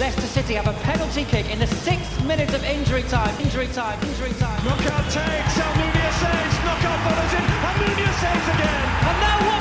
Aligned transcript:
Leicester 0.00 0.22
City 0.22 0.54
have 0.54 0.66
a 0.66 0.72
penalty 0.80 1.24
kick 1.24 1.50
in 1.50 1.58
the 1.58 1.66
sixth 1.66 2.24
minute 2.24 2.48
of 2.54 2.64
injury 2.64 3.02
time. 3.02 3.38
Injury 3.38 3.66
time. 3.66 4.00
Injury 4.08 4.32
time. 4.40 4.56
Knockaert 4.64 5.04
takes. 5.12 5.54
Almunia 5.60 6.12
saves. 6.16 6.56
Knockaert 6.64 7.00
follows 7.04 7.34
in. 7.36 7.44
Almunia 7.68 8.10
saves 8.16 8.48
again. 8.48 8.80
And 9.04 9.20
now 9.20 9.36
Watford 9.46 9.59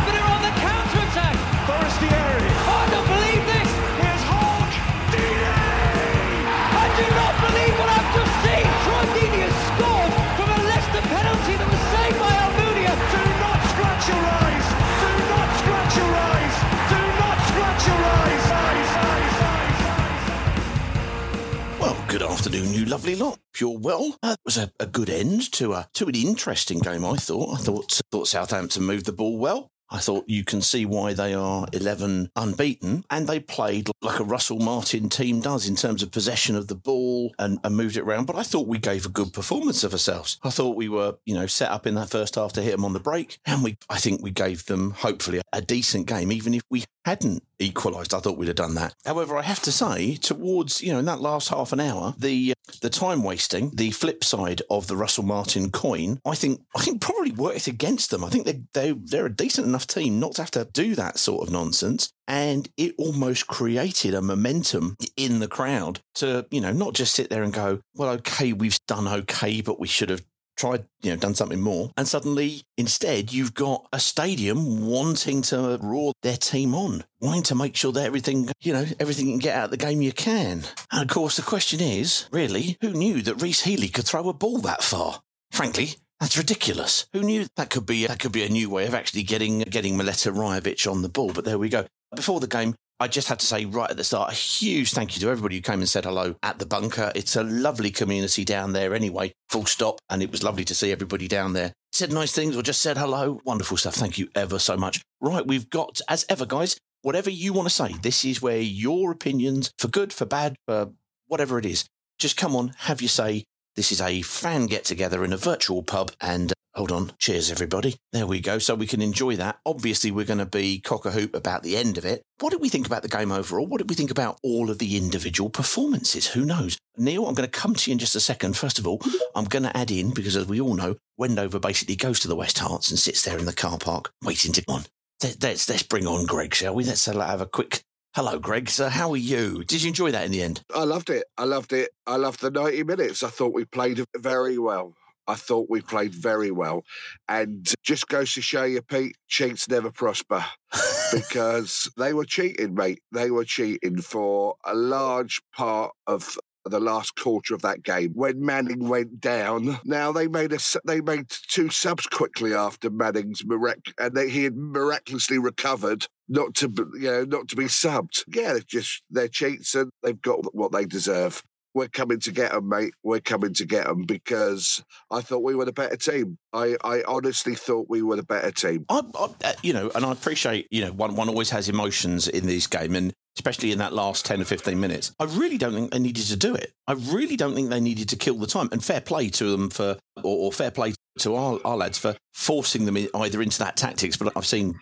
good 22.09 22.23
afternoon, 22.23 22.73
you 22.73 22.85
lovely 22.85 23.15
lot. 23.15 23.37
You're 23.59 23.77
well, 23.77 24.17
uh, 24.23 24.29
that 24.29 24.39
was 24.43 24.57
a, 24.57 24.71
a 24.79 24.87
good 24.87 25.11
end 25.11 25.51
to 25.53 25.73
a 25.73 25.87
to 25.93 26.07
an 26.07 26.15
interesting 26.15 26.79
game. 26.79 27.05
I 27.05 27.17
thought. 27.17 27.59
I 27.59 27.61
thought 27.61 28.01
thought 28.11 28.27
Southampton 28.27 28.83
moved 28.83 29.05
the 29.05 29.11
ball 29.11 29.37
well. 29.37 29.69
I 29.91 29.99
thought 29.99 30.25
you 30.27 30.43
can 30.43 30.61
see 30.61 30.85
why 30.85 31.13
they 31.13 31.33
are 31.33 31.67
11 31.73 32.31
unbeaten, 32.35 33.03
and 33.09 33.27
they 33.27 33.39
played 33.39 33.89
like 34.01 34.19
a 34.19 34.23
Russell 34.23 34.59
Martin 34.59 35.09
team 35.09 35.41
does 35.41 35.67
in 35.67 35.75
terms 35.75 36.03
of 36.03 36.11
possession 36.11 36.55
of 36.55 36.67
the 36.67 36.75
ball 36.75 37.33
and, 37.39 37.59
and 37.63 37.75
moved 37.75 37.97
it 37.97 38.03
around. 38.03 38.25
But 38.25 38.35
I 38.35 38.43
thought 38.43 38.67
we 38.67 38.77
gave 38.77 39.05
a 39.05 39.09
good 39.09 39.33
performance 39.33 39.83
of 39.83 39.93
ourselves. 39.93 40.37
I 40.43 40.49
thought 40.49 40.75
we 40.75 40.89
were, 40.89 41.15
you 41.25 41.33
know, 41.33 41.47
set 41.47 41.71
up 41.71 41.87
in 41.87 41.95
that 41.95 42.09
first 42.09 42.35
half 42.35 42.53
to 42.53 42.61
hit 42.61 42.71
them 42.71 42.85
on 42.85 42.93
the 42.93 42.99
break, 42.99 43.39
and 43.45 43.63
we, 43.63 43.77
I 43.89 43.97
think 43.97 44.21
we 44.21 44.31
gave 44.31 44.65
them 44.65 44.91
hopefully 44.91 45.41
a 45.51 45.61
decent 45.61 46.07
game, 46.07 46.31
even 46.31 46.53
if 46.53 46.63
we 46.69 46.83
hadn't 47.05 47.43
equalised. 47.59 48.13
I 48.13 48.19
thought 48.19 48.37
we'd 48.37 48.47
have 48.47 48.55
done 48.55 48.75
that. 48.75 48.95
However, 49.05 49.37
I 49.37 49.41
have 49.41 49.61
to 49.63 49.71
say, 49.71 50.15
towards 50.15 50.81
you 50.81 50.93
know 50.93 50.99
in 50.99 51.05
that 51.05 51.21
last 51.21 51.49
half 51.49 51.73
an 51.73 51.79
hour, 51.79 52.13
the 52.17 52.53
the 52.81 52.89
time 52.89 53.23
wasting, 53.23 53.71
the 53.71 53.91
flip 53.91 54.23
side 54.23 54.61
of 54.69 54.87
the 54.87 54.95
Russell 54.95 55.23
Martin 55.23 55.71
coin, 55.71 56.19
I 56.25 56.35
think 56.35 56.61
I 56.75 56.81
think 56.81 57.01
probably 57.01 57.31
worked 57.31 57.67
against 57.67 58.11
them. 58.11 58.23
I 58.23 58.29
think 58.29 58.45
they 58.45 58.61
they 58.73 58.91
they're 58.91 59.25
a 59.25 59.35
decent 59.35 59.67
enough 59.67 59.78
team 59.87 60.19
not 60.19 60.33
to 60.33 60.41
have 60.41 60.51
to 60.51 60.67
do 60.71 60.95
that 60.95 61.17
sort 61.17 61.47
of 61.47 61.53
nonsense. 61.53 62.11
And 62.27 62.69
it 62.77 62.95
almost 62.97 63.47
created 63.47 64.13
a 64.13 64.21
momentum 64.21 64.95
in 65.17 65.39
the 65.39 65.47
crowd 65.47 66.01
to, 66.15 66.45
you 66.51 66.61
know, 66.61 66.71
not 66.71 66.93
just 66.93 67.15
sit 67.15 67.29
there 67.29 67.43
and 67.43 67.53
go, 67.53 67.79
well, 67.95 68.09
okay, 68.11 68.53
we've 68.53 68.79
done 68.87 69.07
okay, 69.07 69.61
but 69.61 69.79
we 69.79 69.87
should 69.87 70.09
have 70.09 70.23
tried, 70.59 70.83
you 71.01 71.09
know, 71.09 71.17
done 71.17 71.33
something 71.33 71.61
more. 71.61 71.89
And 71.95 72.07
suddenly, 72.07 72.63
instead, 72.77 73.31
you've 73.31 73.53
got 73.53 73.87
a 73.93 73.99
stadium 73.99 74.85
wanting 74.87 75.41
to 75.43 75.79
roar 75.81 76.11
their 76.21 76.37
team 76.37 76.75
on, 76.75 77.05
wanting 77.21 77.43
to 77.43 77.55
make 77.55 77.75
sure 77.75 77.93
that 77.93 78.05
everything, 78.05 78.49
you 78.59 78.73
know, 78.73 78.85
everything 78.99 79.27
you 79.27 79.33
can 79.33 79.39
get 79.39 79.55
out 79.55 79.65
of 79.65 79.71
the 79.71 79.77
game 79.77 80.01
you 80.01 80.11
can. 80.11 80.63
And 80.91 81.01
of 81.01 81.07
course, 81.07 81.37
the 81.37 81.43
question 81.43 81.79
is, 81.79 82.27
really, 82.31 82.77
who 82.81 82.91
knew 82.91 83.21
that 83.21 83.41
Rhys 83.41 83.61
Healey 83.61 83.87
could 83.87 84.05
throw 84.05 84.27
a 84.27 84.33
ball 84.33 84.57
that 84.59 84.83
far? 84.83 85.21
Frankly, 85.51 85.95
that's 86.19 86.37
ridiculous. 86.37 87.07
Who 87.13 87.21
knew 87.21 87.47
that 87.55 87.69
could 87.69 87.85
be 87.85 88.07
that 88.07 88.19
could 88.19 88.31
be 88.31 88.43
a 88.43 88.49
new 88.49 88.69
way 88.69 88.85
of 88.87 88.93
actually 88.93 89.23
getting 89.23 89.59
getting 89.59 89.95
Mileta 89.95 90.33
Rajovic 90.33 90.89
on 90.89 91.01
the 91.01 91.09
ball? 91.09 91.31
But 91.33 91.45
there 91.45 91.57
we 91.57 91.69
go. 91.69 91.85
Before 92.15 92.39
the 92.39 92.47
game, 92.47 92.75
I 92.99 93.07
just 93.07 93.29
had 93.29 93.39
to 93.39 93.45
say 93.45 93.63
right 93.63 93.89
at 93.89 93.95
the 93.95 94.03
start 94.03 94.31
a 94.31 94.35
huge 94.35 94.91
thank 94.91 95.15
you 95.15 95.21
to 95.21 95.29
everybody 95.29 95.55
who 95.55 95.61
came 95.61 95.79
and 95.79 95.87
said 95.87 96.03
hello 96.03 96.35
at 96.43 96.59
the 96.59 96.65
bunker. 96.65 97.13
It's 97.15 97.37
a 97.37 97.43
lovely 97.43 97.91
community 97.91 98.43
down 98.43 98.73
there 98.73 98.93
anyway, 98.93 99.31
full 99.47 99.65
stop. 99.65 99.99
And 100.09 100.21
it 100.21 100.31
was 100.31 100.43
lovely 100.43 100.65
to 100.65 100.75
see 100.75 100.91
everybody 100.91 101.29
down 101.29 101.53
there. 101.53 101.71
Said 101.93 102.11
nice 102.11 102.33
things 102.33 102.57
or 102.57 102.61
just 102.61 102.81
said 102.81 102.97
hello. 102.97 103.39
Wonderful 103.45 103.77
stuff. 103.77 103.95
Thank 103.95 104.17
you 104.17 104.27
ever 104.35 104.59
so 104.59 104.75
much. 104.75 105.01
Right, 105.21 105.47
we've 105.47 105.69
got, 105.69 106.01
as 106.09 106.25
ever, 106.27 106.45
guys, 106.45 106.77
whatever 107.01 107.29
you 107.29 107.53
want 107.53 107.69
to 107.69 107.73
say, 107.73 107.93
this 108.01 108.25
is 108.25 108.41
where 108.41 108.59
your 108.59 109.11
opinions, 109.11 109.71
for 109.77 109.87
good, 109.87 110.11
for 110.11 110.25
bad, 110.25 110.57
for 110.67 110.91
whatever 111.27 111.57
it 111.57 111.65
is, 111.65 111.85
just 112.17 112.35
come 112.35 112.55
on, 112.55 112.73
have 112.79 113.01
your 113.01 113.09
say. 113.09 113.45
This 113.79 113.93
is 113.93 114.01
a 114.01 114.21
fan 114.23 114.65
get 114.65 114.83
together 114.83 115.23
in 115.23 115.31
a 115.31 115.37
virtual 115.37 115.83
pub 115.83 116.11
and 116.19 116.51
hold 116.75 116.91
on, 116.91 117.13
cheers 117.17 117.49
everybody. 117.49 117.95
There 118.11 118.27
we 118.27 118.41
go. 118.41 118.59
So 118.59 118.75
we 118.75 118.85
can 118.85 119.01
enjoy 119.01 119.37
that. 119.37 119.59
Obviously, 119.65 120.11
we're 120.11 120.25
going 120.25 120.39
to 120.39 120.45
be 120.45 120.81
cock 120.81 121.05
a 121.05 121.11
hoop 121.11 121.33
about 121.33 121.63
the 121.63 121.77
end 121.77 121.97
of 121.97 122.03
it. 122.03 122.21
What 122.41 122.49
did 122.49 122.59
we 122.59 122.67
think 122.67 122.85
about 122.85 123.03
the 123.03 123.07
game 123.07 123.31
overall? 123.31 123.65
What 123.65 123.77
did 123.77 123.89
we 123.89 123.95
think 123.95 124.11
about 124.11 124.37
all 124.43 124.69
of 124.69 124.79
the 124.79 124.97
individual 124.97 125.49
performances? 125.49 126.27
Who 126.27 126.43
knows? 126.43 126.77
Neil, 126.97 127.25
I'm 127.25 127.35
going 127.35 127.49
to 127.49 127.59
come 127.59 127.73
to 127.73 127.89
you 127.89 127.93
in 127.93 127.99
just 127.99 128.17
a 128.17 128.19
second. 128.19 128.57
First 128.57 128.79
of 128.79 128.85
all, 128.85 128.99
I'm 129.33 129.45
going 129.45 129.63
to 129.63 129.77
add 129.77 129.91
in, 129.91 130.13
because 130.13 130.35
as 130.35 130.45
we 130.45 130.59
all 130.59 130.75
know, 130.75 130.97
Wendover 131.17 131.57
basically 131.57 131.95
goes 131.95 132.19
to 132.19 132.27
the 132.27 132.35
West 132.35 132.59
Hearts 132.59 132.89
and 132.89 132.99
sits 132.99 133.23
there 133.23 133.37
in 133.37 133.45
the 133.45 133.53
car 133.53 133.77
park 133.77 134.11
waiting 134.21 134.51
to 134.51 134.65
go 134.65 134.73
on. 134.73 134.83
Let- 135.23 135.41
Let's, 135.41 135.69
let's 135.69 135.83
bring 135.83 136.05
on 136.05 136.25
Greg, 136.25 136.53
shall 136.53 136.75
we? 136.75 136.83
Let's 136.83 137.07
uh, 137.07 137.17
have 137.17 137.39
a 137.39 137.45
quick. 137.45 137.81
Hello, 138.15 138.39
Greg. 138.39 138.69
So, 138.69 138.89
how 138.89 139.11
are 139.11 139.17
you? 139.17 139.63
Did 139.63 139.83
you 139.83 139.89
enjoy 139.89 140.09
that 140.11 140.25
in 140.25 140.31
the 140.31 140.41
end? 140.41 140.63
I 140.73 140.83
loved 140.83 141.11
it. 141.11 141.25
I 141.37 141.43
loved 141.43 141.73
it. 141.73 141.91
I 142.07 142.15
loved 142.15 142.41
the 142.41 142.49
90 142.49 142.83
minutes. 142.83 143.21
I 143.21 143.29
thought 143.29 143.53
we 143.53 143.65
played 143.65 144.03
very 144.17 144.57
well. 144.57 144.95
I 145.27 145.35
thought 145.35 145.67
we 145.69 145.81
played 145.81 146.15
very 146.15 146.49
well. 146.49 146.83
And 147.27 147.71
just 147.83 148.07
goes 148.07 148.33
to 148.33 148.41
show 148.41 148.63
you, 148.63 148.81
Pete, 148.81 149.15
cheats 149.27 149.69
never 149.69 149.91
prosper 149.91 150.43
because 151.13 151.91
they 151.97 152.13
were 152.13 152.25
cheating, 152.25 152.73
mate. 152.73 152.99
They 153.11 153.29
were 153.29 153.45
cheating 153.45 154.01
for 154.01 154.55
a 154.65 154.73
large 154.73 155.39
part 155.55 155.91
of 156.07 156.35
the 156.65 156.79
last 156.79 157.15
quarter 157.15 157.53
of 157.53 157.61
that 157.61 157.83
game 157.83 158.11
when 158.13 158.43
Manning 158.43 158.87
went 158.87 159.19
down. 159.19 159.79
Now 159.85 160.11
they 160.11 160.27
made 160.27 160.53
a 160.53 160.59
they 160.85 161.01
made 161.01 161.29
two 161.29 161.69
subs 161.69 162.05
quickly 162.07 162.53
after 162.53 162.89
Manning's 162.89 163.45
mirac 163.45 163.93
and 163.97 164.15
they, 164.15 164.29
he 164.29 164.43
had 164.43 164.55
miraculously 164.55 165.39
recovered 165.39 166.07
not 166.27 166.53
to 166.55 166.71
you 166.93 167.11
know 167.11 167.25
not 167.25 167.47
to 167.49 167.55
be 167.55 167.65
subbed. 167.65 168.23
Yeah, 168.27 168.53
they're 168.53 168.61
just 168.61 169.03
they're 169.09 169.27
cheats 169.27 169.75
and 169.75 169.91
they've 170.03 170.21
got 170.21 170.53
what 170.53 170.71
they 170.71 170.85
deserve. 170.85 171.43
We're 171.75 171.87
coming 171.87 172.19
to 172.21 172.31
get 172.31 172.51
them, 172.51 172.67
mate. 172.67 172.93
We're 173.03 173.19
coming 173.19 173.53
to 173.53 173.65
get 173.65 173.85
them 173.85 174.03
because 174.03 174.83
I 175.11 175.21
thought 175.21 175.43
we 175.43 175.53
were 175.53 175.65
the 175.65 175.71
better 175.71 175.97
team. 175.97 176.39
I, 176.51 176.75
I 176.83 177.03
honestly 177.07 177.53
thought 177.53 177.85
we 177.89 178.01
were 178.01 178.15
the 178.15 178.23
better 178.23 178.51
team. 178.51 178.85
I, 178.89 179.01
I, 179.15 179.27
uh, 179.43 179.53
you 179.61 179.73
know, 179.73 179.91
and 179.93 180.03
I 180.03 180.11
appreciate, 180.11 180.67
you 180.71 180.83
know, 180.83 180.91
one, 180.91 181.15
one 181.15 181.29
always 181.29 181.51
has 181.51 181.69
emotions 181.69 182.27
in 182.27 182.47
this 182.47 182.65
game, 182.65 182.95
and 182.95 183.13
especially 183.39 183.71
in 183.71 183.77
that 183.77 183.93
last 183.93 184.25
10 184.25 184.41
or 184.41 184.45
15 184.45 184.77
minutes. 184.77 185.13
I 185.17 185.23
really 185.23 185.57
don't 185.57 185.73
think 185.73 185.91
they 185.91 185.99
needed 185.99 186.25
to 186.25 186.35
do 186.35 186.53
it. 186.55 186.73
I 186.87 186.93
really 186.93 187.37
don't 187.37 187.55
think 187.55 187.69
they 187.69 187.79
needed 187.79 188.09
to 188.09 188.17
kill 188.17 188.35
the 188.35 188.47
time. 188.47 188.67
And 188.73 188.83
fair 188.83 188.99
play 188.99 189.29
to 189.29 189.51
them 189.51 189.69
for, 189.69 189.97
or, 190.17 190.37
or 190.37 190.51
fair 190.51 190.71
play 190.71 190.93
to 191.19 191.35
our, 191.35 191.59
our 191.63 191.77
lads 191.77 191.97
for 191.97 192.17
forcing 192.33 192.85
them 192.85 192.97
in, 192.97 193.07
either 193.13 193.41
into 193.41 193.59
that 193.59 193.77
tactics. 193.77 194.17
But 194.17 194.33
I've 194.35 194.45
seen 194.45 194.77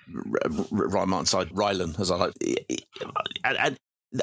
Ryan 0.71 1.09
Martin's 1.09 1.29
side, 1.29 1.49
Rylan, 1.49 1.99
as 1.99 2.09
I 2.09 2.15
like. 2.15 2.33
And 3.43 3.77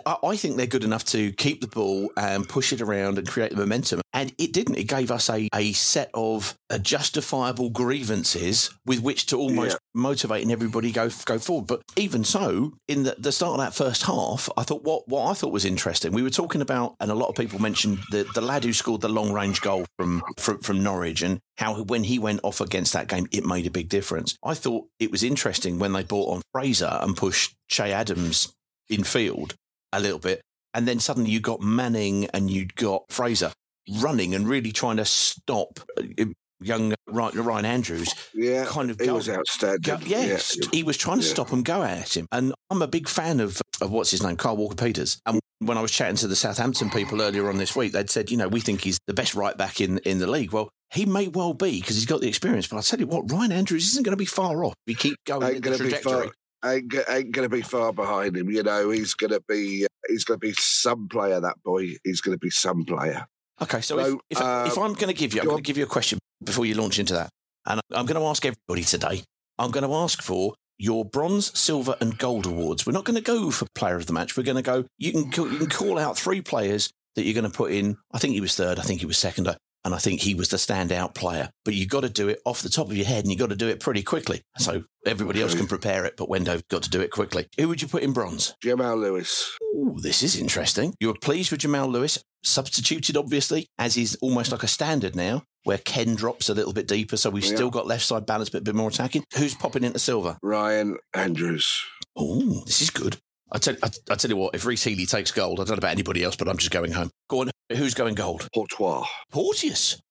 I, 0.06 0.36
think 0.36 0.56
they're 0.56 0.66
good 0.66 0.84
enough 0.84 1.04
to 1.06 1.32
keep 1.32 1.60
the 1.60 1.66
ball 1.66 2.10
and 2.16 2.48
push 2.48 2.72
it 2.72 2.80
around 2.80 3.18
and 3.18 3.28
create 3.28 3.50
the 3.50 3.56
momentum. 3.56 4.00
And 4.12 4.32
it 4.38 4.52
didn't. 4.52 4.76
It 4.76 4.84
gave 4.84 5.10
us 5.10 5.28
a, 5.28 5.48
a 5.54 5.72
set 5.72 6.10
of 6.14 6.54
uh, 6.70 6.78
justifiable 6.78 7.70
grievances 7.70 8.70
with 8.86 9.00
which 9.00 9.26
to 9.26 9.36
almost 9.36 9.72
Yeah. 9.72 9.78
motivate 9.94 10.42
and 10.42 10.52
everybody 10.52 10.90
go 10.92 11.10
go 11.24 11.38
forward. 11.38 11.66
But 11.66 11.82
even 11.96 12.24
so, 12.24 12.72
in 12.88 13.02
the, 13.02 13.14
the 13.18 13.32
start 13.32 13.58
of 13.60 13.64
that 13.64 13.74
first 13.74 14.04
half, 14.04 14.48
I 14.56 14.62
thought 14.62 14.84
what 14.84 15.06
what 15.08 15.30
I 15.30 15.34
thought 15.34 15.52
was 15.52 15.64
interesting. 15.64 16.12
We 16.12 16.22
were 16.22 16.30
talking 16.30 16.60
about, 16.62 16.94
and 17.00 17.10
a 17.10 17.14
lot 17.14 17.28
of 17.28 17.34
people 17.34 17.60
mentioned 17.60 17.98
the, 18.10 18.26
the 18.34 18.40
lad 18.40 18.64
who 18.64 18.72
scored 18.72 19.00
the 19.00 19.08
long 19.08 19.32
range 19.32 19.60
goal 19.60 19.84
from, 19.98 20.22
from 20.38 20.58
from 20.60 20.82
Norwich 20.82 21.22
and 21.22 21.40
how 21.58 21.82
when 21.82 22.04
he 22.04 22.18
went 22.18 22.40
off 22.42 22.60
against 22.60 22.92
that 22.94 23.08
game, 23.08 23.26
it 23.32 23.44
made 23.44 23.66
a 23.66 23.70
big 23.70 23.88
difference. 23.88 24.36
I 24.42 24.54
thought 24.54 24.86
it 24.98 25.10
was 25.10 25.22
interesting 25.22 25.78
when 25.78 25.92
they 25.92 26.02
brought 26.02 26.34
on 26.34 26.42
Fraser 26.52 26.98
and 27.02 27.16
pushed 27.16 27.54
Che 27.68 27.92
Adams 27.92 28.52
in 28.88 29.02
field 29.04 29.54
a 29.98 30.00
little 30.00 30.18
bit. 30.18 30.40
And 30.74 30.88
then 30.88 30.98
suddenly 31.00 31.30
you 31.30 31.40
got 31.40 31.60
Manning 31.60 32.26
and 32.34 32.50
you'd 32.50 32.74
got 32.74 33.04
Fraser 33.10 33.52
running 34.00 34.34
and 34.34 34.48
really 34.48 34.72
trying 34.72 34.96
to 34.96 35.04
stop 35.04 35.78
uh, 35.98 36.24
young 36.60 36.94
Ryan 37.06 37.64
Andrews. 37.64 38.12
Yeah, 38.34 38.64
Kind 38.66 38.90
of 38.90 38.98
he 38.98 39.06
go- 39.06 39.14
was 39.14 39.28
outstanding. 39.28 39.80
Go, 39.82 39.98
yes, 40.04 40.56
Yeah. 40.60 40.68
he 40.72 40.82
was 40.82 40.96
trying 40.96 41.20
to 41.20 41.24
Yeah. 41.26 41.32
stop 41.32 41.50
him 41.50 41.62
go 41.62 41.82
at 41.82 42.16
him. 42.16 42.26
And 42.32 42.54
I'm 42.70 42.82
a 42.82 42.86
big 42.88 43.08
fan 43.08 43.40
of, 43.40 43.60
of 43.80 43.90
what's 43.90 44.10
his 44.10 44.22
name, 44.22 44.36
Carl 44.36 44.56
Walker 44.56 44.74
Peters. 44.76 45.18
And 45.26 45.38
when 45.60 45.78
I 45.78 45.82
was 45.82 45.92
chatting 45.92 46.16
to 46.16 46.26
the 46.26 46.36
Southampton 46.36 46.90
people 46.90 47.22
earlier 47.22 47.48
on 47.48 47.58
this 47.58 47.76
week, 47.76 47.92
they'd 47.92 48.10
said, 48.10 48.30
you 48.30 48.36
know, 48.36 48.48
we 48.48 48.60
think 48.60 48.80
he's 48.80 48.98
the 49.06 49.14
best 49.14 49.34
right 49.34 49.56
back 49.56 49.80
in, 49.80 49.98
in 49.98 50.18
the 50.18 50.26
league. 50.26 50.52
Well, 50.52 50.70
he 50.92 51.06
may 51.06 51.28
well 51.28 51.54
be 51.54 51.80
because 51.80 51.96
he's 51.96 52.06
got 52.06 52.20
the 52.20 52.28
experience. 52.28 52.66
But 52.66 52.78
I 52.78 52.80
tell 52.80 53.00
you 53.00 53.06
what, 53.06 53.30
Ryan 53.30 53.52
Andrews 53.52 53.88
isn't 53.90 54.02
going 54.04 54.12
to 54.12 54.16
be 54.16 54.24
far 54.24 54.64
off. 54.64 54.72
if 54.86 54.90
We 54.90 54.94
keep 54.94 55.16
going 55.26 55.56
in 55.56 55.62
the 55.62 55.76
trajectory. 55.76 56.30
Ain't, 56.64 56.94
ain't 57.08 57.32
going 57.32 57.48
to 57.48 57.54
be 57.54 57.62
far 57.62 57.92
behind 57.92 58.36
him. 58.36 58.50
You 58.50 58.62
know, 58.62 58.90
he's 58.90 59.14
going 59.14 59.32
to 59.32 59.42
be. 59.48 59.86
He's 60.08 60.24
going 60.24 60.40
to 60.40 60.46
be 60.46 60.54
some 60.58 61.08
player. 61.08 61.40
That 61.40 61.62
boy. 61.64 61.94
He's 62.04 62.20
going 62.20 62.36
to 62.36 62.40
be 62.40 62.50
some 62.50 62.84
player. 62.84 63.26
Okay, 63.62 63.80
so 63.80 63.98
So, 63.98 64.20
if, 64.30 64.38
if, 64.38 64.40
uh, 64.40 64.64
if 64.66 64.78
I'm 64.78 64.94
going 64.94 65.08
to 65.08 65.14
give 65.14 65.34
you, 65.34 65.40
I'm 65.40 65.46
going 65.46 65.58
to 65.58 65.62
give 65.62 65.76
you 65.76 65.84
a 65.84 65.88
question 65.88 66.18
before 66.42 66.66
you 66.66 66.74
launch 66.74 66.98
into 66.98 67.14
that, 67.14 67.30
and 67.66 67.80
I'm 67.92 68.06
going 68.06 68.20
to 68.20 68.26
ask 68.26 68.44
everybody 68.44 68.82
today. 68.82 69.22
I'm 69.58 69.70
going 69.70 69.88
to 69.88 69.94
ask 69.94 70.22
for 70.22 70.54
your 70.78 71.04
bronze, 71.04 71.56
silver, 71.58 71.96
and 72.00 72.18
gold 72.18 72.46
awards. 72.46 72.84
We're 72.84 72.92
not 72.92 73.04
going 73.04 73.14
to 73.16 73.22
go 73.22 73.50
for 73.50 73.66
player 73.74 73.96
of 73.96 74.06
the 74.06 74.12
match. 74.12 74.36
We're 74.36 74.42
going 74.42 74.56
to 74.56 74.62
go. 74.62 74.84
You 74.98 75.12
can 75.12 75.52
you 75.52 75.58
can 75.58 75.68
call 75.68 75.98
out 75.98 76.18
three 76.18 76.40
players 76.40 76.90
that 77.14 77.24
you're 77.24 77.34
going 77.34 77.50
to 77.50 77.56
put 77.56 77.70
in. 77.70 77.96
I 78.12 78.18
think 78.18 78.34
he 78.34 78.40
was 78.40 78.56
third. 78.56 78.78
I 78.78 78.82
think 78.82 79.00
he 79.00 79.06
was 79.06 79.18
second. 79.18 79.56
And 79.84 79.94
I 79.94 79.98
think 79.98 80.20
he 80.20 80.34
was 80.34 80.48
the 80.48 80.56
standout 80.56 81.14
player. 81.14 81.50
But 81.64 81.74
you've 81.74 81.90
got 81.90 82.00
to 82.00 82.08
do 82.08 82.28
it 82.28 82.40
off 82.46 82.62
the 82.62 82.68
top 82.70 82.86
of 82.90 82.96
your 82.96 83.04
head 83.06 83.24
and 83.24 83.30
you've 83.30 83.40
got 83.40 83.50
to 83.50 83.56
do 83.56 83.68
it 83.68 83.80
pretty 83.80 84.02
quickly. 84.02 84.40
So 84.58 84.84
everybody 85.04 85.42
else 85.42 85.54
can 85.54 85.66
prepare 85.66 86.04
it, 86.06 86.14
but 86.16 86.28
Wendo's 86.30 86.62
got 86.70 86.82
to 86.84 86.90
do 86.90 87.00
it 87.02 87.10
quickly. 87.10 87.46
Who 87.58 87.68
would 87.68 87.82
you 87.82 87.88
put 87.88 88.02
in 88.02 88.12
bronze? 88.14 88.54
Jamal 88.62 88.96
Lewis. 88.96 89.56
Ooh, 89.74 89.96
this 90.00 90.22
is 90.22 90.38
interesting. 90.38 90.94
You 91.00 91.08
were 91.08 91.18
pleased 91.20 91.50
with 91.50 91.60
Jamal 91.60 91.88
Lewis, 91.88 92.22
substituted 92.42 93.16
obviously, 93.16 93.66
as 93.78 93.96
is 93.96 94.16
almost 94.22 94.52
like 94.52 94.62
a 94.62 94.68
standard 94.68 95.14
now, 95.14 95.42
where 95.64 95.78
Ken 95.78 96.14
drops 96.14 96.48
a 96.48 96.54
little 96.54 96.72
bit 96.72 96.88
deeper, 96.88 97.16
so 97.16 97.28
we've 97.30 97.44
Yeah. 97.44 97.54
still 97.54 97.70
got 97.70 97.86
left 97.86 98.04
side 98.04 98.24
balance, 98.26 98.48
but 98.50 98.58
a 98.62 98.64
bit 98.64 98.74
more 98.74 98.88
attacking. 98.88 99.24
Who's 99.36 99.54
popping 99.54 99.84
into 99.84 99.98
silver? 99.98 100.38
Ryan 100.42 100.96
Andrews. 101.12 101.82
Oh, 102.16 102.62
this 102.64 102.80
is 102.80 102.90
good. 102.90 103.18
I 103.54 103.58
tell, 103.58 103.76
I, 103.84 103.90
I 104.10 104.14
tell 104.16 104.30
you 104.30 104.36
what, 104.36 104.56
if 104.56 104.66
Rhys 104.66 104.82
Healey 104.82 105.06
takes 105.06 105.30
gold, 105.30 105.60
I 105.60 105.62
don't 105.64 105.76
know 105.76 105.78
about 105.78 105.92
anybody 105.92 106.24
else, 106.24 106.34
but 106.34 106.48
I'm 106.48 106.58
just 106.58 106.72
going 106.72 106.90
home. 106.90 107.10
Go 107.28 107.42
on, 107.42 107.50
who's 107.70 107.94
going 107.94 108.16
gold? 108.16 108.48
Portois. 108.52 109.06
Porteous. 109.30 110.02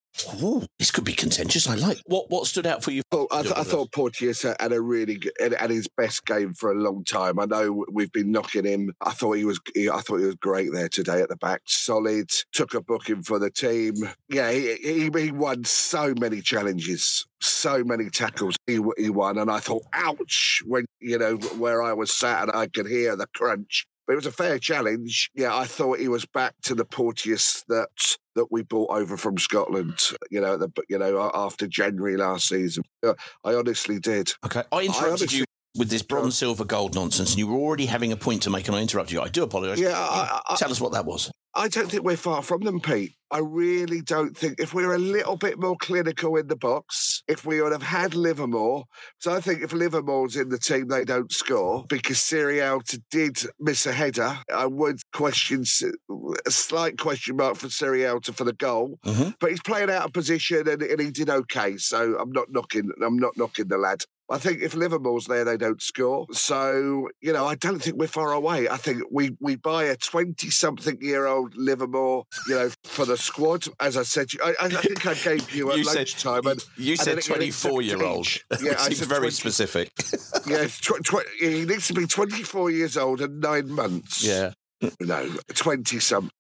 Ooh, 0.42 0.64
this 0.80 0.92
could 0.92 1.04
be 1.04 1.14
contentious. 1.14 1.68
I 1.68 1.76
like. 1.76 2.00
What 2.06 2.30
what 2.30 2.46
stood 2.46 2.68
out 2.68 2.84
for 2.84 2.92
you? 2.92 3.02
Oh, 3.12 3.28
I, 3.32 3.42
th- 3.42 3.56
I 3.56 3.64
thought 3.64 3.92
Porteous 3.92 4.44
had 4.44 4.72
a 4.72 4.80
really 4.80 5.16
good, 5.16 5.34
had, 5.40 5.54
had 5.54 5.70
his 5.70 5.88
best 5.88 6.26
game 6.26 6.54
for 6.54 6.72
a 6.72 6.76
long 6.76 7.04
time. 7.04 7.40
I 7.40 7.46
know 7.46 7.86
we've 7.92 8.12
been 8.12 8.32
knocking 8.32 8.66
him. 8.66 8.94
I 9.02 9.12
thought 9.12 9.34
he 9.34 9.46
was, 9.46 9.60
he, 9.74 9.90
I 9.90 10.00
thought 10.02 10.20
he 10.20 10.26
was 10.26 10.36
great 10.36 10.72
there 10.72 10.90
today 10.90 11.22
at 11.22 11.30
the 11.30 11.36
back. 11.38 11.62
Solid. 11.66 12.30
Took 12.54 12.74
a 12.74 12.82
booking 12.82 13.24
for 13.24 13.40
the 13.40 13.50
team. 13.50 13.96
Yeah, 14.30 14.52
he, 14.52 14.76
he, 14.76 15.10
he 15.16 15.32
won 15.32 15.64
so 15.64 16.14
many 16.20 16.42
challenges, 16.42 17.26
so 17.42 17.84
many 17.84 18.10
tackles. 18.10 18.56
He 18.68 18.80
he 18.98 19.10
won, 19.10 19.38
and 19.38 19.50
I 19.50 19.60
thought, 19.60 19.84
ouch, 19.94 20.62
when 20.66 20.86
you 21.00 21.18
know 21.18 21.36
where 21.58 21.82
I 21.82 21.94
was 21.94 22.12
sat 22.12 22.44
and 22.44 22.52
I 22.52 22.68
could 22.68 22.88
hear 22.88 23.16
the 23.16 23.28
crunch. 23.36 23.86
But 24.06 24.14
it 24.14 24.16
was 24.18 24.26
a 24.26 24.32
fair 24.32 24.60
challenge. 24.60 25.30
Yeah, 25.34 25.56
I 25.56 25.66
thought 25.66 26.00
he 26.00 26.08
was 26.08 26.26
back 26.26 26.56
to 26.64 26.76
the 26.76 26.86
Porteous 26.86 27.64
that 27.70 27.90
that 28.36 28.48
we 28.52 28.64
brought 28.64 28.90
over 28.92 29.16
from 29.16 29.38
Scotland. 29.38 30.00
You 30.30 30.42
know, 30.42 30.58
the, 30.58 30.70
you 30.90 30.98
know 30.98 31.32
after 31.34 31.68
January 31.68 32.18
last 32.18 32.48
season. 32.48 32.84
I 33.04 33.54
honestly 33.54 34.00
did. 34.00 34.34
Okay, 34.46 34.64
I 34.72 34.82
interrupted 34.82 35.08
honestly- 35.08 35.38
you 35.40 35.46
with 35.76 35.90
this 35.90 36.04
bronze, 36.04 36.38
silver, 36.38 36.66
gold 36.66 36.94
nonsense, 36.94 37.32
and 37.32 37.40
you 37.40 37.48
were 37.48 37.58
already 37.58 37.88
having 37.88 38.12
a 38.12 38.16
point 38.16 38.44
to 38.44 38.50
make, 38.50 38.68
and 38.68 38.76
I 38.76 38.82
interrupted 38.82 39.14
you. 39.14 39.22
I 39.22 39.30
do 39.30 39.44
apologise. 39.44 39.80
Yeah, 39.80 39.98
I, 39.98 40.40
I, 40.48 40.56
Tell 40.56 40.72
us 40.72 40.80
what 40.80 40.92
that 40.92 41.06
was. 41.06 41.32
I 41.56 41.68
don't 41.68 41.90
think 41.90 42.04
we're 42.04 42.18
far 42.18 42.42
from 42.42 42.62
them, 42.62 42.80
Pete. 42.80 43.14
I 43.30 43.40
really 43.40 44.02
don't 44.02 44.36
think 44.38 44.60
if 44.60 44.74
we 44.74 44.86
were 44.86 44.94
a 44.94 45.00
little 45.00 45.38
bit 45.38 45.60
more 45.60 45.76
clinical 45.80 46.36
in 46.36 46.48
the 46.48 46.56
box, 46.56 47.24
if 47.28 47.46
we 47.46 47.62
would 47.62 47.72
have 47.72 47.82
had 47.82 48.14
Livermore. 48.14 48.86
So 49.20 49.34
I 49.34 49.40
think 49.42 49.64
if 49.64 49.74
Livermore's 49.74 50.36
in 50.36 50.50
the 50.50 50.60
team, 50.60 50.88
they 50.88 51.04
don't 51.04 51.32
score 51.32 51.86
because 51.90 52.18
Sierralta 52.18 53.00
did 53.10 53.40
miss 53.60 53.86
a 53.88 53.92
header. 53.92 54.38
I 54.54 54.68
would 54.68 55.00
question 55.14 55.64
a 56.46 56.52
slight 56.52 56.98
question 57.00 57.38
mark 57.38 57.56
for 57.58 57.68
Sierralta 57.68 58.36
for 58.36 58.44
the 58.44 58.54
goal, 58.54 59.00
Mhm. 59.06 59.36
but 59.40 59.50
he's 59.50 59.62
playing 59.62 59.90
out 59.90 60.06
of 60.06 60.14
position 60.14 60.68
and, 60.68 60.82
and 60.84 61.00
he 61.02 61.10
did 61.12 61.30
okay. 61.30 61.78
So 61.78 62.18
I'm 62.20 62.32
not 62.32 62.52
knocking. 62.52 62.90
I'm 63.04 63.18
not 63.18 63.36
knocking 63.38 63.68
the 63.68 63.78
lad. 63.78 64.04
I 64.30 64.38
think 64.38 64.62
if 64.62 64.74
Livermore's 64.74 65.26
there, 65.26 65.44
they 65.44 65.58
don't 65.58 65.82
score. 65.82 66.26
So, 66.32 67.10
you 67.22 67.34
know, 67.34 67.46
I 67.46 67.56
don't 67.56 67.80
think 67.82 67.98
we're 67.98 68.08
far 68.08 68.32
away. 68.32 68.70
I 68.70 68.78
think 68.78 69.04
we, 69.12 69.36
we 69.40 69.56
buy 69.58 69.84
a 69.84 69.98
20 69.98 70.50
something 70.50 70.98
year 71.02 71.26
old 71.28 71.56
Livermore, 71.58 72.24
you 72.48 72.56
know, 72.56 72.70
for 72.86 73.06
the 73.06 73.18
squad. 73.18 73.66
As 73.80 73.98
I 73.98 74.04
said, 74.04 74.28
I, 74.44 74.54
I 74.62 74.70
think 74.70 75.06
I 75.06 75.14
gave 75.16 75.54
you 75.54 75.72
at 75.72 75.78
You 75.80 75.84
said- 75.84 75.96
lunchtime. 75.98 76.48
and, 76.48 76.64
You 76.78 76.92
and 76.94 77.00
said 77.00 77.08
then 77.12 77.18
it- 77.20 77.30
and 77.30 77.44
it's 77.44 77.62
24 77.62 77.82
year 77.82 78.04
old. 78.04 78.28
Yeah, 78.62 78.78
seems 78.78 79.00
said 79.00 79.08
very 79.10 79.20
20 79.30 79.32
specific. 79.32 79.92
Yeah, 80.48 80.68
tw- 80.68 81.04
tw- 81.04 81.28
he 81.40 81.66
needs 81.66 81.88
to 81.88 81.94
be 81.94 82.08
24 82.08 82.72
years 82.72 82.96
old 82.98 83.20
and 83.22 83.42
nine 83.42 83.70
months. 83.70 84.24
yeah. 84.24 84.52
No, 85.00 85.30
20 85.54 86.00
something. 86.00 86.32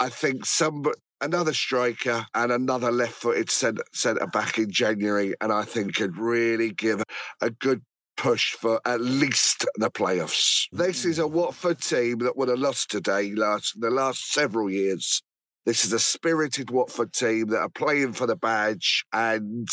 I 0.00 0.08
think 0.08 0.44
some 0.46 0.84
another 1.20 1.54
striker 1.54 2.26
and 2.34 2.52
another 2.52 2.90
left-footed 2.90 3.50
centre 3.50 3.84
centre 3.92 4.26
back 4.26 4.58
in 4.58 4.70
January, 4.70 5.34
and 5.40 5.52
I 5.52 5.62
think 5.62 5.94
could 5.94 6.16
really 6.16 6.70
give 6.70 7.02
a 7.40 7.50
good 7.50 7.82
push 8.16 8.52
for 8.52 8.80
at 8.84 9.00
least 9.00 9.66
the 9.76 9.90
playoffs. 9.90 10.66
This 10.72 11.04
is 11.04 11.18
a 11.18 11.22
mm. 11.22 11.30
Watford 11.30 11.80
team 11.80 12.18
that 12.18 12.36
would 12.36 12.48
have 12.48 12.58
lost 12.58 12.90
today 12.90 13.32
last 13.32 13.80
the 13.80 13.90
last 13.90 14.32
several 14.32 14.70
years. 14.70 15.22
This 15.64 15.84
is 15.84 15.92
a 15.92 15.98
spirited 15.98 16.70
Watford 16.70 17.12
team 17.12 17.48
that 17.48 17.60
are 17.60 17.68
playing 17.68 18.12
for 18.12 18.26
the 18.26 18.36
badge 18.36 19.04
and 19.12 19.68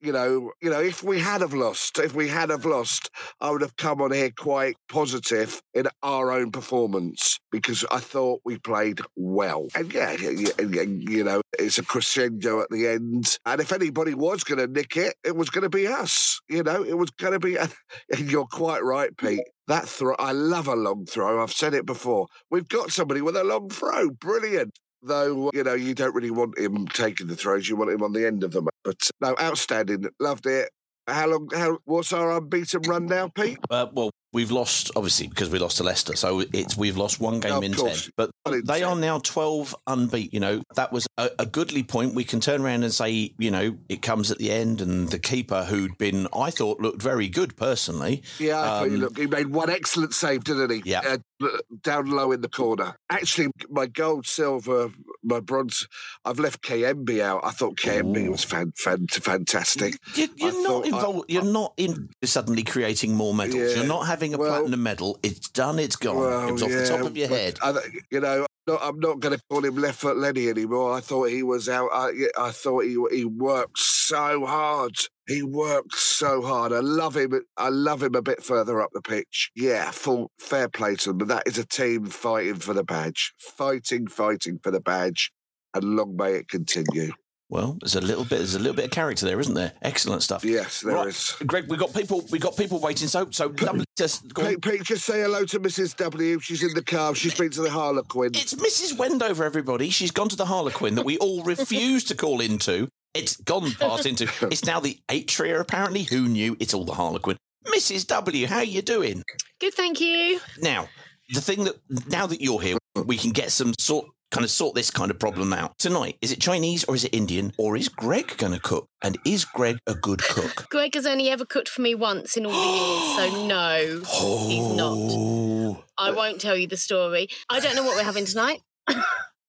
you 0.00 0.12
know, 0.12 0.52
you 0.60 0.70
know, 0.70 0.80
if 0.80 1.02
we 1.02 1.18
had 1.18 1.42
have 1.42 1.52
lost, 1.52 1.98
if 1.98 2.14
we 2.14 2.28
had 2.28 2.50
have 2.50 2.64
lost, 2.64 3.10
I 3.40 3.50
would 3.50 3.60
have 3.60 3.76
come 3.76 4.00
on 4.00 4.12
here 4.12 4.30
quite 4.30 4.76
positive 4.88 5.60
in 5.74 5.88
our 6.02 6.32
own 6.32 6.50
performance 6.50 7.38
because 7.50 7.84
I 7.90 7.98
thought 7.98 8.40
we 8.44 8.58
played 8.58 9.00
well. 9.16 9.68
And 9.74 9.92
yeah, 9.92 10.12
you 10.12 11.24
know, 11.24 11.42
it's 11.58 11.78
a 11.78 11.84
crescendo 11.84 12.60
at 12.60 12.70
the 12.70 12.88
end. 12.88 13.38
And 13.44 13.60
if 13.60 13.72
anybody 13.72 14.14
was 14.14 14.42
going 14.42 14.58
to 14.58 14.66
nick 14.66 14.96
it, 14.96 15.14
it 15.24 15.36
was 15.36 15.50
going 15.50 15.64
to 15.64 15.70
be 15.70 15.86
us. 15.86 16.40
You 16.48 16.62
know, 16.62 16.82
it 16.82 16.96
was 16.96 17.10
going 17.10 17.32
to 17.32 17.40
be. 17.40 17.56
And 18.12 18.30
you're 18.30 18.46
quite 18.46 18.82
right, 18.82 19.16
Pete. 19.16 19.42
That 19.68 19.88
throw, 19.88 20.14
I 20.18 20.32
love 20.32 20.66
a 20.66 20.74
long 20.74 21.06
throw. 21.06 21.42
I've 21.42 21.52
said 21.52 21.74
it 21.74 21.86
before. 21.86 22.26
We've 22.50 22.68
got 22.68 22.90
somebody 22.90 23.20
with 23.20 23.36
a 23.36 23.44
long 23.44 23.68
throw. 23.68 24.10
Brilliant 24.10 24.72
though 25.02 25.50
you 25.54 25.64
know 25.64 25.74
you 25.74 25.94
don't 25.94 26.14
really 26.14 26.30
want 26.30 26.58
him 26.58 26.86
taking 26.88 27.26
the 27.26 27.36
throws 27.36 27.68
you 27.68 27.76
want 27.76 27.90
him 27.90 28.02
on 28.02 28.12
the 28.12 28.26
end 28.26 28.44
of 28.44 28.52
them. 28.52 28.68
But 28.84 29.10
no 29.20 29.34
outstanding 29.40 30.06
loved 30.18 30.46
it. 30.46 30.70
How 31.06 31.26
long 31.28 31.48
how 31.52 31.78
what's 31.84 32.12
our 32.12 32.36
unbeaten 32.36 32.82
run 32.82 33.06
now 33.06 33.28
pete? 33.28 33.58
Uh, 33.68 33.86
well, 33.92 34.10
we've 34.32 34.50
lost 34.50 34.90
obviously 34.96 35.26
because 35.28 35.50
we 35.50 35.58
lost 35.58 35.78
to 35.78 35.82
Leicester, 35.82 36.16
so 36.16 36.42
it's 36.52 36.76
we've 36.76 36.96
lost 36.96 37.20
one 37.20 37.40
game 37.40 37.62
in 37.62 37.74
course. 37.74 38.04
ten. 38.04 38.12
But 38.16 38.30
they 38.66 38.82
are 38.82 38.96
now 38.96 39.18
twelve 39.18 39.74
unbeat. 39.88 40.32
You 40.32 40.40
know 40.40 40.62
that 40.76 40.92
was 40.92 41.06
a, 41.18 41.30
a 41.38 41.46
goodly 41.46 41.82
point. 41.82 42.14
We 42.14 42.24
can 42.24 42.40
turn 42.40 42.62
around 42.62 42.82
and 42.84 42.92
say, 42.94 43.32
you 43.38 43.50
know, 43.50 43.76
it 43.88 44.02
comes 44.02 44.30
at 44.30 44.38
the 44.38 44.50
end, 44.50 44.80
and 44.80 45.08
the 45.08 45.18
keeper 45.18 45.64
who'd 45.64 45.96
been, 45.98 46.28
I 46.34 46.50
thought, 46.50 46.80
looked 46.80 47.02
very 47.02 47.28
good 47.28 47.56
personally. 47.56 48.22
yeah 48.38 48.60
I 48.60 48.64
thought 48.66 48.88
he 48.88 48.94
Um, 48.94 49.00
looked 49.00 49.18
he 49.18 49.26
made 49.26 49.48
one 49.48 49.70
excellent 49.70 50.14
save 50.14 50.44
didn't 50.44 50.70
he 50.70 50.82
Yeah. 50.84 51.00
uh, 51.42 51.48
down 51.82 52.10
low 52.10 52.32
in 52.32 52.42
the 52.42 52.48
corner 52.50 52.94
actually 53.08 53.48
my 53.70 53.86
gold 53.86 54.26
silver 54.26 54.90
my 55.24 55.40
bronze 55.40 55.86
I've 56.24 56.38
left 56.38 56.62
Kayembe 56.62 57.18
out 57.22 57.40
I 57.42 57.50
thought 57.50 57.76
Kayembe 57.78 58.26
Ooh. 58.26 58.32
was 58.32 58.44
fan, 58.44 58.72
fan, 58.76 59.06
fantastic 59.08 59.96
You, 60.16 60.28
you're 60.36 60.62
not 60.62 60.84
thought 60.84 60.84
I- 60.84 60.88
involved. 60.88 61.30
you're 61.30 61.42
not 61.44 61.72
in 61.78 62.10
suddenly 62.22 62.62
creating 62.62 63.14
more 63.14 63.32
medals. 63.32 63.70
Yeah. 63.70 63.76
You're 63.78 63.86
not 63.86 64.06
having 64.06 64.19
a 64.34 64.38
Well- 64.38 64.50
platinum 64.50 64.82
medal. 64.82 65.18
It's 65.22 65.48
done. 65.48 65.78
It's 65.78 65.96
gone. 65.96 66.48
it 66.48 66.52
was 66.52 66.62
off 66.62 66.70
the 66.70 66.86
top 66.86 67.00
of 67.06 67.16
your 67.16 67.28
head. 67.28 67.58
I, 67.62 67.74
you 68.10 68.20
know, 68.20 68.42
I'm 68.42 68.46
not, 68.74 68.80
I'm 68.82 69.00
not 69.00 69.20
going 69.20 69.36
to 69.36 69.42
call 69.50 69.64
him 69.64 69.76
left 69.76 70.00
foot 70.00 70.16
Lenny 70.16 70.48
anymore. 70.48 70.92
I 70.94 71.00
thought 71.00 71.30
he 71.30 71.42
was 71.42 71.68
out. 71.68 71.88
I, 71.92 72.10
I 72.38 72.50
thought 72.50 72.84
he 72.84 72.96
he 73.10 73.24
worked 73.24 73.78
so 73.78 74.44
hard. 74.46 74.96
He 75.26 75.42
worked 75.42 75.94
so 75.94 76.42
hard. 76.42 76.72
I 76.72 76.80
love 76.80 77.16
him. 77.16 77.40
I 77.56 77.68
love 77.68 78.02
him 78.02 78.14
a 78.14 78.22
bit 78.22 78.42
further 78.42 78.80
up 78.82 78.90
the 78.92 79.00
pitch. 79.02 79.50
Yeah, 79.56 79.90
full 79.90 80.30
fair 80.38 80.68
play 80.68 80.96
to 80.96 81.10
them. 81.10 81.18
But 81.18 81.28
that 81.28 81.42
is 81.46 81.58
a 81.58 81.64
team 81.66 82.06
fighting 82.06 82.56
for 82.56 82.74
the 82.74 82.84
badge, 82.84 83.32
fighting, 83.38 84.06
fighting 84.08 84.58
for 84.62 84.70
the 84.70 84.80
badge, 84.80 85.32
and 85.74 85.84
long 85.96 86.16
may 86.16 86.34
it 86.34 86.48
continue. 86.48 87.12
Well, 87.50 87.76
there's 87.80 87.96
a 87.96 88.00
little 88.00 88.22
bit. 88.24 88.36
There's 88.38 88.54
a 88.54 88.60
little 88.60 88.74
bit 88.76 88.84
of 88.86 88.90
character 88.92 89.26
there, 89.26 89.40
isn't 89.40 89.54
there? 89.54 89.72
Excellent 89.82 90.22
stuff. 90.22 90.44
Yes, 90.44 90.82
there 90.82 90.94
Right. 90.94 91.08
is. 91.08 91.34
Greg, 91.44 91.68
we 91.68 91.76
got 91.76 91.92
people. 91.92 92.24
We 92.30 92.38
got 92.38 92.56
people 92.56 92.78
waiting. 92.78 93.08
So, 93.08 93.28
so 93.32 93.52
lovely. 93.60 93.84
Just 93.98 94.32
go. 94.32 94.46
Pete, 94.46 94.62
Pete, 94.62 94.82
just 94.84 95.04
say 95.04 95.20
hello 95.22 95.44
to 95.46 95.58
Mrs. 95.58 95.96
W. 95.96 96.38
She's 96.38 96.62
in 96.62 96.74
the 96.74 96.82
car. 96.84 97.12
She's 97.14 97.34
been 97.34 97.50
to 97.50 97.62
the 97.62 97.70
Harlequin. 97.70 98.30
It's 98.36 98.54
Mrs. 98.54 98.96
Wendover, 98.96 99.44
everybody. 99.44 99.90
She's 99.90 100.12
gone 100.12 100.28
to 100.28 100.36
the 100.36 100.46
Harlequin 100.46 100.94
that 100.94 101.04
we 101.04 101.18
all 101.18 101.42
refuse 101.44 102.04
to 102.04 102.14
call 102.14 102.40
into. 102.40 102.88
It's 103.14 103.36
gone 103.36 103.72
past 103.72 104.06
into. 104.06 104.30
It's 104.52 104.64
now 104.64 104.78
the 104.78 105.00
Atria, 105.08 105.58
apparently. 105.58 106.04
Who 106.04 106.28
knew? 106.28 106.56
It's 106.60 106.72
all 106.72 106.84
the 106.84 106.94
Harlequin. 106.94 107.36
Mrs. 107.66 108.06
W, 108.06 108.46
how 108.46 108.58
are 108.58 108.64
you 108.64 108.80
doing? 108.80 109.24
Good, 109.60 109.74
thank 109.74 110.00
you. 110.00 110.38
Now, 110.62 110.88
the 111.30 111.40
thing 111.40 111.64
that 111.64 111.74
now 112.08 112.26
that 112.28 112.40
you're 112.40 112.60
here, 112.60 112.78
we 113.04 113.16
can 113.16 113.32
get 113.32 113.50
some 113.50 113.74
sort 113.78 114.06
kind 114.30 114.44
of 114.44 114.50
sort 114.50 114.74
this 114.74 114.90
kind 114.90 115.10
of 115.10 115.18
problem 115.18 115.52
out 115.52 115.78
tonight. 115.78 116.16
Is 116.20 116.32
it 116.32 116.40
Chinese 116.40 116.84
or 116.84 116.94
is 116.94 117.04
it 117.04 117.14
Indian 117.14 117.52
or 117.58 117.76
is 117.76 117.88
Greg 117.88 118.36
going 118.36 118.52
to 118.52 118.60
cook? 118.60 118.88
And 119.02 119.18
is 119.24 119.44
Greg 119.44 119.78
a 119.86 119.94
good 119.94 120.22
cook? 120.22 120.66
Greg 120.70 120.94
has 120.94 121.06
only 121.06 121.28
ever 121.30 121.44
cooked 121.44 121.68
for 121.68 121.82
me 121.82 121.94
once 121.94 122.36
in 122.36 122.46
all 122.46 122.52
the 122.52 122.58
years, 122.58 123.32
so 123.32 123.46
no, 123.46 124.02
he's 124.48 124.76
not. 124.76 124.96
Oh, 124.96 125.84
I 125.98 126.10
won't 126.12 126.40
tell 126.40 126.56
you 126.56 126.66
the 126.66 126.76
story. 126.76 127.28
I 127.48 127.60
don't 127.60 127.74
know 127.74 127.84
what 127.84 127.96
we're 127.96 128.04
having 128.04 128.24
tonight. 128.24 128.60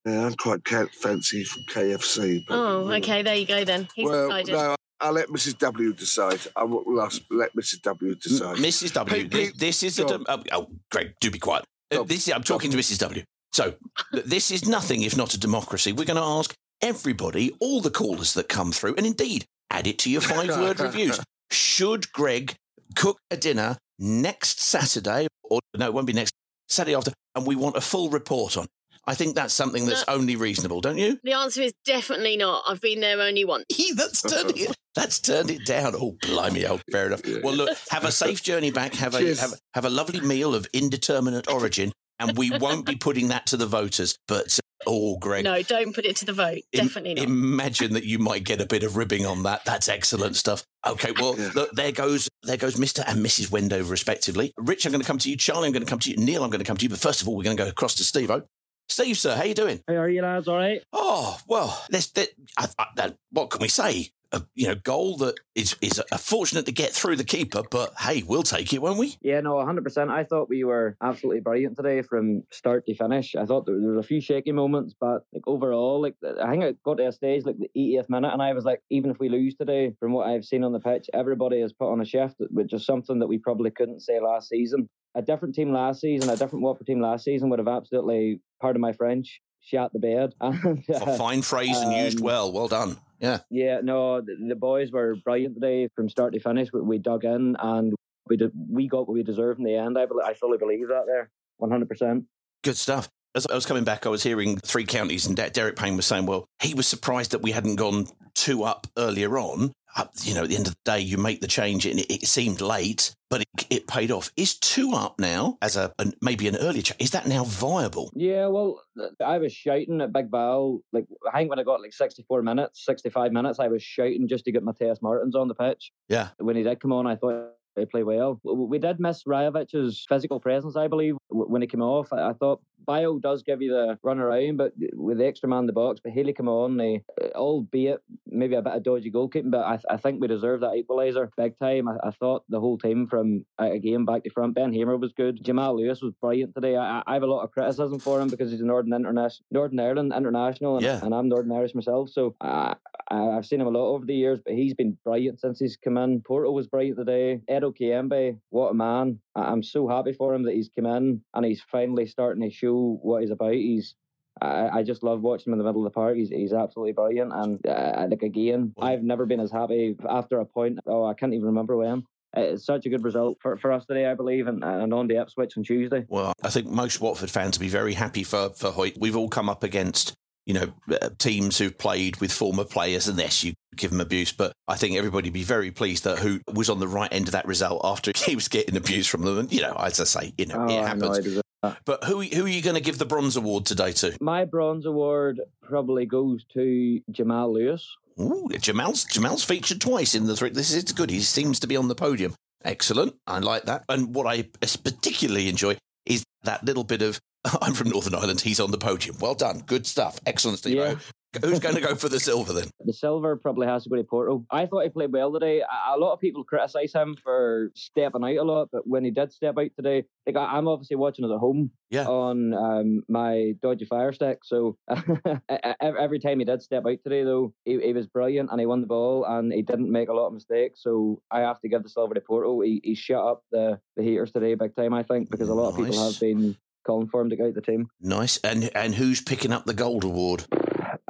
Yeah, 0.03 0.25
I'm 0.25 0.33
quite 0.33 0.63
ca- 0.63 0.87
fancy 0.99 1.43
from 1.43 1.61
KFC. 1.69 2.41
But, 2.47 2.55
Oh, 2.55 2.89
you 2.89 2.95
okay, 2.95 3.21
there 3.21 3.35
you 3.35 3.45
go 3.45 3.63
then. 3.63 3.87
He's 3.95 4.09
well, 4.09 4.29
decided. 4.29 4.53
no, 4.53 4.75
I'll 4.99 5.13
let 5.13 5.27
Mrs. 5.27 5.59
W 5.59 5.93
decide. 5.93 6.39
I 6.55 6.63
will 6.63 6.83
last, 6.87 7.21
let 7.29 7.55
Mrs. 7.55 7.83
W 7.83 8.15
decide. 8.15 8.57
Mrs. 8.57 8.93
W, 8.93 9.29
Pete, 9.29 9.31
this, 9.31 9.51
this 9.79 9.83
is 9.83 9.99
a. 9.99 10.05
go 10.05 10.23
oh, 10.27 10.43
oh, 10.51 10.67
Greg, 10.89 11.13
do 11.21 11.29
be 11.29 11.37
quiet. 11.37 11.65
Uh, 11.91 12.01
this 12.01 12.27
is, 12.27 12.33
I'm 12.33 12.41
talking 12.41 12.71
to 12.71 12.77
Mrs. 12.77 12.97
W. 12.99 13.21
So, 13.51 13.75
this 14.11 14.51
is 14.51 14.67
nothing 14.67 15.01
if 15.01 15.17
not 15.17 15.33
a 15.33 15.39
democracy. 15.39 15.91
We're 15.91 16.05
going 16.05 16.17
to 16.17 16.23
ask 16.23 16.53
everybody, 16.81 17.55
all 17.59 17.81
the 17.81 17.91
callers 17.91 18.33
that 18.33 18.49
come 18.49 18.71
through, 18.71 18.95
and 18.95 19.05
indeed 19.05 19.45
add 19.69 19.87
it 19.87 19.99
to 19.99 20.09
your 20.09 20.21
five 20.21 20.49
word 20.57 20.79
reviews. 20.79 21.19
Should 21.51 22.11
Greg 22.11 22.55
cook 22.95 23.19
a 23.29 23.37
dinner 23.37 23.77
next 23.99 24.59
Saturday, 24.61 25.27
or 25.43 25.59
no, 25.77 25.85
it 25.85 25.93
won't 25.93 26.07
be 26.07 26.13
next 26.13 26.33
Saturday 26.67 26.95
after, 26.95 27.11
and 27.35 27.45
we 27.45 27.55
want 27.55 27.77
a 27.77 27.81
full 27.81 28.09
report 28.09 28.57
on? 28.57 28.63
it? 28.65 28.69
I 29.07 29.15
think 29.15 29.35
that's 29.35 29.53
something 29.53 29.87
that's 29.87 30.05
only 30.07 30.35
reasonable, 30.35 30.79
don't 30.79 30.97
you? 30.97 31.19
The 31.23 31.33
answer 31.33 31.63
is 31.63 31.73
definitely 31.85 32.37
not. 32.37 32.63
I've 32.67 32.81
been 32.81 32.99
there 32.99 33.19
only 33.19 33.43
once. 33.43 33.65
That's 33.95 34.21
turned 34.21 34.55
it. 34.55 34.75
That's 34.93 35.19
turned 35.19 35.49
it 35.49 35.65
down. 35.65 35.95
Oh, 35.95 36.17
blimey! 36.21 36.65
Oh, 36.67 36.79
fair 36.91 37.07
enough. 37.07 37.21
Well, 37.43 37.55
look, 37.55 37.77
have 37.89 38.03
a 38.03 38.11
safe 38.11 38.43
journey 38.43 38.71
back. 38.71 38.93
Have 38.95 39.15
a 39.15 39.35
have, 39.35 39.53
have 39.73 39.85
a 39.85 39.89
lovely 39.89 40.21
meal 40.21 40.53
of 40.53 40.67
indeterminate 40.73 41.49
origin, 41.49 41.91
and 42.21 42.37
we 42.37 42.51
won't 42.57 42.85
be 42.85 42.95
putting 42.95 43.29
that 43.29 43.45
to 43.47 43.57
the 43.57 43.65
voters. 43.65 44.17
But 44.27 44.57
uh, 44.57 44.83
oh, 44.87 45.17
Greg, 45.17 45.43
No, 45.43 45.61
don't 45.61 45.93
put 45.93 46.05
it 46.05 46.15
to 46.17 46.25
the 46.25 46.33
vote. 46.33 46.59
im- 46.71 46.85
Definitely 46.87 47.15
not. 47.15 47.25
Imagine 47.25 47.93
that 47.93 48.03
you 48.05 48.19
might 48.19 48.43
get 48.43 48.61
a 48.61 48.65
bit 48.65 48.83
of 48.83 48.95
ribbing 48.97 49.25
on 49.25 49.43
that. 49.43 49.65
That's 49.65 49.89
excellent 49.89 50.35
stuff. 50.35 50.63
Okay, 50.85 51.11
well, 51.19 51.35
look, 51.55 51.71
there 51.71 51.91
goes 51.91 52.29
there 52.43 52.57
goes 52.57 52.75
Mr. 52.75 53.03
and 53.07 53.23
Mrs. 53.25 53.51
Wendover, 53.51 53.89
respectively. 53.91 54.53
Rich, 54.57 54.85
I'm 54.85 54.91
going 54.91 55.01
to 55.01 55.07
come 55.07 55.19
to 55.19 55.29
you. 55.29 55.37
Charlie, 55.37 55.67
I'm 55.67 55.73
going 55.73 55.85
to 55.85 55.89
come 55.89 55.99
to 55.99 56.09
you. 56.09 56.17
Neil, 56.17 56.43
I'm 56.43 56.49
going 56.49 56.59
to 56.59 56.65
come 56.65 56.77
to 56.77 56.83
you. 56.83 56.89
But 56.89 56.99
first 56.99 57.21
of 57.21 57.27
all, 57.27 57.35
we're 57.35 57.43
going 57.43 57.57
to 57.57 57.63
go 57.63 57.69
across 57.69 57.95
to 57.95 58.03
Steve. 58.03 58.31
Oh. 58.31 58.43
Steve, 58.89 59.17
sir, 59.17 59.35
how 59.35 59.43
you 59.43 59.53
doing? 59.53 59.81
How 59.87 59.93
are 59.95 60.09
you 60.09 60.21
lads? 60.21 60.47
All 60.49 60.57
right? 60.57 60.81
Oh 60.91 61.39
well, 61.47 61.81
let's. 61.91 62.07
That, 62.11 62.29
I, 62.57 62.67
I, 62.77 62.87
that, 62.97 63.15
what 63.31 63.49
can 63.49 63.61
we 63.61 63.67
say? 63.69 64.09
A 64.33 64.41
you 64.55 64.67
know 64.67 64.75
goal 64.75 65.17
that 65.17 65.35
is 65.55 65.75
is 65.81 66.01
uh, 66.11 66.17
fortunate 66.17 66.65
to 66.65 66.71
get 66.71 66.91
through 66.91 67.17
the 67.17 67.23
keeper, 67.23 67.63
but 67.69 67.93
hey, 67.99 68.23
we'll 68.23 68.43
take 68.43 68.71
it, 68.73 68.81
won't 68.81 68.97
we? 68.97 69.17
Yeah, 69.21 69.41
no, 69.41 69.55
100%. 69.55 70.09
I 70.09 70.23
thought 70.23 70.49
we 70.49 70.63
were 70.63 70.95
absolutely 71.03 71.41
brilliant 71.41 71.75
today 71.75 72.01
from 72.01 72.43
start 72.51 72.85
to 72.85 72.95
finish. 72.95 73.35
I 73.35 73.45
thought 73.45 73.65
there 73.65 73.75
was 73.75 73.97
a 73.97 74.07
few 74.07 74.21
shaky 74.21 74.51
moments, 74.51 74.95
but 74.99 75.23
like 75.33 75.43
overall, 75.47 76.01
like 76.01 76.15
I 76.41 76.51
think 76.51 76.63
it 76.63 76.83
got 76.83 76.97
to 76.97 77.07
a 77.07 77.11
stage 77.11 77.45
like 77.45 77.57
the 77.57 77.69
80th 77.77 78.09
minute, 78.09 78.31
and 78.31 78.41
I 78.41 78.53
was 78.53 78.63
like, 78.63 78.81
even 78.89 79.11
if 79.11 79.19
we 79.19 79.29
lose 79.29 79.55
today, 79.55 79.93
from 79.99 80.13
what 80.13 80.27
I've 80.27 80.45
seen 80.45 80.63
on 80.63 80.71
the 80.71 80.79
pitch, 80.79 81.09
everybody 81.13 81.61
has 81.61 81.73
put 81.73 81.91
on 81.91 82.01
a 82.01 82.05
shift, 82.05 82.35
which 82.49 82.73
is 82.73 82.85
something 82.85 83.19
that 83.19 83.27
we 83.27 83.37
probably 83.37 83.71
couldn't 83.71 84.01
say 84.01 84.19
last 84.19 84.49
season. 84.49 84.89
A 85.15 85.21
different 85.21 85.55
team 85.55 85.73
last 85.73 85.99
season, 85.99 86.29
a 86.29 86.37
different 86.37 86.63
Watford 86.63 86.87
team 86.87 87.01
last 87.01 87.25
season 87.25 87.49
would 87.49 87.59
have 87.59 87.67
absolutely, 87.67 88.39
pardon 88.61 88.81
my 88.81 88.93
French, 88.93 89.41
shat 89.61 89.93
the 89.93 89.99
bed. 89.99 90.33
And, 90.41 90.83
uh, 90.89 91.15
Fine 91.17 91.41
phrase 91.43 91.77
and 91.77 91.93
used 91.93 92.19
um, 92.19 92.25
well. 92.25 92.51
Well 92.51 92.67
done. 92.67 92.97
Yeah. 93.19 93.39
Yeah, 93.49 93.79
no, 93.83 94.21
the, 94.21 94.35
the 94.47 94.55
boys 94.55 94.91
were 94.91 95.15
brilliant 95.15 95.55
today 95.55 95.87
from 95.95 96.09
start 96.09 96.33
to 96.33 96.39
finish. 96.39 96.69
We, 96.73 96.81
we 96.81 96.97
dug 96.97 97.23
in 97.23 97.55
and 97.59 97.93
we 98.27 98.37
did, 98.37 98.51
we 98.69 98.87
got 98.87 99.07
what 99.07 99.13
we 99.13 99.23
deserved 99.23 99.59
in 99.59 99.65
the 99.65 99.75
end. 99.75 99.97
I 99.97 100.05
I 100.25 100.33
fully 100.33 100.57
believe 100.57 100.87
that 100.87 101.03
there, 101.05 101.29
one 101.57 101.69
hundred 101.69 101.89
percent. 101.89 102.25
Good 102.63 102.77
stuff. 102.77 103.09
As 103.33 103.47
I 103.47 103.55
was 103.55 103.65
coming 103.65 103.83
back, 103.85 104.05
I 104.05 104.09
was 104.09 104.23
hearing 104.23 104.57
three 104.57 104.85
counties, 104.85 105.25
and 105.25 105.35
De- 105.37 105.49
Derek 105.49 105.77
Payne 105.77 105.95
was 105.95 106.05
saying, 106.05 106.25
well, 106.25 106.45
he 106.61 106.73
was 106.73 106.85
surprised 106.85 107.31
that 107.31 107.41
we 107.41 107.51
hadn't 107.51 107.77
gone 107.77 108.07
two 108.35 108.63
up 108.63 108.87
earlier 108.97 109.37
on. 109.37 109.71
Uh, 109.95 110.05
you 110.23 110.33
know, 110.33 110.43
at 110.43 110.49
the 110.49 110.55
end 110.55 110.67
of 110.67 110.73
the 110.73 110.91
day, 110.91 110.99
you 110.99 111.17
make 111.17 111.41
the 111.41 111.47
change, 111.47 111.85
and 111.85 111.99
it, 111.99 112.13
it 112.13 112.27
seemed 112.27 112.61
late, 112.61 113.15
but 113.29 113.41
it, 113.41 113.67
it 113.69 113.87
paid 113.87 114.11
off. 114.11 114.31
Is 114.37 114.57
two 114.57 114.93
up 114.93 115.19
now 115.19 115.57
as 115.61 115.75
a 115.75 115.93
an, 115.99 116.13
maybe 116.21 116.47
an 116.47 116.55
earlier 116.55 116.81
change? 116.81 117.01
Is 117.01 117.11
that 117.11 117.27
now 117.27 117.43
viable? 117.43 118.11
Yeah, 118.15 118.47
well, 118.47 118.81
I 119.23 119.37
was 119.37 119.53
shouting 119.53 120.01
at 120.01 120.13
Big 120.13 120.31
Bal. 120.31 120.79
Like 120.93 121.05
I 121.31 121.39
think 121.39 121.49
when 121.49 121.59
I 121.59 121.63
got 121.63 121.81
like 121.81 121.93
sixty 121.93 122.23
four 122.27 122.41
minutes, 122.41 122.85
sixty 122.85 123.09
five 123.09 123.31
minutes, 123.31 123.59
I 123.59 123.67
was 123.67 123.83
shouting 123.83 124.27
just 124.27 124.45
to 124.45 124.51
get 124.51 124.63
Matheus 124.63 125.01
Martins 125.01 125.35
on 125.35 125.47
the 125.47 125.55
pitch. 125.55 125.91
Yeah. 126.07 126.29
When 126.37 126.55
he 126.55 126.63
did 126.63 126.79
come 126.79 126.93
on, 126.93 127.07
I 127.07 127.15
thought. 127.15 127.51
He 127.77 127.85
played 127.85 128.03
well. 128.03 128.37
We 128.43 128.79
did 128.79 128.99
miss 128.99 129.23
Rajovic's 129.23 130.05
physical 130.09 130.41
presence, 130.41 130.75
I 130.75 130.89
believe, 130.89 131.15
when 131.29 131.61
he 131.61 131.69
came 131.69 131.81
off. 131.81 132.11
I 132.11 132.31
I 132.31 132.33
thought 132.33 132.61
Bayo 132.85 133.19
does 133.19 133.43
give 133.43 133.61
you 133.61 133.71
the 133.71 133.97
run 134.03 134.19
around, 134.19 134.57
but 134.57 134.73
with 134.93 135.17
the 135.17 135.25
extra 135.25 135.47
man 135.49 135.59
in 135.61 135.65
the 135.67 135.73
box, 135.73 135.99
but 136.03 136.11
Healey 136.13 136.33
come 136.33 136.47
on, 136.49 136.77
they, 136.77 137.03
albeit 137.35 138.01
maybe 138.27 138.55
a 138.55 138.61
bit 138.61 138.73
of 138.73 138.83
dodgy 138.83 139.11
goalkeeping, 139.11 139.51
but 139.51 139.61
I, 139.65 139.79
I 139.89 139.97
think 139.97 140.21
we 140.21 140.27
deserve 140.27 140.61
that 140.61 140.71
equaliser 140.73 141.29
big 141.37 141.57
time. 141.59 141.87
I, 141.87 141.97
I 142.07 142.11
thought 142.11 142.43
the 142.49 142.59
whole 142.59 142.77
team 142.77 143.07
from 143.07 143.45
uh, 143.61 143.71
again 143.71 144.05
back 144.05 144.23
to 144.23 144.29
front. 144.29 144.55
Ben 144.55 144.73
Hamer 144.73 144.97
was 144.97 145.13
good. 145.13 145.43
Jamal 145.43 145.75
Lewis 145.77 146.01
was 146.01 146.13
brilliant 146.21 146.53
today. 146.55 146.75
I, 146.75 147.01
I- 147.05 147.13
have 147.13 147.23
a 147.23 147.27
lot 147.27 147.43
of 147.43 147.51
criticism 147.51 147.99
for 147.99 148.21
him 148.21 148.29
because 148.29 148.51
he's 148.51 148.61
a 148.61 148.65
Northern 148.65 148.93
International, 148.93 149.45
Northern 149.51 149.79
Ireland 149.79 150.13
international, 150.15 150.77
and, 150.77 150.85
Yeah. 150.85 151.01
and 151.03 151.13
I'm 151.13 151.27
Northern 151.27 151.51
Irish 151.51 151.75
myself. 151.75 152.09
So 152.09 152.35
I, 152.41 152.75
I've 153.11 153.45
seen 153.45 153.59
him 153.61 153.67
a 153.67 153.71
lot 153.71 153.89
over 153.93 154.05
the 154.05 154.15
years, 154.15 154.39
but 154.43 154.53
he's 154.53 154.73
been 154.73 154.97
brilliant 155.03 155.39
since 155.41 155.59
he's 155.59 155.75
come 155.77 155.97
in. 155.97 156.21
Porto 156.21 156.49
was 156.51 156.67
brilliant 156.67 156.97
today. 156.97 157.41
Edo 157.53 157.71
Kayembe, 157.73 158.37
what 158.49 158.69
a 158.69 158.73
man! 158.73 159.19
I'm 159.35 159.61
so 159.61 159.87
happy 159.89 160.13
for 160.13 160.33
him 160.33 160.43
that 160.43 160.53
he's 160.55 160.69
come 160.73 160.85
in 160.85 161.21
and 161.33 161.45
he's 161.45 161.61
finally 161.69 162.05
starting 162.07 162.43
to 162.43 162.49
show 162.49 162.70
what 162.73 163.21
he's 163.21 163.31
about. 163.31 163.53
He's 163.53 163.95
I, 164.39 164.69
I 164.79 164.83
just 164.83 165.03
love 165.03 165.21
watching 165.21 165.47
him 165.47 165.53
in 165.53 165.59
the 165.59 165.65
middle 165.65 165.85
of 165.85 165.91
the 165.91 165.95
park. 165.95 166.15
He's, 166.15 166.29
he's 166.29 166.53
absolutely 166.53 166.93
brilliant. 166.93 167.31
And 167.33 167.65
uh, 167.67 168.07
like 168.09 168.23
again, 168.23 168.73
I've 168.81 169.03
never 169.03 169.25
been 169.25 169.39
as 169.39 169.51
happy 169.51 169.95
after 170.09 170.39
a 170.39 170.45
point. 170.45 170.79
Oh, 170.85 171.05
I 171.05 171.13
can't 171.13 171.33
even 171.33 171.47
remember 171.47 171.75
when. 171.77 172.03
It's 172.33 172.65
such 172.65 172.85
a 172.85 172.89
good 172.89 173.03
result 173.03 173.39
for, 173.41 173.57
for 173.57 173.73
us 173.73 173.85
today, 173.85 174.05
I 174.05 174.13
believe, 174.13 174.47
and, 174.47 174.63
and 174.63 174.93
on 174.93 175.07
the 175.07 175.21
Ipswich 175.21 175.57
on 175.57 175.63
Tuesday. 175.63 176.05
Well, 176.07 176.31
I 176.41 176.49
think 176.49 176.67
most 176.67 177.01
Watford 177.01 177.29
fans 177.29 177.57
will 177.57 177.65
be 177.65 177.69
very 177.69 177.93
happy 177.93 178.23
for 178.23 178.51
for 178.51 178.71
Hoedt. 178.71 178.97
We've 178.97 179.17
all 179.17 179.27
come 179.27 179.49
up 179.49 179.63
against 179.63 180.13
you 180.45 180.53
know 180.53 180.73
uh, 180.89 181.09
teams 181.17 181.57
who've 181.57 181.77
played 181.77 182.21
with 182.21 182.31
former 182.31 182.63
players, 182.63 183.09
and 183.09 183.19
yes, 183.19 183.43
you 183.43 183.53
give 183.75 183.91
them 183.91 183.99
abuse, 183.99 184.31
but 184.31 184.53
I 184.65 184.77
think 184.77 184.95
everybody 184.95 185.27
would 185.27 185.33
be 185.33 185.43
very 185.43 185.71
pleased 185.71 186.05
that 186.05 186.19
who 186.19 186.39
was 186.47 186.69
on 186.69 186.79
the 186.79 186.87
right 186.87 187.11
end 187.11 187.27
of 187.27 187.33
that 187.33 187.45
result 187.47 187.81
after 187.83 188.13
he 188.15 188.35
was 188.35 188.47
getting 188.47 188.77
abuse 188.77 189.07
from 189.07 189.23
them. 189.23 189.37
And 189.37 189.51
you 189.51 189.61
know, 189.61 189.73
as 189.73 189.99
I 189.99 190.05
say, 190.05 190.33
you 190.37 190.45
know, 190.45 190.67
Oh, 190.69 190.69
it 190.69 190.87
happens. 190.87 191.17
That. 191.17 191.40
Ah. 191.63 191.77
But 191.85 192.05
who 192.05 192.21
who 192.21 192.45
are 192.45 192.49
you 192.49 192.61
going 192.61 192.75
to 192.75 192.81
give 192.81 192.97
the 192.97 193.05
bronze 193.05 193.35
award 193.35 193.65
today 193.65 193.91
to? 193.93 194.17
My 194.19 194.45
bronze 194.45 194.85
award 194.85 195.41
probably 195.61 196.05
goes 196.05 196.43
to 196.53 197.01
Jamal 197.11 197.53
Lewis. 197.53 197.87
Ooh, 198.19 198.49
Jamal's 198.59 199.05
Jamal's 199.05 199.43
featured 199.43 199.79
twice 199.81 200.15
in 200.15 200.25
the 200.27 200.35
three. 200.35 200.49
This 200.49 200.71
is 200.71 200.77
it's 200.77 200.91
good. 200.91 201.09
He 201.09 201.19
seems 201.19 201.59
to 201.59 201.67
be 201.67 201.77
on 201.77 201.87
the 201.87 201.95
podium. 201.95 202.33
Excellent. 202.63 203.15
I 203.27 203.39
like 203.39 203.63
that. 203.63 203.83
And 203.89 204.13
what 204.13 204.27
I 204.27 204.43
particularly 204.61 205.49
enjoy 205.49 205.77
is 206.05 206.23
that 206.43 206.63
little 206.63 206.83
bit 206.83 207.01
of 207.01 207.19
I'm 207.61 207.73
from 207.73 207.89
Northern 207.89 208.15
Ireland. 208.15 208.41
He's 208.41 208.59
on 208.59 208.71
the 208.71 208.77
podium. 208.77 209.17
Well 209.19 209.35
done. 209.35 209.59
Good 209.65 209.85
stuff. 209.85 210.19
Excellent, 210.25 210.59
Steve. 210.59 210.75
Yeah. 210.75 210.95
Who's 211.41 211.59
going 211.59 211.75
to 211.75 211.81
go 211.81 211.95
for 211.95 212.09
the 212.09 212.19
silver 212.19 212.51
then? 212.51 212.67
The 212.83 212.91
silver 212.93 213.37
probably 213.37 213.65
has 213.67 213.83
to 213.83 213.89
go 213.89 213.95
to 213.95 214.03
Porto. 214.03 214.45
I 214.51 214.65
thought 214.65 214.83
he 214.83 214.89
played 214.89 215.13
well 215.13 215.31
today. 215.31 215.61
A, 215.61 215.97
lot 215.97 216.13
of 216.13 216.19
people 216.19 216.43
criticise 216.43 216.93
him 216.93 217.15
for 217.23 217.71
stepping 217.73 218.23
out 218.23 218.35
a 218.35 218.43
lot, 218.43 218.69
but 218.71 218.85
when 218.85 219.05
he 219.05 219.11
did 219.11 219.31
step 219.31 219.55
out 219.57 219.69
today, 219.77 220.03
like 220.27 220.35
I'm 220.35 220.67
obviously 220.67 220.97
watching 220.97 221.23
it 221.23 221.31
at 221.33 221.39
home 221.39 221.71
Yeah. 221.89 222.05
on 222.07 222.53
um, 222.53 223.03
my 223.07 223.53
dodgy 223.61 223.85
fire 223.85 224.11
stick. 224.11 224.39
So 224.43 224.77
every 225.81 226.19
time 226.19 226.39
he 226.39 226.45
did 226.45 226.61
step 226.61 226.83
out 226.85 226.97
today, 227.03 227.23
though, 227.23 227.53
he, 227.65 227.79
he 227.79 227.93
was 227.93 228.07
brilliant 228.07 228.49
and 228.51 228.59
he 228.59 228.65
won 228.65 228.81
the 228.81 228.87
ball 228.87 229.25
and 229.25 229.53
he 229.53 229.61
didn't 229.61 229.91
make 229.91 230.09
a 230.09 230.13
lot 230.13 230.27
of 230.27 230.33
mistakes. 230.33 230.81
So 230.83 231.21
I 231.31 231.39
have 231.41 231.61
to 231.61 231.69
give 231.69 231.83
the 231.83 231.89
silver 231.89 232.13
to 232.13 232.21
Porto. 232.21 232.59
He, 232.61 232.81
he 232.83 232.95
shut 232.95 233.23
up 233.23 233.43
the, 233.51 233.79
the 233.95 234.03
haters 234.03 234.31
today 234.31 234.55
big 234.55 234.75
time, 234.75 234.93
I 234.93 235.03
think, 235.03 235.29
because 235.29 235.49
a 235.49 235.53
lot 235.53 235.69
of 235.69 235.77
people 235.77 236.03
have 236.11 236.19
been 236.19 236.57
calling 236.85 237.07
for 237.07 237.21
him 237.21 237.29
to 237.29 237.35
go 237.35 237.47
out 237.47 237.53
the 237.53 237.61
team. 237.61 237.87
Nice. 238.01 238.37
And 238.37 238.69
and 238.75 238.95
who's 238.95 239.21
picking 239.21 239.53
up 239.53 239.65
the 239.65 239.73
gold 239.73 240.03
award? 240.03 240.45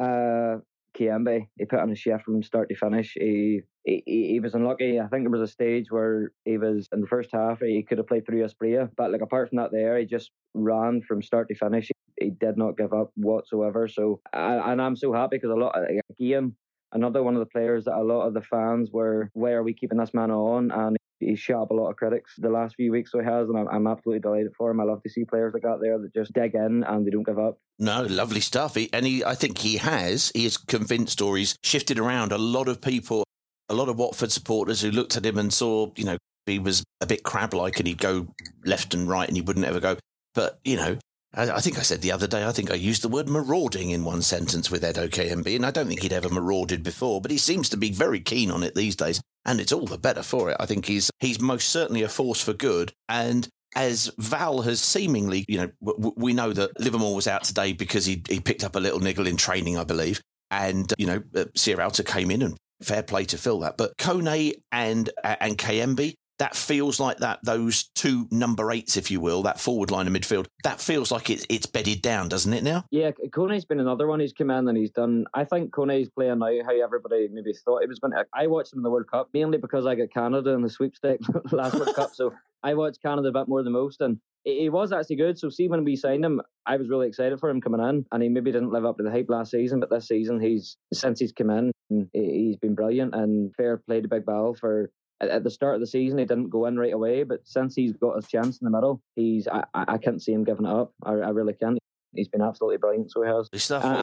Uh, 0.01 0.57
Kayembe, 0.97 1.47
he 1.57 1.65
put 1.65 1.79
on 1.79 1.91
a 1.91 1.95
shift 1.95 2.23
from 2.23 2.43
start 2.43 2.69
to 2.69 2.75
finish. 2.75 3.13
He, 3.17 3.61
he 3.85 4.03
he 4.05 4.39
was 4.41 4.55
unlucky. 4.55 4.99
I 4.99 5.07
think 5.07 5.23
there 5.23 5.39
was 5.39 5.49
a 5.49 5.51
stage 5.51 5.85
where 5.89 6.31
he 6.43 6.57
was 6.57 6.89
in 6.91 7.01
the 7.01 7.07
first 7.07 7.29
half. 7.31 7.59
He 7.59 7.83
could 7.83 7.97
have 7.97 8.07
played 8.07 8.25
through 8.25 8.43
Asprilla, 8.43 8.89
but 8.97 9.11
like 9.11 9.21
apart 9.21 9.49
from 9.49 9.57
that, 9.57 9.71
there 9.71 9.97
he 9.97 10.05
just 10.05 10.31
ran 10.53 11.01
from 11.07 11.21
start 11.21 11.47
to 11.47 11.55
finish. 11.55 11.87
He, 11.87 12.25
he 12.25 12.31
did 12.31 12.57
not 12.57 12.77
give 12.77 12.93
up 12.93 13.11
whatsoever. 13.15 13.87
So 13.87 14.21
and 14.33 14.81
I'm 14.81 14.97
so 14.97 15.13
happy 15.13 15.37
because 15.37 15.51
a 15.51 15.55
lot 15.55 15.75
game 16.19 16.55
another 16.93 17.23
one 17.23 17.35
of 17.35 17.39
the 17.39 17.45
players 17.45 17.85
that 17.85 17.95
a 17.95 18.03
lot 18.03 18.27
of 18.27 18.33
the 18.33 18.41
fans 18.41 18.89
were, 18.91 19.29
where 19.33 19.59
are 19.59 19.63
we 19.63 19.73
keeping 19.73 19.97
this 19.97 20.13
man 20.13 20.31
on? 20.31 20.71
And 20.71 20.97
he's 21.21 21.39
shut 21.39 21.57
up 21.57 21.71
a 21.71 21.73
lot 21.73 21.89
of 21.89 21.95
critics 21.95 22.33
the 22.37 22.49
last 22.49 22.75
few 22.75 22.91
weeks, 22.91 23.11
so 23.11 23.19
he 23.19 23.25
has, 23.25 23.49
and 23.49 23.57
I'm, 23.57 23.67
I'm 23.67 23.87
absolutely 23.87 24.21
delighted 24.21 24.53
for 24.57 24.71
him. 24.71 24.79
I 24.79 24.83
love 24.83 25.01
to 25.03 25.09
see 25.09 25.25
players 25.25 25.53
like 25.53 25.63
that 25.63 25.79
there 25.81 25.97
that 25.97 26.13
just 26.13 26.33
dig 26.33 26.55
in 26.55 26.83
and 26.83 27.05
they 27.05 27.11
don't 27.11 27.25
give 27.25 27.39
up. 27.39 27.57
No, 27.79 28.03
lovely 28.03 28.41
stuff. 28.41 28.75
He, 28.75 28.89
and 28.93 29.05
he, 29.05 29.23
I 29.23 29.35
think 29.35 29.59
he 29.59 29.77
has. 29.77 30.31
He 30.33 30.43
has 30.43 30.57
convinced 30.57 31.21
or 31.21 31.37
he's 31.37 31.55
shifted 31.63 31.99
around 31.99 32.31
a 32.31 32.37
lot 32.37 32.67
of 32.67 32.81
people, 32.81 33.23
a 33.69 33.73
lot 33.73 33.89
of 33.89 33.97
Watford 33.97 34.31
supporters 34.31 34.81
who 34.81 34.91
looked 34.91 35.17
at 35.17 35.25
him 35.25 35.37
and 35.37 35.53
saw, 35.53 35.91
you 35.95 36.05
know, 36.05 36.17
he 36.45 36.59
was 36.59 36.83
a 36.99 37.05
bit 37.05 37.23
crab 37.23 37.53
like 37.53 37.79
and 37.79 37.87
he'd 37.87 37.97
go 37.97 38.27
left 38.65 38.93
and 38.93 39.07
right 39.07 39.27
and 39.27 39.37
he 39.37 39.41
wouldn't 39.41 39.65
ever 39.65 39.79
go. 39.79 39.97
But, 40.33 40.59
you 40.63 40.77
know, 40.77 40.97
I, 41.33 41.61
think 41.61 41.79
I 41.79 41.83
said 41.83 42.01
the 42.01 42.11
other 42.11 42.27
day, 42.27 42.45
I 42.45 42.51
think 42.51 42.71
I 42.71 42.75
used 42.75 43.03
the 43.03 43.07
word 43.07 43.29
marauding 43.29 43.89
in 43.91 44.03
one 44.03 44.21
sentence 44.21 44.69
with 44.69 44.83
Edo 44.83 45.07
Kayembe, 45.07 45.55
and 45.55 45.65
I 45.65 45.71
don't 45.71 45.87
think 45.87 46.01
he'd 46.01 46.11
ever 46.11 46.29
marauded 46.29 46.83
before, 46.83 47.21
but 47.21 47.31
he 47.31 47.37
seems 47.37 47.69
to 47.69 47.77
be 47.77 47.89
very 47.89 48.19
keen 48.19 48.51
on 48.51 48.63
it 48.63 48.75
these 48.75 48.97
days, 48.97 49.21
and 49.45 49.59
it's 49.59 49.71
all 49.71 49.85
the 49.85 49.97
better 49.97 50.23
for 50.23 50.49
it. 50.49 50.57
I 50.59 50.65
think 50.65 50.85
he's 50.85 51.09
he's 51.19 51.39
most 51.39 51.69
certainly 51.69 52.03
a 52.03 52.09
force 52.09 52.41
for 52.41 52.53
good, 52.53 52.91
and 53.09 53.47
as 53.75 54.11
Val 54.17 54.61
has 54.63 54.81
seemingly, 54.81 55.45
you 55.47 55.57
know, 55.57 55.71
w- 55.83 56.13
we 56.17 56.33
know 56.33 56.51
that 56.51 56.77
Livermore 56.79 57.15
was 57.15 57.27
out 57.27 57.43
today 57.43 57.73
because 57.73 58.05
he 58.05 58.21
he 58.29 58.39
picked 58.39 58.63
up 58.63 58.75
a 58.75 58.79
little 58.79 58.99
niggle 58.99 59.27
in 59.27 59.37
training, 59.37 59.77
I 59.77 59.83
believe, 59.83 60.21
and 60.49 60.93
you 60.97 61.07
know, 61.07 61.23
uh, 61.35 61.45
Sierralta 61.57 62.05
came 62.05 62.31
in 62.31 62.41
and 62.41 62.57
fair 62.81 63.03
play 63.03 63.25
to 63.25 63.37
fill 63.37 63.59
that. 63.61 63.77
But 63.77 63.97
Kone 63.97 64.53
and 64.71 65.09
uh, 65.23 65.35
and 65.39 65.57
Kayembe, 65.57 66.13
that 66.41 66.55
feels 66.55 66.99
like 66.99 67.17
that 67.19 67.37
those 67.43 67.83
two 67.93 68.27
number 68.31 68.71
eights, 68.71 68.97
if 68.97 69.11
you 69.11 69.19
will, 69.19 69.43
that 69.43 69.59
forward 69.59 69.91
line 69.91 70.07
of 70.07 70.13
midfield, 70.13 70.47
that 70.63 70.81
feels 70.81 71.11
like 71.11 71.29
it's 71.29 71.45
it's 71.49 71.67
bedded 71.67 72.01
down, 72.01 72.29
doesn't 72.29 72.51
it 72.51 72.63
now? 72.63 72.83
Yeah, 72.89 73.11
Kone's 73.31 73.63
been 73.63 73.79
another 73.79 74.07
one 74.07 74.19
He's 74.19 74.33
come 74.33 74.49
in 74.49 74.67
and 74.67 74.75
he's 74.75 74.89
done. 74.89 75.25
I 75.35 75.43
think 75.45 75.71
Kone's 75.71 76.09
playing 76.09 76.39
now 76.39 76.51
how 76.65 76.83
everybody 76.83 77.27
maybe 77.31 77.53
thought 77.53 77.81
he 77.81 77.87
was 77.87 77.99
going 77.99 78.13
to. 78.13 78.25
I 78.33 78.47
watched 78.47 78.73
him 78.73 78.79
in 78.79 78.83
the 78.83 78.89
World 78.89 79.05
Cup 79.11 79.29
mainly 79.35 79.59
because 79.59 79.85
I 79.85 79.93
got 79.93 80.11
Canada 80.11 80.49
in 80.53 80.63
the 80.63 80.69
sweepstakes 80.71 81.27
last 81.51 81.75
World 81.75 81.95
Cup, 81.95 82.09
so 82.15 82.33
I 82.63 82.73
watched 82.73 83.03
Canada 83.03 83.27
a 83.27 83.31
bit 83.31 83.47
more 83.47 83.61
than 83.61 83.73
most, 83.73 84.01
and 84.01 84.17
he 84.43 84.69
was 84.69 84.91
actually 84.91 85.17
good. 85.17 85.37
So 85.37 85.49
see, 85.49 85.67
when 85.67 85.83
we 85.83 85.95
signed 85.95 86.25
him, 86.25 86.41
I 86.65 86.77
was 86.77 86.89
really 86.89 87.07
excited 87.07 87.39
for 87.39 87.51
him 87.51 87.61
coming 87.61 87.87
in, 87.87 88.03
and 88.11 88.23
he 88.23 88.29
maybe 88.29 88.51
didn't 88.51 88.71
live 88.71 88.85
up 88.85 88.97
to 88.97 89.03
the 89.03 89.11
hype 89.11 89.29
last 89.29 89.51
season, 89.51 89.79
but 89.79 89.91
this 89.91 90.07
season 90.07 90.39
he's 90.39 90.75
since 90.91 91.19
he's 91.19 91.33
come 91.33 91.51
in, 91.51 91.71
he's 92.13 92.57
been 92.57 92.73
brilliant 92.73 93.13
and 93.13 93.53
fair 93.55 93.77
play 93.77 94.01
to 94.01 94.07
Big 94.07 94.25
Ball 94.25 94.55
for 94.55 94.89
at 95.29 95.43
the 95.43 95.49
start 95.49 95.75
of 95.75 95.81
the 95.81 95.87
season, 95.87 96.17
he 96.17 96.25
didn't 96.25 96.49
go 96.49 96.65
in 96.65 96.77
right 96.77 96.93
away, 96.93 97.23
but 97.23 97.41
since 97.43 97.75
he's 97.75 97.93
got 97.93 98.15
his 98.15 98.27
chance 98.27 98.59
in 98.59 98.65
the 98.65 98.71
middle, 98.71 99.01
he's 99.15 99.47
I, 99.47 99.63
I 99.73 99.97
can't 99.97 100.21
see 100.21 100.33
him 100.33 100.43
giving 100.43 100.65
it 100.65 100.71
up. 100.71 100.93
I, 101.03 101.11
I 101.11 101.29
really 101.29 101.53
can't. 101.53 101.77
He's 102.13 102.27
been 102.27 102.41
absolutely 102.41 102.77
brilliant, 102.77 103.11
so 103.11 103.21
he 103.21 103.29
has. 103.29 103.71
Uh, 103.71 104.01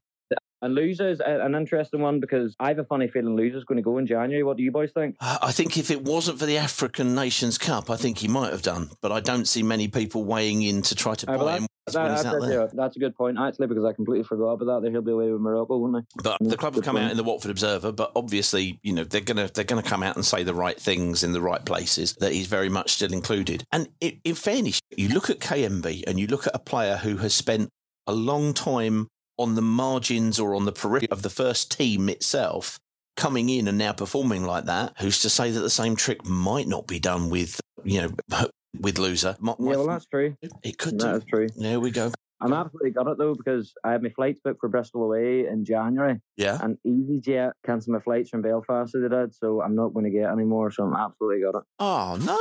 and 0.61 0.75
Louza's 0.75 1.21
an 1.25 1.55
interesting 1.55 2.01
one 2.01 2.19
because 2.21 2.57
I 2.59 2.69
have 2.69 2.79
a 2.79 2.85
funny 2.85 3.07
feeling 3.07 3.37
Louza's 3.37 3.65
going 3.65 3.77
to 3.77 3.83
go 3.83 3.99
in 3.99 4.07
January. 4.07 4.43
What 4.43 4.57
do 4.57 4.63
you 4.63 4.73
boys 4.73 4.91
think? 4.93 5.17
I 5.21 5.53
think 5.53 5.79
if 5.79 5.91
it 5.91 6.03
wasn't 6.03 6.41
for 6.41 6.47
the 6.47 6.59
African 6.59 7.15
Nations 7.15 7.59
Cup, 7.59 7.91
I 7.91 7.97
think 7.97 8.19
he 8.19 8.29
might 8.29 8.51
have 8.51 8.63
done. 8.63 8.91
But 9.01 9.13
I 9.13 9.21
don't 9.21 9.47
see 9.47 9.63
many 9.63 9.87
people 9.87 10.25
weighing 10.25 10.63
in 10.63 10.83
to 10.83 10.95
try 10.97 11.15
to 11.15 11.27
buy 11.27 11.35
uh, 11.35 11.59
him 11.59 11.67
that, 11.93 12.23
that's, 12.23 12.49
yeah, 12.49 12.67
that's 12.73 12.97
a 12.97 12.99
good 12.99 13.17
point, 13.17 13.39
actually, 13.39 13.67
because 13.67 13.85
I 13.85 13.93
completely 13.93 14.25
forgot 14.25 14.53
about 14.53 14.83
that. 14.83 14.91
He'll 14.91 15.03
be 15.03 15.13
away 15.13 15.31
with 15.31 15.41
Morocco, 15.41 15.77
won't 15.77 15.95
they? 15.95 16.23
But 16.23 16.39
the 16.41 16.57
mm, 16.57 16.59
club 16.59 16.75
have 16.75 16.85
come 16.85 16.97
point. 16.97 17.07
out 17.07 17.11
in 17.11 17.17
the 17.17 17.25
Watford 17.25 17.51
Observer, 17.51 17.93
but 17.93 18.13
obviously, 18.15 18.79
you 18.83 18.93
know, 18.93 19.05
they're 19.05 19.21
gonna 19.21 19.49
they're 19.53 19.65
gonna 19.65 19.83
come 19.83 20.03
out 20.03 20.17
and 20.17 20.25
say 20.25 20.43
the 20.43 20.55
right 20.55 20.79
things 20.79 21.23
in 21.23 21.33
the 21.33 21.41
right 21.41 21.65
places. 21.65 22.15
That 22.15 22.33
he's 22.33 22.47
very 22.47 22.69
much 22.69 22.93
still 22.93 23.13
included. 23.13 23.65
And 23.73 23.89
in, 24.01 24.21
in 24.25 24.35
fairness, 24.35 24.81
you 24.97 25.09
look 25.09 25.31
at 25.31 25.41
Kayembe 25.41 26.05
and 26.07 26.19
you 26.19 26.27
look 26.27 26.47
at 26.47 26.55
a 26.55 26.59
player 26.59 26.97
who 26.97 27.19
has 27.19 27.35
spent 27.35 27.71
a 28.07 28.13
long 28.13 28.55
time 28.55 29.09
on 29.39 29.55
the 29.55 29.63
margins 29.63 30.41
or 30.41 30.55
on 30.55 30.65
the 30.65 30.73
periphery 30.73 31.09
of 31.11 31.23
the 31.23 31.31
first 31.31 31.71
team 31.71 32.09
itself, 32.09 32.79
coming 33.17 33.49
in 33.49 33.69
and 33.69 33.79
now 33.79 33.93
performing 33.93 34.45
like 34.45 34.65
that. 34.65 34.95
Who's 35.01 35.21
to 35.21 35.31
say 35.31 35.51
that 35.51 35.61
the 35.61 35.71
same 35.71 35.97
trick 35.97 36.27
might 36.27 36.67
not 36.67 36.87
be 36.87 36.99
done 36.99 37.31
with 37.31 37.61
you 37.85 38.03
know 38.03 38.49
with 38.81 38.97
Louza. 38.97 39.41
My, 39.41 39.55
yeah, 39.59 39.77
well, 39.77 39.87
that's 39.87 40.07
true. 40.07 40.37
It 40.63 40.79
could. 40.79 40.99
That's 40.99 41.25
true. 41.25 41.49
There 41.57 41.81
we 41.81 41.91
go. 41.91 42.13
I'm 42.41 42.53
absolutely 42.53 42.91
got 42.91 43.09
it 43.09 43.19
though 43.19 43.35
because 43.35 43.75
I 43.83 43.93
had 43.93 44.03
my 44.03 44.11
flights 44.11 44.41
booked 44.43 44.61
for 44.61 44.69
Bristol 44.69 45.03
away 45.03 45.47
in 45.47 45.65
January. 45.65 46.21
Yeah. 46.37 46.59
And 46.63 46.79
EasyJet 46.87 47.53
cancelled 47.67 47.95
my 47.95 48.01
flights 48.01 48.31
from 48.31 48.43
Belfast 48.43 48.93
so 48.93 49.01
they 49.01 49.09
did, 49.09 49.35
so 49.35 49.61
I'm 49.61 49.75
not 49.75 49.93
going 49.93 50.05
to 50.05 50.11
get 50.11 50.31
any 50.31 50.45
more. 50.45 50.71
So 50.71 50.85
I'm 50.85 50.95
absolutely 50.95 51.43
got 51.43 51.59
it. 51.59 51.65
Oh 51.81 52.17
no. 52.21 52.39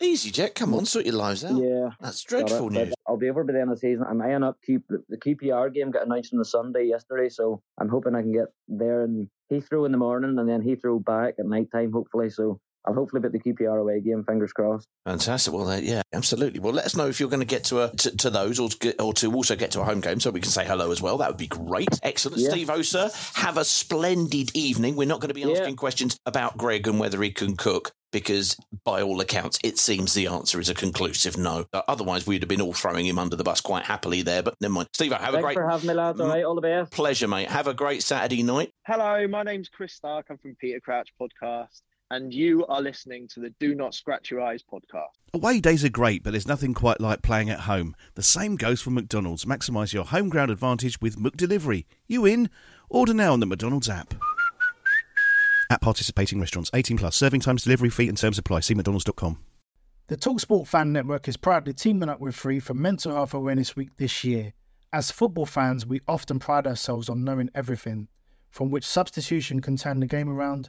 EasyJet, 0.00 0.54
come 0.54 0.72
on, 0.72 0.86
sort 0.86 1.04
your 1.04 1.16
lives 1.16 1.44
out. 1.44 1.60
Yeah, 1.60 1.90
that's 2.00 2.22
dreadful 2.22 2.70
news. 2.70 2.94
I'll 3.06 3.18
be 3.18 3.28
over 3.28 3.44
by 3.44 3.52
the 3.52 3.60
end 3.60 3.70
of 3.70 3.76
the 3.76 3.80
season. 3.80 4.06
I'm 4.08 4.22
eyeing 4.22 4.42
up 4.42 4.56
keep 4.64 4.82
the 4.88 5.16
QPR 5.18 5.74
game 5.74 5.90
got 5.90 6.06
announced 6.06 6.32
on 6.32 6.38
the 6.38 6.44
Sunday 6.44 6.84
yesterday, 6.84 7.28
so 7.28 7.60
I'm 7.78 7.90
hoping 7.90 8.14
I 8.14 8.22
can 8.22 8.32
get 8.32 8.46
there 8.66 9.02
and 9.02 9.28
Heathrow 9.52 9.84
in 9.84 9.92
the 9.92 9.98
morning 9.98 10.38
and 10.38 10.48
then 10.48 10.62
Heathrow 10.62 11.04
back 11.04 11.34
at 11.38 11.44
night 11.44 11.70
time, 11.70 11.92
hopefully. 11.92 12.30
So 12.30 12.60
I'll 12.86 12.94
hopefully 12.94 13.20
bet 13.20 13.32
the 13.32 13.38
QPR 13.38 13.78
away 13.78 14.00
game. 14.00 14.24
Fingers 14.24 14.52
crossed. 14.52 14.88
Fantastic. 15.04 15.52
Well, 15.52 15.68
uh, 15.68 15.78
yeah, 15.78 16.02
absolutely. 16.12 16.60
Well, 16.60 16.72
let 16.72 16.86
us 16.86 16.96
know 16.96 17.08
if 17.08 17.20
you're 17.20 17.28
going 17.28 17.40
to 17.40 17.46
get 17.46 17.64
to 17.64 17.84
a 17.84 17.90
to, 17.90 18.16
to 18.16 18.30
those, 18.30 18.58
or 18.58 18.70
to, 18.70 18.78
get, 18.78 19.00
or 19.00 19.12
to 19.14 19.32
also 19.34 19.54
get 19.54 19.72
to 19.72 19.80
a 19.80 19.84
home 19.84 20.00
game, 20.00 20.20
so 20.20 20.30
we 20.30 20.40
can 20.40 20.50
say 20.50 20.64
hello 20.64 20.90
as 20.90 21.02
well. 21.02 21.18
That 21.18 21.28
would 21.28 21.36
be 21.36 21.46
great. 21.46 22.00
Excellent, 22.02 22.38
yeah. 22.38 22.50
Steve 22.50 22.70
Oser. 22.70 23.10
Have 23.34 23.58
a 23.58 23.64
splendid 23.64 24.56
evening. 24.56 24.96
We're 24.96 25.08
not 25.08 25.20
going 25.20 25.28
to 25.28 25.34
be 25.34 25.42
asking 25.42 25.70
yeah. 25.70 25.74
questions 25.74 26.18
about 26.24 26.56
Greg 26.56 26.88
and 26.88 26.98
whether 26.98 27.20
he 27.22 27.30
can 27.30 27.56
cook. 27.56 27.92
Because 28.12 28.56
by 28.84 29.02
all 29.02 29.20
accounts, 29.20 29.60
it 29.62 29.78
seems 29.78 30.14
the 30.14 30.26
answer 30.26 30.58
is 30.58 30.68
a 30.68 30.74
conclusive 30.74 31.36
no. 31.36 31.66
Otherwise, 31.72 32.26
we'd 32.26 32.42
have 32.42 32.48
been 32.48 32.60
all 32.60 32.72
throwing 32.72 33.06
him 33.06 33.20
under 33.20 33.36
the 33.36 33.44
bus 33.44 33.60
quite 33.60 33.84
happily 33.84 34.22
there. 34.22 34.42
But 34.42 34.56
never 34.60 34.74
mind. 34.74 34.88
Steve, 34.94 35.12
have 35.12 35.20
Thanks 35.20 35.36
a 35.36 35.40
great. 35.42 35.54
for 35.54 35.68
having 35.68 35.86
me, 35.86 35.94
lads. 35.94 36.20
All 36.20 36.26
right, 36.26 36.42
all 36.42 36.56
the 36.56 36.60
best. 36.60 36.90
Pleasure, 36.90 37.28
mate. 37.28 37.48
Have 37.48 37.68
a 37.68 37.74
great 37.74 38.02
Saturday 38.02 38.42
night. 38.42 38.72
Hello, 38.84 39.28
my 39.28 39.44
name's 39.44 39.68
Chris 39.68 39.92
Stark. 39.94 40.26
I'm 40.28 40.38
from 40.38 40.56
Peter 40.56 40.80
Crouch 40.80 41.10
Podcast 41.20 41.82
and 42.10 42.34
you 42.34 42.66
are 42.66 42.82
listening 42.82 43.28
to 43.28 43.40
the 43.40 43.50
Do 43.60 43.74
Not 43.74 43.94
Scratch 43.94 44.30
Your 44.30 44.40
Eyes 44.40 44.62
podcast. 44.62 45.14
Away 45.32 45.60
days 45.60 45.84
are 45.84 45.90
great, 45.90 46.24
but 46.24 46.32
there's 46.32 46.48
nothing 46.48 46.74
quite 46.74 47.00
like 47.00 47.22
playing 47.22 47.50
at 47.50 47.60
home. 47.60 47.94
The 48.14 48.22
same 48.22 48.56
goes 48.56 48.80
for 48.80 48.90
McDonald's. 48.90 49.44
Maximise 49.44 49.92
your 49.92 50.04
home 50.04 50.28
ground 50.28 50.50
advantage 50.50 51.00
with 51.00 51.16
McDelivery. 51.16 51.84
You 52.08 52.26
in? 52.26 52.50
Order 52.88 53.14
now 53.14 53.32
on 53.32 53.40
the 53.40 53.46
McDonald's 53.46 53.88
app. 53.88 54.14
At 55.70 55.80
participating 55.80 56.40
restaurants, 56.40 56.70
18 56.74 56.98
plus, 56.98 57.14
serving 57.14 57.42
times, 57.42 57.62
delivery 57.62 57.90
fee, 57.90 58.08
and 58.08 58.18
terms 58.18 58.38
apply. 58.38 58.60
See 58.60 58.74
McDonald's.com. 58.74 59.38
The 60.08 60.16
Talksport 60.16 60.66
Fan 60.66 60.92
Network 60.92 61.28
is 61.28 61.36
proudly 61.36 61.72
teaming 61.72 62.08
up 62.08 62.18
with 62.18 62.34
Free 62.34 62.58
for 62.58 62.74
Mental 62.74 63.14
Health 63.14 63.34
Awareness 63.34 63.76
Week 63.76 63.90
this 63.96 64.24
year. 64.24 64.52
As 64.92 65.12
football 65.12 65.46
fans, 65.46 65.86
we 65.86 66.00
often 66.08 66.40
pride 66.40 66.66
ourselves 66.66 67.08
on 67.08 67.22
knowing 67.22 67.50
everything, 67.54 68.08
from 68.50 68.72
which 68.72 68.84
substitution 68.84 69.60
can 69.60 69.76
turn 69.76 70.00
the 70.00 70.06
game 70.08 70.28
around 70.28 70.68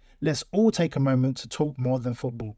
Let's 0.23 0.43
all 0.51 0.69
take 0.69 0.95
a 0.95 0.99
moment 0.99 1.37
to 1.37 1.49
talk 1.49 1.79
more 1.79 1.97
than 1.97 2.13
football. 2.13 2.55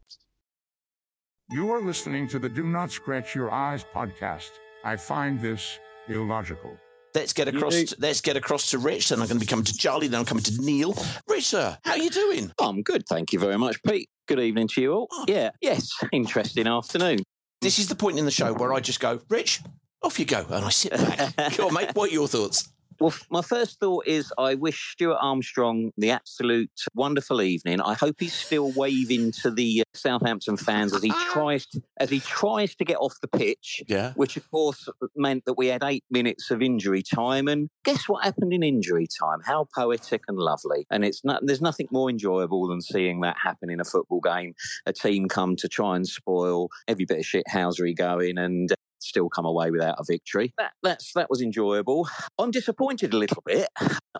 You 1.50 1.70
are 1.72 1.80
listening 1.80 2.28
to 2.28 2.38
the 2.38 2.48
Do 2.50 2.64
Not 2.64 2.90
Scratch 2.90 3.34
Your 3.34 3.50
Eyes 3.50 3.86
podcast. 3.94 4.50
I 4.84 4.96
find 4.96 5.40
this 5.40 5.78
illogical. 6.06 6.76
Let's 7.14 7.32
get 7.32 7.48
across. 7.48 7.72
To, 7.72 7.96
let's 8.00 8.20
get 8.20 8.36
across 8.36 8.70
to 8.72 8.78
Rich. 8.78 9.08
Then 9.08 9.20
I'm 9.20 9.28
going 9.28 9.38
to 9.38 9.46
be 9.46 9.48
coming 9.48 9.64
to 9.64 9.74
Charlie. 9.74 10.08
Then 10.08 10.20
I'm 10.20 10.26
coming 10.26 10.42
to 10.44 10.60
Neil. 10.60 10.94
Rich, 11.26 11.46
sir, 11.46 11.78
how 11.84 11.92
are 11.92 11.98
you 11.98 12.10
doing? 12.10 12.52
I'm 12.60 12.82
good, 12.82 13.06
thank 13.08 13.32
you 13.32 13.38
very 13.38 13.56
much, 13.56 13.82
Pete. 13.82 14.10
Good 14.28 14.40
evening 14.40 14.68
to 14.68 14.82
you 14.82 14.92
all. 14.92 15.08
Oh. 15.10 15.24
Yeah, 15.26 15.50
yes, 15.62 15.90
interesting 16.12 16.66
afternoon. 16.66 17.20
This 17.62 17.78
is 17.78 17.88
the 17.88 17.94
point 17.94 18.18
in 18.18 18.26
the 18.26 18.30
show 18.30 18.52
where 18.52 18.74
I 18.74 18.80
just 18.80 19.00
go, 19.00 19.20
Rich, 19.30 19.62
off 20.02 20.18
you 20.18 20.26
go, 20.26 20.44
and 20.50 20.66
I 20.66 20.68
sit 20.68 20.92
back. 20.92 21.34
Come 21.54 21.68
on, 21.68 21.74
mate. 21.74 21.90
What 21.94 22.10
are 22.10 22.12
your 22.12 22.28
thoughts? 22.28 22.68
Well, 23.00 23.14
my 23.30 23.42
first 23.42 23.80
thought 23.80 24.06
is 24.06 24.32
I 24.38 24.54
wish 24.54 24.92
Stuart 24.92 25.18
Armstrong 25.20 25.90
the 25.96 26.10
absolute 26.10 26.70
wonderful 26.94 27.42
evening. 27.42 27.80
I 27.80 27.94
hope 27.94 28.16
he's 28.20 28.34
still 28.34 28.72
waving 28.72 29.32
to 29.42 29.50
the 29.50 29.80
uh, 29.80 29.84
Southampton 29.94 30.56
fans 30.56 30.94
as 30.94 31.02
he 31.02 31.12
tries 31.32 31.66
to, 31.66 31.82
as 31.98 32.10
he 32.10 32.20
tries 32.20 32.74
to 32.76 32.84
get 32.84 32.96
off 32.96 33.14
the 33.20 33.28
pitch. 33.28 33.82
Yeah. 33.86 34.12
Which 34.14 34.36
of 34.36 34.50
course 34.50 34.88
meant 35.16 35.44
that 35.46 35.54
we 35.54 35.68
had 35.68 35.82
eight 35.84 36.04
minutes 36.10 36.50
of 36.50 36.62
injury 36.62 37.02
time, 37.02 37.48
and 37.48 37.68
guess 37.84 38.08
what 38.08 38.24
happened 38.24 38.52
in 38.52 38.62
injury 38.62 39.06
time? 39.20 39.40
How 39.44 39.66
poetic 39.74 40.22
and 40.28 40.38
lovely! 40.38 40.86
And 40.90 41.04
it's 41.04 41.24
not 41.24 41.44
there's 41.44 41.62
nothing 41.62 41.88
more 41.90 42.10
enjoyable 42.10 42.68
than 42.68 42.80
seeing 42.80 43.20
that 43.20 43.36
happen 43.42 43.70
in 43.70 43.80
a 43.80 43.84
football 43.84 44.20
game. 44.20 44.54
A 44.86 44.92
team 44.92 45.28
come 45.28 45.56
to 45.56 45.68
try 45.68 45.96
and 45.96 46.06
spoil 46.06 46.68
every 46.88 47.04
bit 47.04 47.18
of 47.18 47.24
shithousery 47.24 47.96
going, 47.96 48.38
and 48.38 48.72
still 49.04 49.28
come 49.28 49.44
away 49.44 49.70
without 49.70 49.96
a 49.98 50.04
victory. 50.06 50.52
That 50.58 50.72
that's 50.82 51.12
that 51.14 51.30
was 51.30 51.40
enjoyable. 51.40 52.08
I'm 52.38 52.50
disappointed 52.50 53.14
a 53.14 53.18
little 53.18 53.42
bit. 53.44 53.68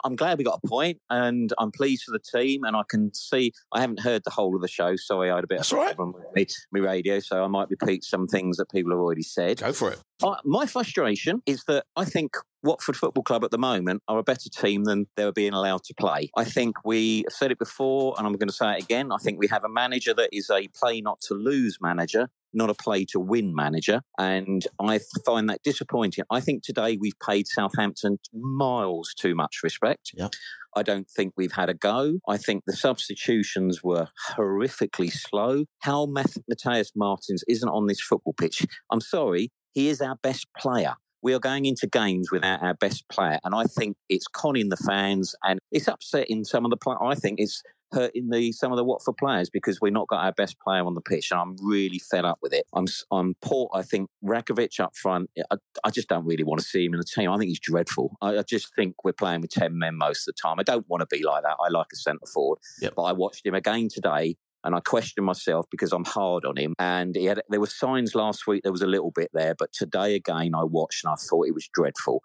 I'm 0.05 0.17
glad 0.17 0.39
we 0.39 0.45
got 0.45 0.61
a 0.63 0.69
point, 0.69 0.99
and 1.11 1.53
I'm 1.59 1.73
pleased 1.73 2.05
for 2.05 2.13
the 2.13 2.39
team. 2.39 2.65
And 2.65 2.77
I 2.77 2.83
can 2.89 3.13
see 3.15 3.53
I 3.73 3.81
haven't 3.81 4.01
heard 4.01 4.23
the 4.25 4.31
whole 4.31 4.55
of 4.55 4.63
the 4.63 4.69
show. 4.69 4.97
Sorry, 4.97 5.31
I 5.31 5.37
had 5.37 5.45
a 5.45 5.49
bit 5.49 5.61
of 5.61 5.67
a 5.73 5.95
problem 5.95 6.13
with 6.13 6.35
me, 6.35 6.47
me 6.73 6.81
radio, 6.81 7.21
so 7.21 7.43
I 7.43 7.49
might 7.49 7.69
repeat 7.71 8.05
some 8.05 8.27
things 8.27 8.57
that 8.59 8.71
people 8.71 8.93
have 8.93 9.01
already 9.01 9.23
said. 9.23 9.59
Go 9.59 9.73
for 9.73 9.91
it. 9.93 10.01
Uh, 10.23 10.37
my 10.45 10.67
frustration 10.67 11.43
is 11.47 11.65
that 11.65 11.85
I 11.97 12.05
think 12.05 12.37
Watford 12.63 12.97
Football 12.97 13.25
Club 13.25 13.45
at 13.45 13.51
the 13.51 13.59
moment 13.59 14.03
are 14.09 14.19
a 14.19 14.23
better 14.23 14.49
team 14.49 14.85
than 14.85 15.07
they 15.17 15.25
were 15.25 15.33
being 15.33 15.53
allowed 15.53 15.85
to 15.85 15.95
play. 15.95 16.31
I 16.37 16.45
think 16.45 16.85
we 16.85 17.25
said 17.29 17.51
it 17.51 17.59
before, 17.59 18.15
and 18.17 18.27
I'm 18.27 18.33
going 18.35 18.49
to 18.49 18.55
say 18.55 18.75
it 18.75 18.85
again. 18.85 19.13
I 19.13 19.19
think 19.19 19.39
we 19.39 19.49
have 19.49 19.65
a 19.65 19.69
manager 19.69 20.15
that 20.15 20.31
is 20.33 20.51
a 20.51 20.69
play 20.69 21.01
not 21.01 21.21
to 21.23 21.35
lose 21.35 21.79
manager, 21.81 22.29
not 22.53 22.71
a 22.71 22.75
play 22.75 23.05
to 23.07 23.21
win 23.21 23.55
manager. 23.55 24.03
And 24.19 24.67
I 24.81 25.01
find 25.27 25.49
that 25.51 25.63
disappointing. 25.63 26.25
I 26.31 26.41
think 26.41 26.63
today 26.63 26.97
we've 26.97 27.19
paid 27.19 27.47
Southampton 27.49 28.19
miles 28.33 29.13
too 29.15 29.35
much 29.35 29.61
respect. 29.63 30.13
Yeah. 30.15 30.29
I 30.77 30.83
don't 30.83 31.09
think 31.09 31.35
we've 31.37 31.53
had 31.53 31.69
a 31.69 31.75
go. 31.75 32.19
I 32.29 32.37
think 32.37 32.65
the 32.67 32.73
substitutions 32.73 33.83
were 33.85 34.09
horrifically 34.37 35.13
slow. 35.13 35.65
How 35.81 36.07
Matheus 36.07 36.93
Martins 36.97 37.45
isn't 37.47 37.69
on 37.69 37.87
this 37.87 38.01
football 38.01 38.33
pitch, 38.33 38.67
I'm 38.91 39.01
sorry, 39.01 39.53
he 39.75 39.89
is 39.89 40.01
our 40.01 40.17
best 40.23 40.47
player. 40.57 40.95
We 41.23 41.35
are 41.35 41.41
going 41.41 41.65
into 41.65 41.87
games 41.87 42.31
without 42.31 42.63
our 42.63 42.75
best 42.75 43.09
player, 43.09 43.39
and 43.45 43.55
I 43.55 43.65
think 43.65 43.97
it's 44.09 44.27
conning 44.27 44.69
the 44.69 44.77
fans 44.77 45.35
and 45.43 45.59
it's 45.73 45.89
upsetting 45.89 46.45
some 46.45 46.65
of 46.65 46.71
the 46.71 46.77
players. 46.77 46.99
I 47.03 47.15
think 47.15 47.41
it's 47.41 47.63
hurting 47.95 48.29
the 48.29 48.53
some 48.53 48.73
of 48.73 48.77
the 48.77 48.85
Watford 48.85 49.17
players 49.17 49.49
because 49.49 49.81
we've 49.81 49.93
not 49.93 50.09
got 50.09 50.25
our 50.25 50.33
best 50.33 50.57
player 50.61 50.85
on 50.85 50.95
the 50.95 51.01
pitch, 51.01 51.31
and 51.31 51.41
I'm 51.41 51.57
really 51.63 51.99
fed 51.99 52.25
up 52.25 52.39
with 52.43 52.53
it. 52.53 52.67
I'm 52.75 52.87
I'm 53.11 53.35
poor. 53.41 53.71
I 53.73 53.83
think 53.83 54.11
Rakovic 54.23 54.79
up 54.81 54.95
front. 54.97 55.31
I, 55.51 55.57
I 55.83 55.91
just 55.91 56.09
don't 56.09 56.27
really 56.27 56.45
want 56.45 56.61
to 56.61 56.67
see 56.67 56.85
him 56.85 56.93
in 56.95 57.01
the 57.01 57.07
team. 57.07 57.31
I 57.31 57.39
think 57.39 57.49
he's 57.49 57.61
dreadful. 57.61 58.17
I, 58.21 58.39
I 58.39 58.43
just 58.43 58.75
think 58.75 58.97
we're 59.05 59.13
playing 59.13 59.41
with 59.41 59.51
ten 59.51 59.79
men 59.79 59.97
most 59.97 60.29
of 60.29 60.35
the 60.35 60.41
time. 60.47 60.61
I 60.61 60.63
don't 60.63 60.89
want 60.89 61.01
to 61.01 61.17
be 61.17 61.25
like 61.25 61.43
that. 61.45 61.57
I 61.65 61.69
like 61.71 61.87
a 61.93 61.97
centre 61.97 62.27
forward, 62.33 62.59
but 62.95 63.03
I 63.03 63.13
watched 63.13 63.47
him 63.47 63.55
again 63.55 63.89
today. 63.91 64.37
And 64.65 64.75
I 64.75 64.81
questioned 64.81 65.27
myself 65.27 65.67
because 65.71 65.93
I'm 65.93 66.05
hard 66.05 66.45
on 66.45 66.57
him. 66.57 66.75
And 66.79 67.15
he 67.15 67.27
had 67.27 67.43
there 67.49 67.61
were 67.61 67.67
signs 67.67 68.15
last 68.15 68.47
week 68.47 68.63
there 68.63 68.73
was 68.73 68.83
a 68.83 68.87
little 68.87 69.11
bit 69.11 69.31
there, 69.33 69.55
but 69.55 69.73
today 69.73 70.15
again 70.15 70.55
I 70.55 70.65
watched 70.65 71.05
and 71.05 71.13
I 71.13 71.17
thought 71.17 71.47
it 71.47 71.55
was 71.55 71.69
dreadful. 71.73 72.23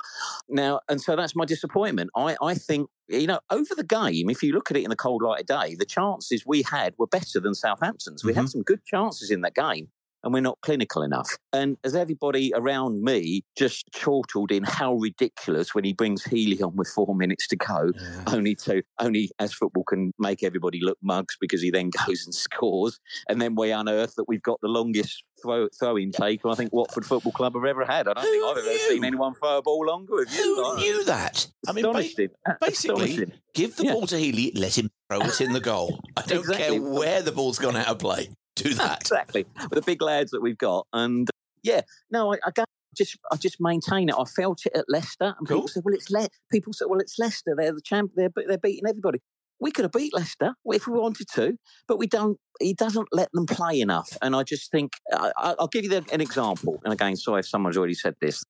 Now, 0.48 0.82
and 0.90 1.02
so 1.02 1.16
that's 1.16 1.36
my 1.36 1.46
disappointment. 1.46 2.10
I, 2.16 2.36
I 2.42 2.56
think 2.56 2.90
you 3.10 3.28
know, 3.28 3.40
over 3.50 3.74
the 3.76 3.84
game, 3.84 4.30
if 4.30 4.44
you 4.44 4.54
look 4.54 4.70
at 4.70 4.78
it 4.78 4.84
in 4.84 4.90
the 4.90 4.96
cold 4.96 5.24
light 5.24 5.42
of 5.42 5.48
day, 5.48 5.76
the 5.76 5.86
chances 5.86 6.44
we 6.46 6.62
had 6.62 6.94
were 6.98 7.08
better 7.08 7.40
than 7.40 7.56
Southampton's. 7.56 8.24
We 8.24 8.34
had 8.34 8.42
mm-hmm. 8.42 8.50
some 8.50 8.64
good 8.64 8.86
chances 8.86 9.32
in 9.32 9.42
that 9.42 9.56
game, 9.56 9.90
and 10.24 10.34
we're 10.34 10.42
not 10.42 10.58
clinical 10.62 11.02
enough. 11.02 11.30
And 11.54 11.78
as 11.84 11.96
everybody 11.96 12.52
around 12.56 13.04
me 13.04 13.44
just 13.58 13.90
chortled 13.94 14.52
in 14.52 14.64
how 14.64 14.96
ridiculous 14.96 15.74
when 15.74 15.84
he 15.84 15.94
brings 15.94 16.24
Healey 16.24 16.62
on 16.62 16.76
with 16.76 16.88
four 16.90 17.16
minutes 17.16 17.48
to 17.48 17.56
go, 17.56 17.92
only 18.28 18.56
to 18.56 18.84
only 19.00 19.32
as 19.40 19.54
football 19.54 19.84
can 19.84 20.12
make 20.20 20.44
everybody 20.44 20.80
look 20.82 20.98
mugs 21.02 21.36
because 21.40 21.62
he 21.62 21.72
then 21.72 21.90
goes 22.08 22.26
and 22.26 22.34
scores, 22.36 23.00
and 23.28 23.42
then 23.42 23.56
we 23.56 23.72
unearth 23.72 24.16
that 24.16 24.26
we've 24.28 24.44
got 24.44 24.60
the 24.62 24.68
longest 24.68 25.24
throw 25.42 25.70
throwing 25.80 26.12
take 26.12 26.46
I 26.46 26.54
think 26.56 26.74
Watford 26.74 27.06
Football 27.06 27.32
Club 27.32 27.54
have 27.56 27.64
ever 27.66 27.86
had. 27.86 28.08
I 28.08 28.14
don't 28.14 28.24
think 28.24 28.44
I've 28.44 28.58
ever 28.58 28.78
seen 28.90 29.06
anyone 29.06 29.34
throw 29.36 29.58
a 29.58 29.62
ball 29.62 29.86
longer. 29.86 30.26
Have 30.26 30.34
you? 30.36 30.56
Who 30.56 30.78
knew 30.78 31.06
that? 31.06 31.48
I 31.68 31.72
mean, 31.72 31.86
ba- 31.86 32.58
basically, 32.62 33.32
give 33.54 33.76
the 33.76 33.86
ball 33.86 34.08
to 34.08 34.18
Healey, 34.18 34.52
let 34.56 34.78
him 34.78 34.90
throw 35.10 35.22
it 35.22 35.42
in 35.42 35.54
the 35.54 35.60
goal. 35.60 36.00
I 36.18 36.22
don't 36.24 36.40
Exactly. 36.40 36.80
care 36.80 36.82
where 36.82 37.22
the 37.22 37.32
ball's 37.32 37.60
gone 37.60 37.76
out 37.76 37.88
of 37.88 38.00
play. 38.00 38.30
Do 38.64 38.74
that. 38.76 39.02
exactly 39.02 39.46
with 39.62 39.72
the 39.72 39.82
big 39.82 40.02
lads 40.02 40.32
that 40.32 40.42
we've 40.42 40.58
got. 40.58 40.88
And 40.94 41.30
uh, 41.30 41.32
yeah, 41.64 41.82
no, 42.12 42.34
I, 42.34 42.38
I 42.46 42.52
just 42.96 43.18
I 43.32 43.36
just 43.36 43.58
maintain 43.60 44.10
it. 44.10 44.16
I 44.18 44.24
felt 44.26 44.66
it 44.66 44.74
at 44.76 44.86
Leicester, 44.88 45.36
and 45.38 45.48
people 45.48 45.68
said, 45.68 45.84
"Well, 45.86 45.94
it's 45.96 46.10
Le-. 46.10 46.28
people 46.52 46.74
said, 46.74 46.86
well, 46.90 47.00
it's 47.00 47.18
Leicester. 47.20 47.54
They're 47.58 47.74
the 47.74 47.82
champ. 47.82 48.12
They're 48.16 48.30
they're 48.48 48.58
beating 48.58 48.88
everybody." 48.88 49.20
We 49.62 49.72
could 49.72 49.84
have 49.84 49.92
beat 49.92 50.14
Leicester 50.14 50.54
if 50.68 50.88
we 50.88 50.98
wanted 50.98 51.28
to, 51.36 51.58
but 51.88 52.00
we 52.00 52.08
don't. 52.08 52.38
He 52.62 52.74
doesn't 52.74 53.10
let 53.12 53.30
them 53.34 53.46
play 53.46 53.82
enough, 53.82 54.18
and 54.22 54.34
I 54.36 54.44
just 54.44 54.72
think 54.72 54.94
I, 55.12 55.32
I- 55.38 55.56
I'll 55.60 55.68
give 55.68 55.84
you 55.84 55.94
an 56.12 56.22
example. 56.22 56.80
And 56.86 56.94
again, 56.94 57.16
sorry 57.18 57.42
if 57.42 57.48
someone's 57.50 57.76
already 57.78 57.94
said 57.94 58.16
this. 58.22 58.44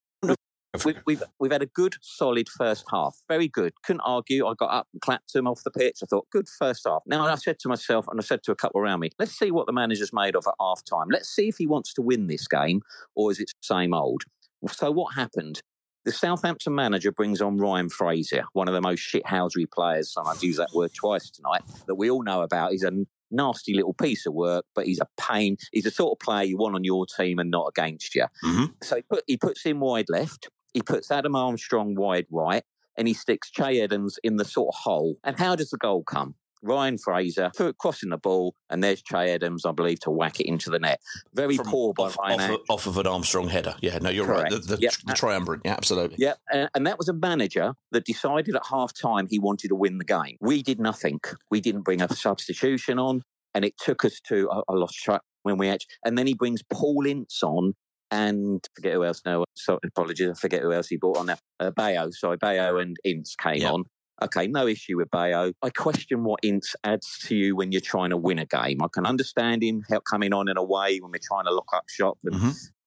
We've, 0.85 1.01
we've 1.07 1.23
we've 1.39 1.51
had 1.51 1.63
a 1.63 1.67
good, 1.67 1.95
solid 2.01 2.47
first 2.47 2.85
half. 2.91 3.17
Very 3.27 3.47
good. 3.47 3.73
Couldn't 3.83 4.01
argue. 4.01 4.45
I 4.45 4.53
got 4.53 4.71
up 4.71 4.87
and 4.93 5.01
clapped 5.01 5.33
him 5.33 5.47
off 5.47 5.63
the 5.63 5.71
pitch. 5.71 5.99
I 6.03 6.05
thought, 6.05 6.29
good 6.31 6.47
first 6.47 6.83
half. 6.85 7.01
Now 7.07 7.25
I 7.25 7.35
said 7.35 7.57
to 7.59 7.69
myself, 7.69 8.07
and 8.07 8.19
I 8.19 8.23
said 8.23 8.43
to 8.43 8.51
a 8.51 8.55
couple 8.55 8.79
around 8.79 8.99
me, 8.99 9.09
let's 9.17 9.37
see 9.37 9.49
what 9.49 9.65
the 9.65 9.73
manager's 9.73 10.13
made 10.13 10.35
of 10.35 10.45
at 10.47 10.53
half 10.59 10.83
time. 10.85 11.07
Let's 11.11 11.29
see 11.29 11.47
if 11.47 11.57
he 11.57 11.65
wants 11.65 11.93
to 11.95 12.03
win 12.03 12.27
this 12.27 12.47
game 12.47 12.81
or 13.15 13.31
is 13.31 13.39
it 13.39 13.47
the 13.47 13.65
same 13.65 13.93
old. 13.95 14.23
So 14.69 14.91
what 14.91 15.15
happened? 15.15 15.61
The 16.05 16.11
Southampton 16.11 16.75
manager 16.75 17.11
brings 17.11 17.41
on 17.41 17.57
Ryan 17.57 17.89
Fraser, 17.89 18.43
one 18.53 18.67
of 18.67 18.73
the 18.73 18.81
most 18.81 19.01
shithousery 19.01 19.69
players, 19.69 20.13
and 20.15 20.27
I've 20.27 20.43
used 20.43 20.59
that 20.59 20.69
word 20.73 20.91
twice 20.93 21.29
tonight, 21.29 21.61
that 21.87 21.95
we 21.95 22.09
all 22.09 22.23
know 22.23 22.41
about. 22.41 22.71
He's 22.71 22.83
a 22.83 22.91
nasty 23.31 23.73
little 23.73 23.93
piece 23.93 24.25
of 24.25 24.33
work, 24.33 24.65
but 24.75 24.85
he's 24.85 24.99
a 24.99 25.07
pain. 25.19 25.57
He's 25.71 25.83
the 25.83 25.91
sort 25.91 26.13
of 26.13 26.19
player 26.19 26.43
you 26.43 26.57
want 26.57 26.75
on 26.75 26.83
your 26.83 27.05
team 27.05 27.37
and 27.39 27.51
not 27.51 27.67
against 27.67 28.15
you. 28.15 28.25
Mm-hmm. 28.43 28.65
So 28.81 28.95
he, 28.97 29.01
put, 29.03 29.23
he 29.27 29.37
puts 29.37 29.65
in 29.65 29.79
wide 29.79 30.09
left, 30.09 30.49
he 30.73 30.81
puts 30.81 31.11
Adam 31.11 31.35
Armstrong 31.35 31.95
wide 31.95 32.27
right, 32.31 32.63
and 32.97 33.07
he 33.07 33.13
sticks 33.13 33.49
Che 33.49 33.81
Adams 33.81 34.17
in 34.23 34.37
the 34.37 34.45
sort 34.45 34.73
of 34.75 34.79
hole. 34.81 35.15
And 35.23 35.37
how 35.37 35.55
does 35.55 35.69
the 35.69 35.77
goal 35.77 36.03
come? 36.03 36.35
Ryan 36.61 36.97
Fraser 36.97 37.51
crossing 37.77 38.09
the 38.09 38.17
ball, 38.17 38.53
and 38.69 38.83
there's 38.83 39.01
Che 39.01 39.33
Adams, 39.33 39.65
I 39.65 39.71
believe, 39.71 40.01
to 40.01 40.11
whack 40.11 40.41
it 40.41 40.45
into 40.47 40.69
the 40.69 40.79
net. 40.79 40.99
Very 41.33 41.57
poor 41.57 41.93
by 41.93 42.05
off, 42.05 42.17
Ryan. 42.17 42.39
off, 42.41 42.49
of, 42.49 42.59
off 42.69 42.87
of 42.87 42.97
an 42.97 43.07
Armstrong 43.07 43.47
header. 43.47 43.75
Yeah, 43.81 43.97
no, 43.99 44.09
you're 44.09 44.27
right. 44.27 44.51
The, 44.51 44.57
the, 44.57 44.77
Yep. 44.81 44.93
the 45.05 45.13
triumvirate. 45.13 45.61
Yeah, 45.63 45.73
absolutely. 45.73 46.17
Yeah, 46.19 46.33
and, 46.51 46.69
and 46.75 46.85
that 46.85 46.97
was 46.97 47.07
a 47.07 47.13
manager 47.13 47.75
that 47.91 48.03
decided 48.05 48.55
at 48.55 48.63
half 48.69 48.93
time 48.93 49.27
he 49.29 49.39
wanted 49.39 49.69
to 49.69 49.75
win 49.75 49.99
the 49.99 50.03
game. 50.03 50.35
We 50.41 50.61
did 50.61 50.79
nothing. 50.81 51.21
We 51.49 51.61
didn't 51.61 51.83
bring 51.83 52.01
a 52.01 52.13
substitution 52.13 52.99
on, 52.99 53.23
and 53.53 53.63
it 53.63 53.75
took 53.77 54.03
us 54.03 54.19
to, 54.27 54.51
I, 54.51 54.59
I 54.67 54.73
lost 54.73 54.95
track 54.95 55.21
when 55.43 55.57
we 55.57 55.69
actually, 55.69 55.93
and 56.03 56.17
then 56.17 56.27
he 56.27 56.33
brings 56.33 56.61
Paul 56.61 57.05
Ince 57.05 57.41
on 57.41 57.73
and 58.11 58.65
forget 58.75 58.93
who 58.93 59.03
else 59.05 59.21
now. 59.25 59.43
So 59.53 59.79
apologies, 59.85 60.29
I 60.29 60.33
forget 60.33 60.61
who 60.61 60.71
else 60.71 60.87
he 60.87 60.97
brought 60.97 61.17
on 61.17 61.27
now. 61.27 61.37
Uh, 61.59 61.71
Bayo, 61.71 62.09
sorry, 62.11 62.37
Bayo 62.37 62.77
and 62.77 62.97
Ince 63.03 63.35
came 63.35 63.65
on. 63.65 63.83
Okay, 64.21 64.47
no 64.47 64.67
issue 64.67 64.97
with 64.97 65.09
Bayo. 65.11 65.53
I 65.61 65.69
question 65.69 66.23
what 66.23 66.41
Ince 66.43 66.75
adds 66.83 67.19
to 67.23 67.35
you 67.35 67.55
when 67.55 67.71
you're 67.71 67.79
trying 67.79 68.09
to 68.09 68.17
win 68.17 68.37
a 68.37 68.45
game. 68.45 68.81
I 68.83 68.87
can 68.93 69.05
understand 69.05 69.63
him 69.63 69.83
help 69.87 70.03
coming 70.03 70.33
on 70.33 70.49
in 70.49 70.57
a 70.57 70.63
way 70.63 70.99
when 70.99 71.11
we're 71.11 71.19
trying 71.23 71.45
to 71.45 71.53
lock 71.53 71.69
up 71.73 71.85
shop 71.87 72.17
and 72.25 72.35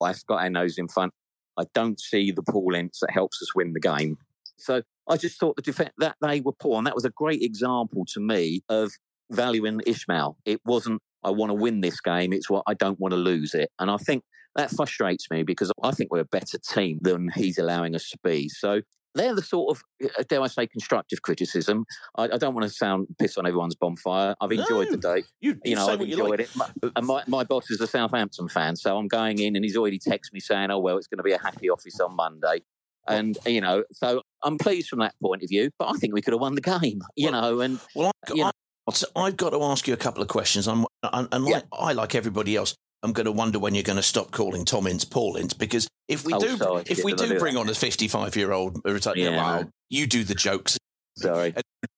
I've 0.02 0.26
got 0.26 0.42
our 0.42 0.50
nose 0.50 0.76
in 0.76 0.88
front. 0.88 1.12
I 1.58 1.64
don't 1.74 1.98
see 2.00 2.32
the 2.32 2.42
Paul 2.42 2.74
Ince 2.74 3.00
that 3.00 3.10
helps 3.10 3.40
us 3.40 3.54
win 3.54 3.72
the 3.72 3.80
game. 3.80 4.18
So 4.56 4.82
I 5.08 5.16
just 5.16 5.38
thought 5.38 5.56
the 5.56 5.62
defense 5.62 5.90
that 5.98 6.16
they 6.20 6.40
were 6.40 6.52
poor, 6.52 6.78
and 6.78 6.86
that 6.86 6.94
was 6.94 7.04
a 7.04 7.10
great 7.10 7.42
example 7.42 8.04
to 8.12 8.20
me 8.20 8.62
of 8.68 8.92
valuing 9.30 9.80
Ishmael. 9.86 10.36
It 10.44 10.60
wasn't 10.64 11.00
I 11.24 11.30
want 11.30 11.50
to 11.50 11.54
win 11.54 11.80
this 11.80 12.00
game; 12.00 12.32
it's 12.32 12.50
what 12.50 12.64
I 12.66 12.74
don't 12.74 13.00
want 13.00 13.12
to 13.12 13.18
lose 13.18 13.54
it, 13.54 13.70
and 13.78 13.90
I 13.90 13.96
think 13.96 14.22
that 14.56 14.70
frustrates 14.70 15.30
me 15.30 15.42
because 15.42 15.72
I 15.82 15.92
think 15.92 16.12
we're 16.12 16.20
a 16.20 16.24
better 16.24 16.58
team 16.58 16.98
than 17.02 17.30
he's 17.34 17.58
allowing 17.58 17.94
us 17.94 18.08
to 18.10 18.18
be. 18.22 18.48
So 18.48 18.82
they're 19.14 19.34
the 19.34 19.42
sort 19.42 19.76
of, 19.76 19.82
uh, 20.18 20.22
dare 20.28 20.40
I 20.42 20.46
say, 20.46 20.66
constructive 20.66 21.22
criticism. 21.22 21.84
I, 22.16 22.24
I 22.24 22.38
don't 22.38 22.54
want 22.54 22.66
to 22.66 22.72
sound 22.72 23.08
piss 23.18 23.36
on 23.36 23.46
everyone's 23.46 23.74
bonfire. 23.74 24.34
I've 24.40 24.52
enjoyed 24.52 24.90
the 24.90 24.96
day. 24.96 25.24
You, 25.40 25.58
you 25.64 25.76
know, 25.76 25.86
I've 25.86 26.00
enjoyed 26.00 26.30
like. 26.30 26.40
it. 26.40 26.56
My, 26.56 26.70
and 26.96 27.06
my, 27.06 27.22
my 27.26 27.44
boss 27.44 27.70
is 27.70 27.80
a 27.80 27.86
Southampton 27.86 28.48
fan, 28.48 28.76
so 28.76 28.96
I'm 28.96 29.08
going 29.08 29.38
in 29.38 29.54
and 29.54 29.64
he's 29.64 29.76
already 29.76 29.98
texted 29.98 30.32
me 30.32 30.40
saying, 30.40 30.70
oh, 30.70 30.78
well, 30.78 30.96
it's 30.96 31.08
going 31.08 31.18
to 31.18 31.24
be 31.24 31.32
a 31.32 31.38
happy 31.38 31.68
office 31.68 32.00
on 32.00 32.16
Monday. 32.16 32.62
And, 33.08 33.36
you 33.44 33.60
know, 33.60 33.82
so 33.92 34.22
I'm 34.44 34.58
pleased 34.58 34.88
from 34.88 35.00
that 35.00 35.14
point 35.20 35.42
of 35.42 35.48
view, 35.48 35.70
but 35.78 35.86
I 35.86 35.98
think 35.98 36.14
we 36.14 36.22
could 36.22 36.32
have 36.32 36.40
won 36.40 36.54
the 36.54 36.60
game, 36.60 37.02
you 37.16 37.32
know, 37.32 37.60
and, 37.60 37.80
Well, 37.96 38.12
I, 38.28 38.32
you 38.32 38.44
know, 38.44 38.52
I, 38.88 38.92
so 38.92 39.08
I've 39.16 39.36
got 39.36 39.50
to 39.50 39.62
ask 39.62 39.88
you 39.88 39.94
a 39.94 39.98
couple 39.98 40.22
of 40.22 40.28
questions. 40.28 40.68
I'm, 40.68 40.86
and, 41.02 41.44
like, 41.44 41.64
I, 41.72 41.92
like 41.92 42.14
everybody 42.14 42.56
else, 42.56 42.76
I'm 43.02 43.12
going 43.12 43.26
to 43.26 43.32
wonder 43.32 43.58
when 43.58 43.74
you're 43.74 43.82
going 43.82 43.96
to 43.96 44.02
stop 44.02 44.30
calling 44.30 44.64
Tom 44.64 44.86
Ince 44.86 45.04
Paul 45.04 45.36
Ince 45.36 45.54
because 45.54 45.88
if 46.08 46.24
we 46.24 46.32
Oh, 46.34 46.38
do, 46.38 46.56
sorry. 46.56 46.82
if 46.86 47.02
we 47.04 47.14
do 47.14 47.26
do 47.28 47.38
bring 47.38 47.54
that? 47.54 47.60
on 47.60 47.68
a 47.68 47.74
55 47.74 48.36
year 48.36 48.52
old 48.52 48.80
retired, 48.84 49.18
Yeah, 49.18 49.30
no. 49.30 49.68
you 49.90 50.06
do 50.06 50.24
the 50.24 50.34
jokes. 50.34 50.78
Sorry. 51.18 51.54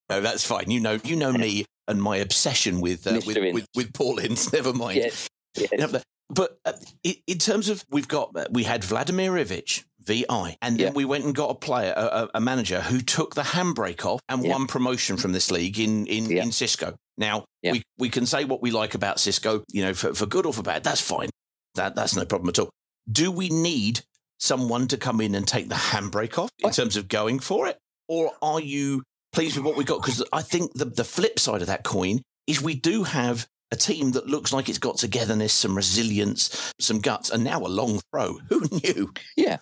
No, 0.09 0.21
that's 0.21 0.45
fine. 0.47 0.71
You 0.71 0.81
know, 0.81 0.99
you 1.05 1.17
know 1.17 1.33
me 1.33 1.65
and 1.89 2.03
my 2.03 2.17
obsession 2.17 2.81
with 2.81 3.07
uh, 3.07 3.21
with, 3.27 3.37
with 3.55 3.67
with 3.75 3.93
Paul 3.93 4.19
Ince. 4.19 4.53
Never 4.53 4.73
mind. 4.73 4.97
Yes, 4.97 5.29
yes. 5.57 5.91
But- 5.93 6.03
but 6.31 6.57
uh, 6.65 6.73
in 7.27 7.37
terms 7.37 7.69
of 7.69 7.85
we've 7.91 8.09
got 8.09 8.31
uh, 8.35 8.47
we 8.51 8.65
had 8.65 8.83
Vladimir 8.83 9.33
Ivic, 9.33 9.85
VI. 10.07 10.57
And 10.63 10.79
then 10.79 10.95
we 10.95 11.05
went 11.05 11.25
and 11.25 11.35
got 11.35 11.51
a 11.51 11.55
player, 11.55 11.93
a, 11.97 12.29
a- 12.35 12.41
manager 12.41 12.81
who 12.81 13.01
took 13.01 13.35
the 13.35 13.43
handbrake 13.43 14.05
off 14.05 14.21
and 14.29 14.43
won 14.51 14.67
promotion 14.67 15.17
from 15.17 15.33
this 15.33 15.51
league 15.51 15.79
in, 15.79 16.07
in, 16.07 16.31
in 16.31 16.49
Xisco. 16.51 16.95
Now, 17.17 17.45
we, 17.73 17.83
we 17.99 18.09
can 18.11 18.27
say 18.27 18.45
what 18.45 18.61
we 18.61 18.71
like 18.71 18.95
about 18.95 19.17
Xisco, 19.19 19.63
you 19.73 19.83
know, 19.83 19.95
for, 19.95 20.15
for 20.15 20.27
good 20.27 20.47
or 20.47 20.53
for 20.53 20.63
bad. 20.63 20.85
That's 20.85 21.01
fine. 21.01 21.31
That, 21.77 21.95
that's 21.95 22.15
no 22.17 22.25
problem 22.25 22.49
at 22.51 22.59
all. 22.59 22.71
Do 23.11 23.31
we 23.31 23.49
need 23.49 24.01
someone 24.39 24.89
to 24.89 24.97
come 24.97 25.21
in 25.21 25.35
and 25.35 25.47
take 25.47 25.69
the 25.69 25.75
handbrake 25.75 26.39
off 26.39 26.51
in 26.59 26.71
terms 26.71 26.97
of 26.97 27.09
going 27.09 27.39
for 27.39 27.67
it? 27.69 27.79
Or 28.09 28.33
are 28.43 28.61
you 28.61 29.03
pleased 29.33 29.57
with 29.57 29.65
what 29.65 29.77
we 29.77 29.85
got? 29.85 30.03
Because 30.03 30.23
I 30.33 30.43
think 30.43 30.73
the, 30.75 30.85
the 30.87 31.05
flip 31.05 31.39
side 31.39 31.61
of 31.63 31.69
that 31.69 31.83
coin 31.85 32.21
is 32.47 32.61
we 32.61 32.75
do 32.75 33.05
have 33.05 33.47
a 33.71 33.77
team 33.77 34.13
that 34.13 34.27
looks 34.27 34.53
like 34.53 34.69
it's 34.69 34.79
got 34.79 34.99
togetherness, 34.99 35.53
some 35.53 35.75
resilience, 35.75 36.73
some 36.79 37.01
guts, 37.01 37.31
and 37.31 37.43
now 37.43 37.61
a 37.61 37.67
long 37.69 38.01
throw. 38.13 38.35
Who 38.51 38.69
knew? 38.71 39.13
Yeah. 39.37 39.57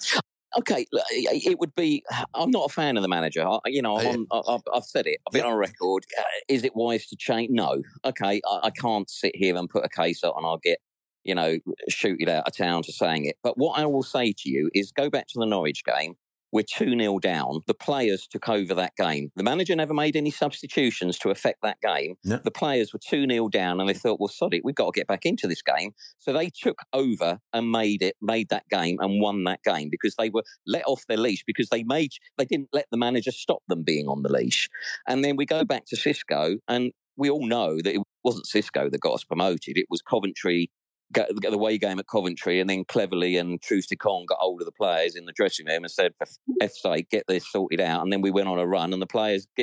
Okay, 0.59 0.87
it 1.11 1.59
would 1.59 1.75
be. 1.75 2.03
I'm 2.35 2.51
not 2.51 2.67
a 2.71 2.73
fan 2.73 2.97
of 2.97 3.03
the 3.03 3.09
manager. 3.09 3.47
I, 3.47 3.59
you 3.67 3.81
know, 3.83 3.97
I'm 3.97 4.27
on, 4.31 4.45
I- 4.47 4.55
I've, 4.55 4.61
I've 4.75 4.85
said 4.85 5.07
it. 5.07 5.19
I've 5.27 5.33
been 5.33 5.45
on 5.45 5.57
record. 5.57 6.05
Uh, 6.19 6.23
is 6.49 6.65
it 6.65 6.77
wise 6.77 7.07
to 7.07 7.17
change? 7.17 7.51
No. 7.51 7.83
Okay, 8.05 8.41
I, 8.47 8.61
I 8.65 8.71
can't 8.71 9.09
sit 9.09 9.35
here 9.35 9.57
and 9.57 9.69
put 9.69 9.85
a 9.85 9.89
case 9.89 10.23
up, 10.25 10.35
and 10.37 10.45
I'll 10.47 10.59
get 10.59 10.79
you 11.25 11.35
know 11.35 11.59
shooted 11.89 12.29
out 12.29 12.47
of 12.47 12.57
town 12.57 12.83
for 12.83 12.93
saying 12.93 13.25
it. 13.27 13.37
But 13.43 13.57
what 13.57 13.79
I 13.79 13.87
will 13.87 14.03
say 14.03 14.33
to 14.39 14.51
you 14.51 14.71
is, 14.75 14.93
go 14.93 15.09
back 15.09 15.27
to 15.29 15.39
the 15.39 15.47
Norwich 15.47 15.85
game. 15.85 16.15
We're 16.53 16.63
2 16.63 16.99
0 16.99 17.19
down. 17.19 17.61
The 17.67 17.75
players 17.75 18.27
took 18.27 18.49
over 18.49 18.75
that 18.75 18.95
game. 18.97 19.31
The 19.37 19.43
manager 19.43 19.75
never 19.75 19.95
made 19.95 20.17
any 20.17 20.31
substitutions 20.31 21.19
to 21.21 21.31
affect 21.31 21.63
that 21.63 21.79
game. 21.81 22.17
The 22.45 22.51
players 22.51 22.93
were 22.93 23.01
2 23.09 23.27
0 23.29 23.49
down 23.49 23.81
and 23.81 23.89
they 23.89 23.95
thought, 23.95 24.21
well, 24.21 24.29
sod 24.29 24.55
it, 24.55 24.65
we've 24.65 24.75
got 24.75 24.93
to 24.93 24.99
get 24.99 25.07
back 25.07 25.25
into 25.25 25.47
this 25.47 25.63
game. 25.63 25.93
So 26.19 26.33
they 26.33 26.51
took 26.51 26.81
over 26.93 27.39
and 27.53 27.71
made 27.71 28.03
it, 28.03 28.17
made 28.21 28.51
that 28.51 28.69
game 28.71 28.99
and 29.01 29.21
won 29.21 29.45
that 29.45 29.63
game 29.65 29.89
because 29.91 30.15
they 30.17 30.31
were 30.31 30.45
let 30.67 30.85
off 30.87 31.05
their 31.09 31.17
leash 31.17 31.43
because 31.47 31.71
they 31.71 31.85
made, 31.85 32.13
they 32.37 32.45
didn't 32.45 32.69
let 32.73 32.87
the 32.91 32.99
manager 32.99 33.31
stop 33.31 33.63
them 33.69 33.83
being 33.83 34.07
on 34.07 34.23
the 34.23 34.31
leash. 34.31 34.69
And 35.09 35.25
then 35.25 35.37
we 35.37 35.47
go 35.47 35.65
back 35.65 35.87
to 35.87 35.97
Xisco 35.97 36.59
and 36.69 36.93
we 37.17 37.31
all 37.31 37.47
know 37.47 37.77
that 37.77 37.95
it 37.95 38.03
wasn't 38.25 38.47
Xisco 38.47 38.91
that 38.91 39.01
got 39.01 39.15
us 39.15 39.25
promoted. 39.25 39.79
It 39.79 39.87
was 39.91 40.03
Coventry 40.03 40.71
the 41.13 41.51
away 41.53 41.79
game 41.79 41.99
at 41.99 42.07
Coventry, 42.07 42.61
and 42.61 42.69
then 42.69 42.85
cleverly 42.85 43.37
and 43.37 43.61
Truth 43.61 43.89
to 43.89 43.97
Con 43.97 44.27
got 44.27 44.39
hold 44.39 44.61
of 44.61 44.67
the 44.67 44.73
players 44.73 45.15
in 45.17 45.27
the 45.27 45.33
dressing 45.33 45.67
room 45.67 45.85
and 45.85 45.91
said, 45.91 46.15
"For 46.17 46.27
F's 46.61 46.83
sake, 46.83 47.11
get 47.11 47.25
this 47.29 47.51
sorted 47.51 47.81
out." 47.81 48.03
And 48.03 48.13
then 48.13 48.21
we 48.21 48.31
went 48.31 48.49
on 48.49 48.59
a 48.59 48.67
run, 48.67 48.93
and 48.93 49.01
the 49.01 49.07
players 49.07 49.47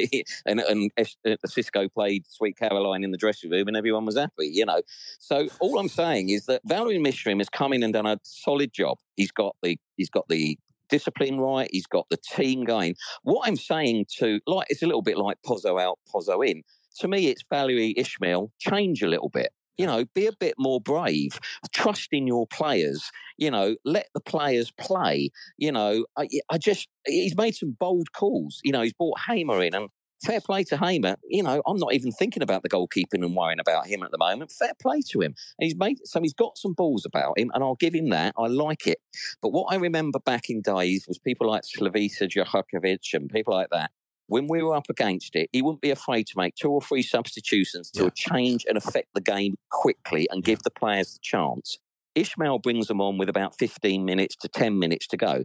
and 0.45 0.59
and 0.59 0.91
uh, 0.97 1.03
Xisco 1.47 1.91
played 1.91 2.25
Sweet 2.27 2.57
Caroline 2.57 3.03
in 3.03 3.11
the 3.11 3.17
dressing 3.17 3.49
room, 3.49 3.67
and 3.67 3.77
everyone 3.77 4.05
was 4.05 4.17
happy. 4.17 4.47
You 4.47 4.65
know, 4.65 4.81
so 5.19 5.47
all 5.59 5.79
I'm 5.79 5.89
saying 5.89 6.29
is 6.29 6.45
that 6.45 6.61
Valerie 6.65 6.99
Mishram 6.99 7.39
has 7.39 7.49
come 7.49 7.73
in 7.73 7.83
and 7.83 7.93
done 7.93 8.05
a 8.05 8.19
solid 8.23 8.73
job. 8.73 8.97
He's 9.15 9.31
got 9.31 9.55
the 9.61 9.77
he's 9.97 10.09
got 10.09 10.27
the 10.29 10.57
discipline 10.89 11.39
right. 11.39 11.69
He's 11.71 11.87
got 11.87 12.07
the 12.09 12.17
team 12.17 12.65
going. 12.65 12.95
What 13.23 13.47
I'm 13.47 13.55
saying 13.55 14.07
to 14.17 14.39
like 14.47 14.67
it's 14.69 14.81
a 14.81 14.87
little 14.87 15.01
bit 15.01 15.17
like 15.17 15.37
Pozzo 15.45 15.81
out, 15.81 15.99
Pozzo 16.13 16.45
in. 16.45 16.63
To 16.99 17.07
me, 17.07 17.27
it's 17.27 17.43
Valerie 17.49 17.93
Ishmael. 17.95 18.51
Change 18.59 19.01
a 19.03 19.07
little 19.07 19.29
bit. 19.29 19.53
You 19.79 19.87
know, 19.87 20.05
be 20.13 20.27
a 20.27 20.33
bit 20.33 20.55
more 20.59 20.81
brave. 20.81 21.39
Trust 21.73 22.09
in 22.11 22.27
your 22.27 22.45
players. 22.47 23.11
You 23.37 23.49
know, 23.49 23.77
let 23.85 24.07
the 24.13 24.19
players 24.19 24.71
play. 24.71 25.31
You 25.57 25.71
know, 25.71 26.05
I, 26.17 26.27
I 26.51 26.57
just 26.57 26.89
he's 27.07 27.35
made 27.35 27.55
some 27.55 27.77
bold 27.79 28.11
calls. 28.11 28.59
You 28.63 28.73
know, 28.73 28.81
he's 28.81 28.93
brought 28.93 29.19
Hamer 29.27 29.63
in 29.63 29.73
and. 29.73 29.89
Fair 30.25 30.41
play 30.41 30.65
to 30.65 30.75
Hamer. 30.75 31.15
You 31.29 31.43
know, 31.43 31.61
I'm 31.65 31.77
not 31.77 31.93
even 31.93 32.11
thinking 32.11 32.43
about 32.43 32.61
the 32.61 32.67
goalkeeping 32.67 33.23
and 33.23 33.33
worrying 33.37 33.61
about 33.61 33.87
him 33.87 34.03
at 34.03 34.11
the 34.11 34.17
moment. 34.17 34.51
Fair 34.51 34.73
play 34.81 35.01
to 35.11 35.21
him. 35.21 35.33
And 35.57 35.65
he's 35.65 35.77
made 35.77 35.97
so 36.03 36.19
he's 36.19 36.33
got 36.33 36.57
some 36.57 36.73
balls 36.73 37.05
about 37.05 37.39
him, 37.39 37.49
and 37.53 37.63
I'll 37.63 37.75
give 37.75 37.95
him 37.95 38.09
that. 38.09 38.35
I 38.37 38.47
like 38.47 38.85
it. 38.85 38.97
But 39.41 39.53
what 39.53 39.73
I 39.73 39.77
remember 39.77 40.19
back 40.19 40.49
in 40.49 40.61
days 40.61 41.05
was 41.07 41.17
people 41.19 41.47
like 41.47 41.63
Slavica 41.63 42.27
Johakovic 42.27 43.13
and 43.13 43.29
people 43.29 43.53
like 43.53 43.69
that. 43.71 43.91
When 44.29 44.47
we 44.47 44.61
were 44.61 44.75
up 44.75 44.85
against 44.89 45.35
it, 45.35 45.49
he 45.51 45.63
wouldn't 45.63 45.81
be 45.81 45.89
afraid 45.89 46.27
to 46.27 46.33
make 46.37 46.53
two 46.53 46.69
or 46.69 46.81
three 46.81 47.01
substitutions 47.01 47.89
to 47.91 48.11
change 48.11 48.63
and 48.69 48.77
affect 48.77 49.07
the 49.15 49.21
game 49.21 49.55
quickly 49.71 50.27
and 50.31 50.43
give 50.43 50.61
the 50.63 50.69
players 50.69 51.13
the 51.13 51.19
chance. 51.21 51.79
Ishmael 52.13 52.59
brings 52.59 52.87
them 52.87 53.01
on 53.01 53.17
with 53.17 53.27
about 53.27 53.57
15 53.57 54.05
minutes 54.05 54.35
to 54.37 54.47
10 54.47 54.77
minutes 54.77 55.07
to 55.07 55.17
go. 55.17 55.43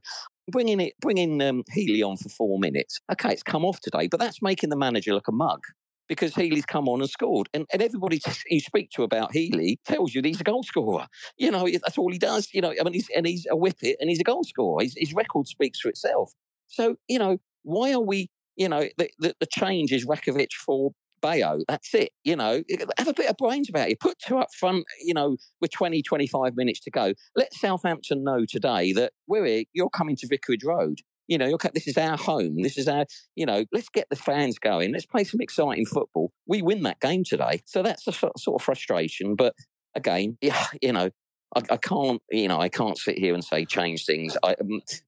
Bringing 0.51 0.81
it, 0.81 0.93
bringing 1.01 1.41
um, 1.41 1.63
Healey 1.73 2.03
on 2.03 2.19
for 2.19 2.29
four 2.29 2.59
minutes. 2.59 3.01
Okay, 3.11 3.33
it's 3.33 3.43
come 3.43 3.65
off 3.65 3.81
today, 3.81 4.07
but 4.07 4.21
that's 4.21 4.43
making 4.43 4.69
the 4.69 4.77
manager 4.77 5.15
look 5.15 5.29
a 5.29 5.33
mug 5.33 5.61
because 6.07 6.35
Healey's 6.35 6.67
come 6.67 6.87
on 6.87 7.01
and 7.01 7.09
scored. 7.09 7.49
And, 7.55 7.67
and 7.73 7.81
everybody 7.81 8.21
you 8.51 8.61
speak 8.61 8.91
to 8.91 9.03
about 9.03 9.33
Healey 9.33 9.81
tells 9.87 10.15
you 10.15 10.21
that 10.21 10.29
he's 10.29 10.43
a 10.43 10.45
goal 10.45 10.63
scorer. 10.63 11.07
You 11.39 11.51
know, 11.51 11.67
that's 11.67 11.97
all 11.97 12.13
he 12.13 12.19
does. 12.19 12.49
You 12.53 12.61
know, 12.61 12.75
I 12.79 12.85
mean, 12.85 12.93
he's, 12.93 13.09
and 13.17 13.27
he's 13.27 13.47
a 13.51 13.57
whippet 13.57 13.97
and 14.01 14.11
he's 14.11 14.21
a 14.21 14.25
goal 14.25 14.45
scorer. 14.45 14.83
His, 14.83 14.95
his 14.97 15.15
record 15.15 15.49
speaks 15.49 15.81
for 15.81 15.89
itself. 15.89 16.33
So, 16.69 16.97
you 17.09 17.19
know, 17.19 17.39
why 17.63 17.93
are 17.93 18.01
we, 18.01 18.31
you 18.57 18.69
know, 18.69 18.89
the, 18.99 19.11
the, 19.19 19.35
the 19.41 19.47
change 19.47 19.93
is 19.93 20.07
Rakovic 20.07 20.53
for 20.53 20.93
Bayo. 21.21 21.61
That's 21.69 21.95
it. 21.95 22.11
You 22.23 22.37
know, 22.37 22.63
have 22.99 23.09
a 23.09 23.15
bit 23.15 23.31
of 23.31 23.37
brains 23.37 23.69
about 23.69 23.89
it. 23.89 23.99
Put 24.01 24.19
two 24.19 24.37
up 24.37 24.49
front, 24.59 24.85
you 25.01 25.15
know, 25.15 25.37
with 25.61 25.71
20, 25.71 26.03
25 26.03 26.53
minutes 26.55 26.81
to 26.81 26.91
go. 26.91 27.15
Let 27.35 27.55
Southampton 27.55 28.25
know 28.25 28.45
today 28.47 28.93
that 28.93 29.13
we're 29.27 29.47
here, 29.47 29.65
you're 29.73 29.91
coming 29.91 30.17
to 30.17 30.27
Vicarage 30.27 30.65
Road. 30.65 30.99
You 31.27 31.39
know, 31.39 31.57
this 31.73 31.89
is 31.89 31.97
our 31.97 32.19
home. 32.19 32.61
This 32.61 32.77
is 32.77 32.87
our, 32.87 33.07
you 33.35 33.47
know, 33.47 33.65
let's 33.73 33.89
get 33.89 34.09
the 34.11 34.17
fans 34.17 34.59
going. 34.59 34.93
Let's 34.93 35.07
play 35.07 35.25
some 35.25 35.41
exciting 35.41 35.87
football. 35.87 36.31
We 36.47 36.61
win 36.61 36.83
that 36.83 37.01
game 37.01 37.25
today. 37.25 37.63
So 37.65 37.83
that's 37.83 38.07
a 38.07 38.13
sort 38.13 38.35
of 38.47 38.61
frustration. 38.61 39.35
But 39.35 39.55
again, 39.95 40.37
you 40.83 40.93
know, 40.93 41.09
I, 41.55 41.63
I 41.71 41.77
can't, 41.77 42.23
you 42.31 42.49
know, 42.49 42.61
I 42.61 42.69
can't 42.69 42.99
sit 42.99 43.19
here 43.19 43.35
and 43.35 43.45
say 43.45 43.65
change 43.65 44.05
things. 44.05 44.37
I, 44.43 44.57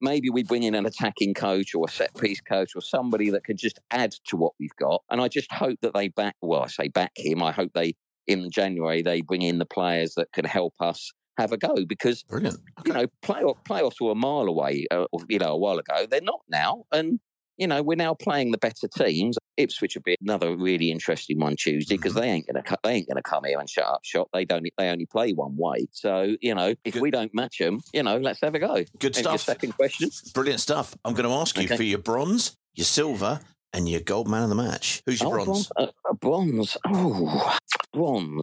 maybe 0.00 0.30
we 0.30 0.42
bring 0.42 0.62
in 0.62 0.74
an 0.74 0.87
attacking 0.87 1.35
coach 1.35 1.74
or 1.74 1.87
a 1.87 1.90
set 1.90 2.14
piece 2.16 2.40
coach 2.40 2.72
or 2.74 2.80
somebody 2.80 3.30
that 3.30 3.44
could 3.44 3.59
just 3.59 3.80
add 3.90 4.12
to 4.28 4.37
what 4.37 4.52
we've 4.59 4.76
got. 4.78 5.02
And 5.11 5.20
I 5.20 5.28
just 5.28 5.50
hope 5.52 5.78
that 5.82 5.94
they 5.94 6.09
back. 6.09 6.37
Well, 6.40 6.62
I 6.62 6.68
say 6.68 6.88
back 6.88 7.12
him. 7.16 7.42
I 7.42 7.52
hope 7.52 7.72
they 7.74 7.94
in 8.26 8.50
January 8.50 9.02
they 9.02 9.20
bring 9.20 9.42
in 9.42 9.59
the 9.59 9.66
players 9.66 10.14
that 10.14 10.32
can 10.32 10.44
help 10.44 10.74
us 10.80 11.12
have 11.38 11.52
a 11.52 11.56
go 11.56 11.85
because 11.87 12.22
brilliant. 12.24 12.59
You 12.85 12.92
know, 12.92 13.06
playoff, 13.22 13.56
playoffs 13.68 14.00
were 14.00 14.12
a 14.12 14.16
mile 14.16 14.46
away. 14.46 14.87
Uh, 14.90 15.06
you 15.28 15.38
know, 15.38 15.52
a 15.52 15.56
while 15.56 15.78
ago. 15.78 16.06
They're 16.09 16.20
not 16.20 16.40
now, 16.48 16.85
and 16.92 17.20
you 17.57 17.66
know, 17.66 17.83
we're 17.83 17.97
now 17.97 18.14
playing 18.14 18.51
the 18.53 18.59
better 18.59 18.88
teams. 18.88 19.37
Ipswich 19.57 19.95
would 19.95 20.05
be 20.05 20.16
another 20.21 20.55
really 20.57 20.90
interesting 20.90 21.40
one 21.40 21.57
Tuesday 21.57 21.97
because 21.97 22.12
they 22.14 22.29
ain't 22.29 22.47
gonna 22.47 22.62
they 22.85 22.92
ain't 22.92 23.09
gonna 23.09 23.23
come 23.23 23.45
here 23.45 23.59
and 23.59 23.69
shut 23.71 23.87
up 23.87 24.01
shop. 24.05 24.29
They 24.33 24.45
don't. 24.45 24.66
They 24.77 24.88
only 24.90 25.07
play 25.07 25.33
one 25.33 25.57
way. 25.57 25.87
So 25.92 26.37
you 26.42 26.55
know, 26.55 26.75
if 26.85 26.97
we 26.97 27.11
don't 27.11 27.33
match 27.35 27.59
them, 27.59 27.81
you 27.95 28.03
know, 28.03 28.19
let's 28.19 28.40
have 28.42 28.55
a 28.55 28.59
go. 28.59 28.85
Good 28.99 29.16
And 29.16 29.25
stuff. 29.25 29.40
second 29.40 29.73
question. 29.75 30.11
Brilliant 30.35 30.61
stuff. 30.61 30.95
I'm 31.05 31.14
going 31.14 31.29
to 31.29 31.35
ask 31.35 31.57
you 31.57 31.64
Okay. 31.64 31.77
for 31.77 31.83
your 31.83 31.99
bronze, 31.99 32.55
your 32.75 32.85
silver, 32.85 33.40
and 33.73 33.88
your 33.88 34.01
gold 34.01 34.29
man 34.29 34.42
of 34.42 34.51
the 34.51 34.55
match. 34.55 35.03
Who's 35.07 35.21
your 35.23 35.31
Oh, 35.31 35.45
bronze? 35.45 35.69
bronze. 35.69 35.92
Uh, 36.05 36.11
uh, 36.11 36.14
bronze. 36.14 36.77
Oh, 36.87 37.57
bronze, 37.95 38.42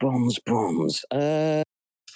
bronze, 0.00 0.38
bronze. 0.46 1.04
Uh, 1.10 1.62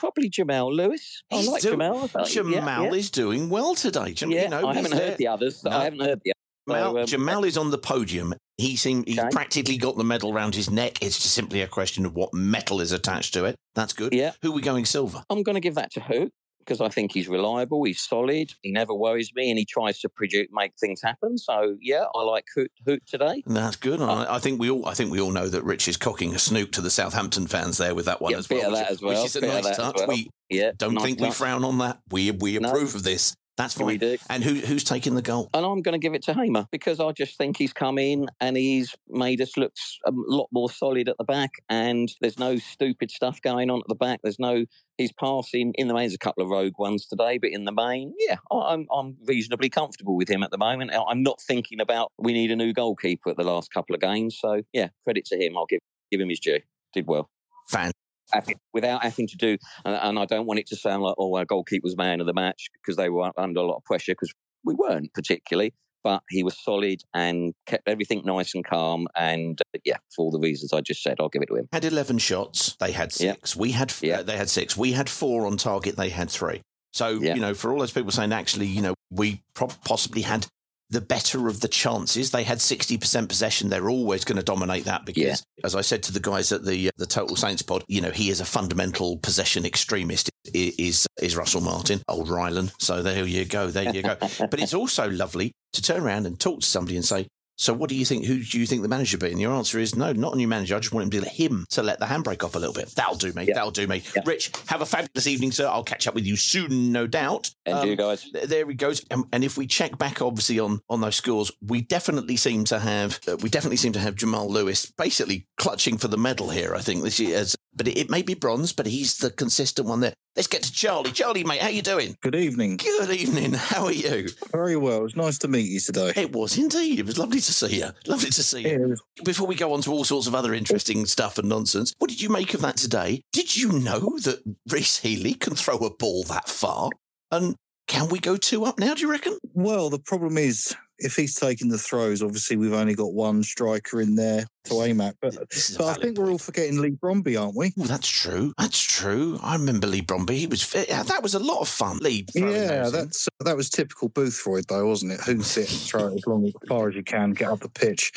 probably 0.00 0.28
Jamal 0.28 0.74
Lewis. 0.74 1.22
I 1.30 1.36
He's 1.36 1.48
like 1.48 1.62
do- 1.62 1.70
Jamal. 1.70 2.08
Thought- 2.08 2.34
yeah, 2.34 2.42
Jamal 2.42 2.84
yeah. 2.86 2.92
is 2.94 3.10
doing 3.10 3.48
well 3.50 3.74
today. 3.74 4.12
Jam- 4.14 4.30
Yeah, 4.32 4.44
you 4.44 4.48
know, 4.48 4.66
I 4.68 4.74
haven't 4.74 4.92
he's 4.92 5.00
heard 5.00 5.10
there. 5.10 5.16
the 5.16 5.28
others. 5.28 5.62
No. 5.64 5.70
I 5.70 5.84
haven't 5.84 6.00
heard 6.00 6.20
the 6.24 6.32
others. 6.32 6.36
Mal, 6.66 6.92
So, 6.92 6.98
um, 7.00 7.06
Jamal 7.06 7.44
is 7.44 7.56
on 7.56 7.70
the 7.70 7.78
podium. 7.78 8.34
He 8.58 8.76
seemed 8.76 9.08
he's 9.08 9.18
Okay. 9.18 9.28
practically 9.30 9.76
got 9.78 9.96
the 9.96 10.04
medal 10.04 10.32
round 10.32 10.54
his 10.54 10.70
neck. 10.70 11.02
It's 11.02 11.16
just 11.20 11.34
simply 11.34 11.62
a 11.62 11.66
question 11.66 12.04
of 12.06 12.14
what 12.14 12.32
metal 12.34 12.80
is 12.80 12.92
attached 12.92 13.32
to 13.34 13.44
it. 13.46 13.56
That's 13.74 13.92
good. 13.92 14.12
Yeah. 14.12 14.32
Who 14.42 14.50
are 14.50 14.54
we 14.54 14.62
going 14.62 14.84
silver? 14.84 15.22
I'm 15.30 15.42
going 15.42 15.54
to 15.54 15.60
give 15.60 15.74
that 15.76 15.90
to 15.92 16.00
Hoedt 16.00 16.30
because 16.61 16.81
I 16.81 16.88
think 16.88 17.12
he's 17.12 17.29
reliable, 17.29 17.83
he's 17.85 18.01
solid, 18.01 18.53
he 18.62 18.70
never 18.70 18.94
worries 18.94 19.33
me, 19.35 19.51
and 19.51 19.59
he 19.59 19.64
tries 19.64 19.99
to 20.01 20.09
produce, 20.09 20.46
make 20.53 20.73
things 20.79 21.01
happen. 21.03 21.37
So 21.38 21.77
yeah, 21.81 22.05
I 22.14 22.23
like 22.23 22.44
Hoedt, 22.57 22.68
Hoedt 22.87 23.05
today. 23.07 23.42
That's 23.46 23.77
good. 23.77 24.01
Uh, 24.01 24.05
And 24.05 24.12
I, 24.29 24.37
I 24.37 24.38
think 24.38 24.61
we 24.61 24.70
all 24.70 24.87
I 24.87 24.94
think 24.94 25.11
we 25.11 25.20
all 25.20 25.33
know 25.33 25.49
that 25.49 25.64
Rich 25.64 25.88
is 25.88 25.96
cocking 25.96 26.35
a 26.35 26.38
snook 26.38 26.73
to 26.73 26.81
the 26.81 26.90
Southampton 26.90 27.46
fans 27.46 27.79
there 27.79 27.94
with 27.94 28.05
that 28.07 28.20
one 28.23 28.33
Yeah, 28.33 28.38
as 28.38 28.49
well. 28.49 28.70
which, 28.70 28.79
that 28.81 28.90
as 28.90 29.03
well. 29.03 29.23
which 29.23 29.27
is 29.27 29.37
a 29.37 29.40
nice 29.46 29.77
touch. 29.77 29.96
well. 29.99 30.07
We 30.09 30.31
Yeah, 30.49 30.73
don't 30.77 30.94
nice 30.94 31.05
think 31.05 31.20
we 31.20 31.31
frown 31.31 31.64
on 31.64 31.79
that. 31.79 31.99
We 32.11 32.31
we 32.31 32.59
No. 32.59 32.68
approve 32.68 32.94
of 32.94 33.03
this. 33.03 33.35
That's 33.61 33.75
fine. 33.75 33.87
We 33.87 33.99
do. 33.99 34.16
And 34.31 34.42
who 34.42 34.55
who's 34.55 34.85
taking 34.85 35.14
the 35.14 35.23
goal? 35.23 35.51
And 35.53 35.66
I'm 35.66 35.83
going 35.83 35.92
to 35.92 35.99
give 35.99 36.14
it 36.14 36.23
to 36.23 36.35
Hamer 36.35 36.66
because 36.73 36.99
I 36.99 37.12
just 37.12 37.37
think 37.37 37.59
he's 37.59 37.75
come 37.75 37.99
in 37.99 38.27
and 38.40 38.57
he's 38.57 38.96
made 39.07 39.42
us 39.42 39.55
look 39.59 39.75
a 40.07 40.12
lot 40.14 40.49
more 40.51 40.70
solid 40.70 41.11
at 41.11 41.18
the 41.18 41.25
back. 41.25 41.51
And 41.68 42.11
there's 42.23 42.38
no 42.38 42.57
stupid 42.57 43.11
stuff 43.11 43.42
going 43.42 43.68
on 43.68 43.81
at 43.81 43.88
the 43.88 43.94
back. 43.94 44.20
There's 44.23 44.38
no 44.38 44.64
he's 44.96 45.12
passing 45.12 45.75
in 45.75 45.88
the 45.88 45.94
main. 45.94 46.05
There's 46.05 46.14
a 46.14 46.18
couple 46.18 46.42
of 46.42 46.49
rogue 46.49 46.79
ones 46.79 47.07
today, 47.07 47.37
but 47.37 47.51
in 47.51 47.66
the 47.66 47.73
main, 47.73 48.14
yeah, 48.18 48.37
I'm 48.51 48.87
I'm 48.90 49.18
reasonably 49.27 49.68
comfortable 49.68 50.16
with 50.16 50.31
him 50.31 50.42
at 50.42 50.51
the 50.51 50.59
moment. 50.59 50.92
I'm 50.94 51.23
not 51.23 51.38
thinking 51.42 51.83
about 51.83 52.12
we 52.18 52.33
need 52.33 52.51
a 52.51 52.57
new 52.57 52.73
goalkeeper 52.73 53.29
at 53.29 53.37
the 53.37 53.44
last 53.44 53.70
couple 53.73 53.94
of 53.94 54.01
games. 54.01 54.38
So 54.40 54.62
yeah, 54.73 54.88
credit 55.05 55.27
to 55.27 55.37
him. 55.37 55.59
I'll 55.59 55.66
give 55.66 55.81
give 56.11 56.20
him 56.20 56.31
his 56.31 56.40
due. 56.40 56.61
Did 56.94 57.07
well. 57.07 57.29
Fan. 57.68 57.92
Having- 58.32 58.58
without 58.72 59.02
having 59.02 59.26
to 59.28 59.36
do, 59.36 59.56
and, 59.84 59.94
and 59.94 60.18
I 60.18 60.24
don't 60.24 60.46
want 60.46 60.60
it 60.60 60.66
to 60.68 60.76
sound 60.76 61.02
like, 61.02 61.14
oh, 61.18 61.34
our 61.36 61.44
goalkeeper's 61.44 61.96
man 61.96 62.20
of 62.20 62.26
the 62.26 62.34
match 62.34 62.68
because 62.74 62.96
they 62.96 63.08
were 63.08 63.30
under 63.36 63.60
a 63.60 63.64
lot 63.66 63.76
of 63.76 63.84
pressure 63.84 64.12
because 64.12 64.32
we 64.64 64.74
weren't 64.74 65.12
particularly, 65.14 65.72
but 66.04 66.22
he 66.30 66.42
was 66.42 66.56
solid 66.62 67.02
and 67.14 67.54
kept 67.66 67.88
everything 67.88 68.22
nice 68.24 68.54
and 68.54 68.64
calm. 68.64 69.06
And 69.16 69.60
uh, 69.74 69.78
yeah, 69.84 69.96
for 70.14 70.24
all 70.24 70.30
the 70.30 70.38
reasons 70.38 70.72
I 70.72 70.80
just 70.80 71.02
said, 71.02 71.16
I'll 71.20 71.28
give 71.28 71.42
it 71.42 71.46
to 71.48 71.56
him. 71.56 71.68
Had 71.72 71.84
eleven 71.84 72.18
shots. 72.18 72.76
They 72.80 72.92
had 72.92 73.12
Yeah. 73.20 73.32
six. 73.34 73.56
We 73.56 73.72
had 73.72 73.92
uh, 74.04 74.22
they 74.22 74.36
had 74.36 74.48
six. 74.50 74.76
We 74.76 74.92
had 74.92 75.08
four 75.08 75.46
on 75.46 75.56
target. 75.56 75.96
They 75.96 76.08
had 76.10 76.30
three. 76.30 76.60
So, 76.92 77.08
Yeah. 77.20 77.34
you 77.34 77.40
know, 77.40 77.54
for 77.54 77.72
all 77.72 77.78
those 77.78 77.92
people 77.92 78.10
saying 78.10 78.32
actually, 78.32 78.66
you 78.66 78.82
know, 78.82 78.94
we 79.10 79.42
pro- 79.54 79.68
possibly 79.84 80.22
had 80.22 80.46
the 80.90 81.00
better 81.00 81.46
of 81.48 81.61
the 81.61 81.68
chances. 81.68 82.31
They 82.33 82.42
had 82.42 82.59
60% 82.59 83.29
possession. 83.29 83.68
They're 83.68 83.88
always 83.88 84.24
going 84.24 84.38
to 84.38 84.42
dominate 84.44 84.85
that 84.85 85.05
because, 85.07 85.22
Yeah. 85.22 85.37
as 85.64 85.74
I 85.76 85.81
said 85.83 86.03
to 86.05 86.12
the 86.12 86.20
guys 86.20 86.50
at 86.53 86.64
the 86.64 86.88
uh, 86.88 86.90
the 86.96 87.07
Total 87.07 87.37
Saints 87.37 87.62
pod, 87.62 87.85
you 87.88 88.00
know, 88.00 88.11
he 88.11 88.31
is 88.31 88.40
a 88.40 88.44
fundamental 88.44 89.16
possession 89.18 89.64
extremist. 89.64 90.31
Is 90.53 91.07
is 91.20 91.37
Russell 91.37 91.61
Martin, 91.61 92.03
old 92.09 92.29
Ryland. 92.29 92.72
So 92.81 93.03
there 93.03 93.24
you 93.24 93.44
go, 93.44 93.68
there 93.68 93.94
you 93.94 94.03
go. 94.03 94.16
but 94.50 94.61
it's 94.61 94.74
also 94.74 95.09
lovely 95.11 95.53
to 95.74 95.83
turn 95.83 96.03
around 96.03 96.26
and 96.26 96.38
talk 96.40 96.61
to 96.61 96.66
somebody 96.66 96.96
and 96.96 97.05
say, 97.05 97.29
"So 97.61 97.73
what 97.75 97.88
do 97.90 97.94
you 97.96 98.05
think? 98.05 98.25
Who 98.25 98.42
do 98.42 98.59
you 98.59 98.66
think 98.66 98.83
the 98.83 98.88
manager 98.88 99.18
be?" 99.18 99.31
And 99.31 99.40
your 99.40 99.53
answer 99.53 99.79
is, 99.79 99.94
"No, 99.94 100.12
not 100.12 100.35
a 100.35 100.37
new 100.37 100.49
manager. 100.49 100.77
I 100.77 100.81
just 100.81 100.92
want 100.94 101.05
him 101.05 101.11
to 101.11 101.20
let 101.20 101.33
him 101.33 101.66
to 101.70 101.83
let 101.83 101.99
the 102.01 102.07
handbrake 102.07 102.42
off 102.42 102.55
a 102.55 102.59
little 102.59 102.75
bit. 102.75 102.88
That'll 102.94 103.16
do 103.16 103.33
me. 103.33 103.46
That'll 103.53 103.70
do 103.70 103.87
me." 103.87 104.03
Rich, 104.25 104.51
have 104.68 104.81
a 104.83 104.87
fabulous 104.87 105.27
evening, 105.27 105.53
sir. 105.53 105.66
I'll 105.68 105.85
catch 105.85 106.07
up 106.07 106.14
with 106.14 106.27
you 106.27 106.37
soon, 106.37 106.92
no 106.92 107.07
doubt. 107.07 107.51
And 107.66 107.85
you 107.87 107.92
Um, 107.92 107.96
guys. 107.99 108.23
th- 108.33 108.49
there 108.49 108.66
he 108.66 108.75
goes. 108.75 109.05
And, 109.11 109.25
and 109.33 109.44
if 109.44 109.57
we 109.59 109.66
check 109.66 109.99
back, 109.99 110.23
obviously 110.23 110.59
on 110.59 110.81
on 110.88 111.01
those 111.01 111.16
scores, 111.16 111.53
we 111.61 111.83
definitely 111.83 112.37
seem 112.37 112.64
to 112.64 112.79
have 112.79 113.20
uh, 113.29 113.37
we 113.42 113.49
definitely 113.51 113.77
seem 113.77 113.92
to 113.92 114.01
have 114.01 114.14
Jamal 114.16 114.49
Lewis 114.51 114.87
basically 114.87 115.46
clutching 115.59 115.99
for 115.99 116.09
the 116.09 116.16
medal 116.18 116.51
here. 116.51 116.75
I 116.75 116.81
think 116.81 117.03
this 117.05 117.20
year, 117.20 117.37
as, 117.37 117.57
but 117.80 117.88
it, 117.88 117.96
it 117.96 118.10
may 118.10 118.20
be 118.20 118.34
bronze, 118.34 118.74
but 118.74 118.84
he's 118.84 119.16
the 119.16 119.30
consistent 119.30 119.88
one 119.88 120.00
there. 120.00 120.12
Let's 120.36 120.48
get 120.48 120.62
to 120.64 120.70
Charlie. 120.70 121.12
Charlie, 121.12 121.44
mate, 121.44 121.62
how 121.62 121.68
are 121.68 121.70
you 121.70 121.80
doing? 121.80 122.14
Good 122.20 122.34
evening. 122.34 122.76
Good 122.76 123.10
evening. 123.10 123.54
How 123.54 123.86
are 123.86 123.92
you? 123.92 124.28
Very 124.52 124.76
well. 124.76 125.06
It's 125.06 125.16
nice 125.16 125.38
to 125.38 125.48
meet 125.48 125.70
you 125.70 125.80
today. 125.80 126.12
It 126.14 126.34
was 126.34 126.58
indeed. 126.58 126.98
It 126.98 127.06
was 127.06 127.16
lovely 127.16 127.40
to 127.40 127.52
see 127.54 127.78
you. 127.78 127.88
Lovely 128.06 128.28
to 128.28 128.42
see 128.42 128.68
you. 128.68 128.96
Before 129.24 129.46
we 129.46 129.54
go 129.54 129.72
on 129.72 129.80
to 129.80 129.92
all 129.92 130.04
sorts 130.04 130.26
of 130.26 130.34
other 130.34 130.52
interesting 130.52 131.06
stuff 131.06 131.38
and 131.38 131.48
nonsense, 131.48 131.94
what 131.96 132.10
did 132.10 132.20
you 132.20 132.28
make 132.28 132.52
of 132.52 132.60
that 132.60 132.76
today? 132.76 133.22
Did 133.32 133.56
you 133.56 133.72
know 133.72 134.18
that 134.24 134.42
Rhys 134.68 134.98
Healey 134.98 135.32
can 135.32 135.54
throw 135.54 135.78
a 135.78 135.96
ball 135.96 136.24
that 136.24 136.50
far? 136.50 136.90
And 137.30 137.56
can 137.88 138.10
we 138.10 138.18
go 138.18 138.36
two 138.36 138.66
up 138.66 138.78
now, 138.78 138.92
do 138.92 139.00
you 139.00 139.10
reckon? 139.10 139.38
Well, 139.54 139.88
the 139.88 139.98
problem 139.98 140.36
is 140.36 140.76
if 141.00 141.16
he's 141.16 141.34
taking 141.34 141.68
the 141.68 141.78
throws, 141.78 142.22
obviously 142.22 142.56
we've 142.56 142.72
only 142.72 142.94
got 142.94 143.12
one 143.12 143.42
striker 143.42 144.00
in 144.00 144.14
there 144.16 144.44
to 144.64 144.82
aim 144.82 145.00
at. 145.00 145.16
But, 145.20 145.36
but 145.36 145.80
I 145.86 145.94
think 145.94 146.18
we're 146.18 146.30
all 146.30 146.38
forgetting 146.38 146.80
Leigh 146.80 146.92
Bromby, 146.92 147.40
aren't 147.40 147.56
we? 147.56 147.72
Oh, 147.78 147.84
that's 147.84 148.08
true. 148.08 148.52
That's 148.58 148.80
true. 148.80 149.38
I 149.42 149.54
remember 149.56 149.86
Leigh 149.86 150.02
Bromby. 150.02 150.36
He 150.36 150.46
was. 150.46 150.74
Yeah, 150.74 151.02
that 151.02 151.22
was 151.22 151.34
a 151.34 151.38
lot 151.38 151.60
of 151.60 151.68
fun. 151.68 151.98
Leigh, 151.98 152.26
Yeah, 152.34 152.84
those 152.84 152.94
in. 152.94 153.00
that's 153.00 153.28
that 153.44 153.56
was 153.56 153.70
typical 153.70 154.10
Boothroyd 154.10 154.66
though, 154.66 154.86
wasn't 154.86 155.12
it? 155.12 155.20
Hoof 155.20 155.56
it 155.58 155.70
and 155.70 155.80
throw 155.80 156.06
it 156.08 156.14
as 156.16 156.26
long 156.26 156.46
as 156.46 156.52
far 156.68 156.88
as 156.88 156.94
you 156.94 157.02
can, 157.02 157.32
get 157.32 157.48
up 157.50 157.60
the 157.60 157.68
pitch. 157.68 158.12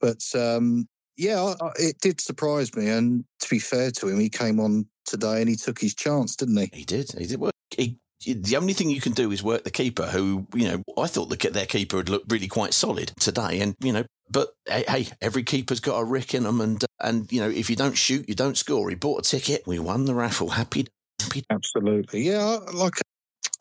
But 0.00 0.22
um, 0.34 0.88
yeah, 1.16 1.54
it 1.76 1.98
did 2.00 2.20
surprise 2.20 2.74
me. 2.76 2.88
And 2.88 3.24
to 3.40 3.48
be 3.50 3.58
fair 3.58 3.90
to 3.90 4.08
him, 4.08 4.20
he 4.20 4.28
came 4.28 4.60
on 4.60 4.86
today 5.04 5.40
and 5.40 5.48
he 5.48 5.56
took 5.56 5.80
his 5.80 5.94
chance, 5.94 6.36
didn't 6.36 6.56
he? 6.58 6.70
He 6.72 6.84
did. 6.84 7.10
He 7.18 7.26
did 7.26 7.40
work. 7.40 7.52
He, 7.70 7.98
the 8.26 8.56
only 8.56 8.72
thing 8.72 8.90
you 8.90 9.00
can 9.00 9.12
do 9.12 9.30
is 9.30 9.42
work 9.42 9.64
the 9.64 9.70
keeper, 9.70 10.06
who 10.06 10.46
you 10.54 10.68
know 10.68 10.82
I 11.00 11.06
thought 11.06 11.26
the, 11.26 11.50
their 11.50 11.66
keeper 11.66 11.98
had 11.98 12.08
looked 12.08 12.30
really 12.30 12.48
quite 12.48 12.74
solid 12.74 13.12
today, 13.20 13.60
and 13.60 13.76
you 13.80 13.92
know, 13.92 14.04
but 14.30 14.48
hey, 14.66 14.84
hey 14.88 15.08
every 15.20 15.42
keeper's 15.42 15.80
got 15.80 15.98
a 15.98 16.04
rick 16.04 16.34
in 16.34 16.42
them, 16.42 16.60
and 16.60 16.82
uh, 16.82 16.86
and 17.00 17.30
you 17.32 17.40
know 17.40 17.48
if 17.48 17.70
you 17.70 17.76
don't 17.76 17.96
shoot, 17.96 18.28
you 18.28 18.34
don't 18.34 18.56
score. 18.56 18.88
He 18.88 18.96
bought 18.96 19.26
a 19.26 19.30
ticket, 19.30 19.62
we 19.66 19.78
won 19.78 20.04
the 20.04 20.14
raffle. 20.14 20.50
Happy, 20.50 20.86
happy. 21.20 21.44
Absolutely. 21.50 22.22
Yeah, 22.22 22.58
like 22.72 22.94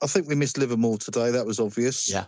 I 0.02 0.08
think 0.08 0.28
we 0.28 0.36
missed 0.36 0.58
Livermore 0.58 0.98
today. 0.98 1.32
That 1.32 1.46
was 1.46 1.60
obvious. 1.60 2.12
Yeah. 2.12 2.26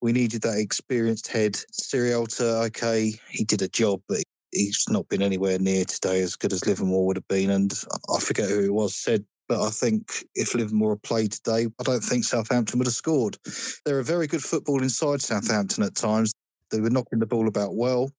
We 0.00 0.12
needed 0.12 0.42
that 0.42 0.58
experienced 0.58 1.28
head. 1.28 1.54
Sierralta, 1.72 2.66
okay, 2.66 3.12
he 3.28 3.44
did 3.44 3.62
a 3.62 3.68
job, 3.68 4.00
but 4.08 4.22
he's 4.50 4.84
not 4.88 5.08
been 5.08 5.22
anywhere 5.22 5.58
near 5.58 5.84
today 5.84 6.20
as 6.20 6.34
good 6.34 6.52
as 6.52 6.66
Livermore 6.66 7.06
would 7.06 7.16
have 7.16 7.28
been. 7.28 7.50
And 7.50 7.72
I 8.14 8.18
forget 8.18 8.48
who 8.48 8.64
it 8.64 8.74
was 8.74 8.94
said, 8.94 9.24
but 9.52 9.66
I 9.66 9.68
think 9.68 10.24
if 10.34 10.54
Livermore 10.54 10.92
had 10.92 11.02
played 11.02 11.32
today, 11.32 11.66
I 11.78 11.82
don't 11.82 12.00
think 12.00 12.24
Southampton 12.24 12.78
would 12.78 12.86
have 12.86 12.94
scored. 12.94 13.36
They're 13.84 13.98
a 13.98 14.04
very 14.04 14.26
good 14.26 14.42
football 14.42 14.82
inside 14.82 15.20
Southampton 15.20 15.84
at 15.84 15.94
times. 15.94 16.32
They 16.70 16.80
were 16.80 16.88
knocking 16.88 17.18
the 17.18 17.26
ball 17.26 17.46
about 17.46 17.76
well. 17.76 18.10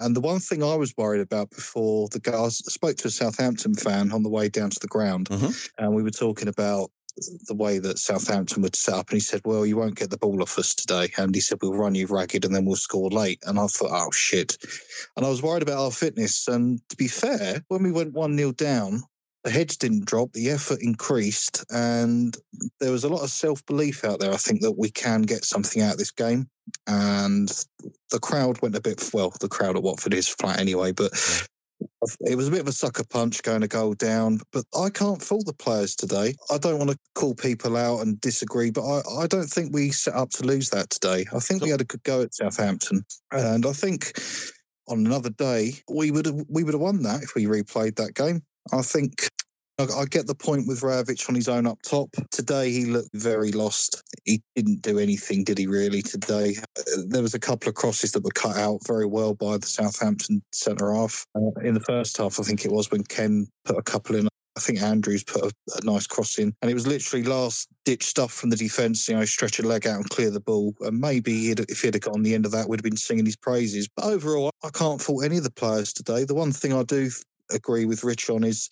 And 0.00 0.16
the 0.16 0.22
one 0.22 0.38
thing 0.38 0.62
I 0.62 0.76
was 0.76 0.94
worried 0.96 1.20
about 1.20 1.50
before 1.50 2.08
the 2.08 2.18
guys 2.18 2.62
I 2.66 2.70
spoke 2.70 2.96
to 2.96 3.08
a 3.08 3.10
Southampton 3.10 3.74
fan 3.74 4.10
on 4.10 4.22
the 4.22 4.30
way 4.30 4.48
down 4.48 4.70
to 4.70 4.80
the 4.80 4.88
ground, 4.88 5.28
mm-hmm. 5.28 5.50
and 5.76 5.94
we 5.94 6.02
were 6.02 6.08
talking 6.08 6.48
about 6.48 6.90
the 7.46 7.54
way 7.54 7.78
that 7.78 7.98
Southampton 7.98 8.62
would 8.62 8.74
set 8.74 8.94
up. 8.94 9.10
And 9.10 9.16
he 9.16 9.20
said, 9.20 9.42
Well, 9.44 9.66
you 9.66 9.76
won't 9.76 9.96
get 9.96 10.08
the 10.08 10.16
ball 10.16 10.40
off 10.40 10.58
us 10.58 10.74
today. 10.74 11.10
And 11.18 11.34
he 11.34 11.42
said, 11.42 11.58
We'll 11.60 11.74
run 11.74 11.94
you 11.94 12.06
ragged 12.06 12.46
and 12.46 12.54
then 12.54 12.64
we'll 12.64 12.76
score 12.76 13.10
late. 13.10 13.42
And 13.44 13.60
I 13.60 13.66
thought, 13.66 13.90
Oh, 13.92 14.10
shit. 14.12 14.56
And 15.14 15.26
I 15.26 15.28
was 15.28 15.42
worried 15.42 15.62
about 15.62 15.84
our 15.84 15.90
fitness. 15.90 16.48
And 16.48 16.80
to 16.88 16.96
be 16.96 17.06
fair, 17.06 17.62
when 17.68 17.82
we 17.82 17.92
went 17.92 18.14
1 18.14 18.38
0 18.38 18.52
down, 18.52 19.02
the 19.44 19.50
heads 19.50 19.76
didn't 19.76 20.06
drop, 20.06 20.32
the 20.32 20.50
effort 20.50 20.80
increased, 20.82 21.64
and 21.70 22.36
there 22.78 22.92
was 22.92 23.04
a 23.04 23.08
lot 23.08 23.22
of 23.22 23.30
self 23.30 23.64
belief 23.66 24.04
out 24.04 24.20
there. 24.20 24.32
I 24.32 24.36
think 24.36 24.60
that 24.60 24.78
we 24.78 24.90
can 24.90 25.22
get 25.22 25.44
something 25.44 25.82
out 25.82 25.92
of 25.92 25.98
this 25.98 26.10
game. 26.10 26.48
And 26.86 27.48
the 28.10 28.20
crowd 28.20 28.60
went 28.62 28.76
a 28.76 28.80
bit, 28.80 29.10
well, 29.12 29.32
the 29.40 29.48
crowd 29.48 29.76
at 29.76 29.82
Watford 29.82 30.14
is 30.14 30.28
flat 30.28 30.60
anyway, 30.60 30.92
but 30.92 31.10
it 32.20 32.36
was 32.36 32.48
a 32.48 32.50
bit 32.50 32.60
of 32.60 32.68
a 32.68 32.72
sucker 32.72 33.04
punch 33.08 33.42
going 33.42 33.62
a 33.62 33.68
goal 33.68 33.94
down. 33.94 34.40
But 34.52 34.64
I 34.78 34.90
can't 34.90 35.22
fault 35.22 35.46
the 35.46 35.52
players 35.52 35.96
today. 35.96 36.34
I 36.50 36.58
don't 36.58 36.78
want 36.78 36.90
to 36.90 36.98
call 37.14 37.34
people 37.34 37.76
out 37.76 38.00
and 38.00 38.20
disagree, 38.20 38.70
but 38.70 38.84
I, 38.84 39.22
I 39.22 39.26
don't 39.26 39.48
think 39.48 39.72
we 39.72 39.90
set 39.90 40.14
up 40.14 40.30
to 40.30 40.44
lose 40.44 40.70
that 40.70 40.90
today. 40.90 41.26
I 41.34 41.38
think 41.38 41.62
we 41.62 41.70
had 41.70 41.80
a 41.80 41.84
good 41.84 42.02
go 42.02 42.22
at 42.22 42.34
Southampton. 42.34 43.04
And 43.32 43.66
I 43.66 43.72
think 43.72 44.12
on 44.88 45.06
another 45.06 45.30
day, 45.30 45.74
we 45.88 46.10
would 46.10 46.26
have 46.26 46.44
we 46.48 46.64
would 46.64 46.74
have 46.74 46.80
won 46.80 47.02
that 47.02 47.22
if 47.22 47.34
we 47.34 47.46
replayed 47.46 47.96
that 47.96 48.14
game. 48.14 48.42
I 48.72 48.82
think 48.82 49.28
I, 49.88 50.04
get 50.04 50.26
the 50.26 50.34
point 50.34 50.66
with 50.66 50.80
Rajovic 50.80 51.28
on 51.28 51.34
his 51.34 51.48
own 51.48 51.66
up 51.66 51.80
top. 51.82 52.10
Today 52.30 52.70
he 52.70 52.84
looked 52.86 53.10
very 53.14 53.52
lost. 53.52 54.02
He 54.24 54.42
didn't 54.54 54.82
do 54.82 54.98
anything, 54.98 55.44
did 55.44 55.58
he? 55.58 55.66
Really 55.66 56.02
today? 56.02 56.56
There 57.06 57.22
was 57.22 57.34
a 57.34 57.38
couple 57.38 57.68
of 57.68 57.74
crosses 57.74 58.12
that 58.12 58.24
were 58.24 58.30
cut 58.30 58.56
out 58.56 58.80
very 58.86 59.06
well 59.06 59.34
by 59.34 59.56
the 59.56 59.66
Southampton 59.66 60.42
centre 60.52 60.92
half 60.92 61.24
uh, 61.34 61.60
in 61.62 61.74
the 61.74 61.80
first 61.80 62.16
half. 62.16 62.38
I 62.38 62.42
think 62.42 62.64
it 62.64 62.72
was 62.72 62.90
when 62.90 63.04
Ken 63.04 63.46
put 63.64 63.78
a 63.78 63.82
couple 63.82 64.16
in. 64.16 64.28
I 64.56 64.60
think 64.60 64.82
Andrews 64.82 65.22
put 65.22 65.44
a, 65.44 65.52
a 65.76 65.84
nice 65.84 66.06
cross 66.06 66.36
in, 66.36 66.52
and 66.60 66.70
it 66.70 66.74
was 66.74 66.86
literally 66.86 67.24
last 67.24 67.68
ditch 67.84 68.04
stuff 68.04 68.32
from 68.32 68.50
the 68.50 68.56
defence. 68.56 69.08
You 69.08 69.16
know, 69.16 69.24
stretch 69.24 69.60
a 69.60 69.62
leg 69.62 69.86
out 69.86 69.96
and 69.96 70.10
clear 70.10 70.30
the 70.30 70.40
ball. 70.40 70.74
And 70.80 71.00
maybe 71.00 71.46
he'd, 71.46 71.60
if 71.70 71.80
he'd 71.80 71.94
have 71.94 72.02
got 72.02 72.14
on 72.14 72.22
the 72.22 72.34
end 72.34 72.44
of 72.44 72.52
that, 72.52 72.68
we'd 72.68 72.80
have 72.80 72.84
been 72.84 72.96
singing 72.96 73.24
his 73.24 73.36
praises. 73.36 73.88
But 73.88 74.06
overall, 74.06 74.50
I 74.64 74.70
can't 74.70 75.00
fault 75.00 75.24
any 75.24 75.38
of 75.38 75.44
the 75.44 75.52
players 75.52 75.92
today. 75.92 76.24
The 76.24 76.34
one 76.34 76.52
thing 76.52 76.72
I 76.72 76.82
do 76.82 77.08
agree 77.52 77.84
with 77.84 78.04
Rich 78.04 78.30
on 78.30 78.44
is 78.44 78.68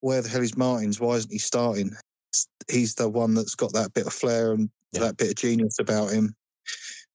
where 0.00 0.22
the 0.22 0.28
hell 0.28 0.42
is 0.42 0.56
Martins? 0.56 1.00
Why 1.00 1.14
isn't 1.14 1.32
he 1.32 1.38
starting? 1.38 1.92
He's 2.70 2.94
the 2.94 3.08
one 3.08 3.34
that's 3.34 3.54
got 3.54 3.72
that 3.72 3.94
bit 3.94 4.06
of 4.06 4.12
flair 4.12 4.52
and 4.52 4.70
that 4.92 5.16
bit 5.16 5.30
of 5.30 5.36
genius 5.36 5.78
about 5.78 6.10
him. 6.10 6.34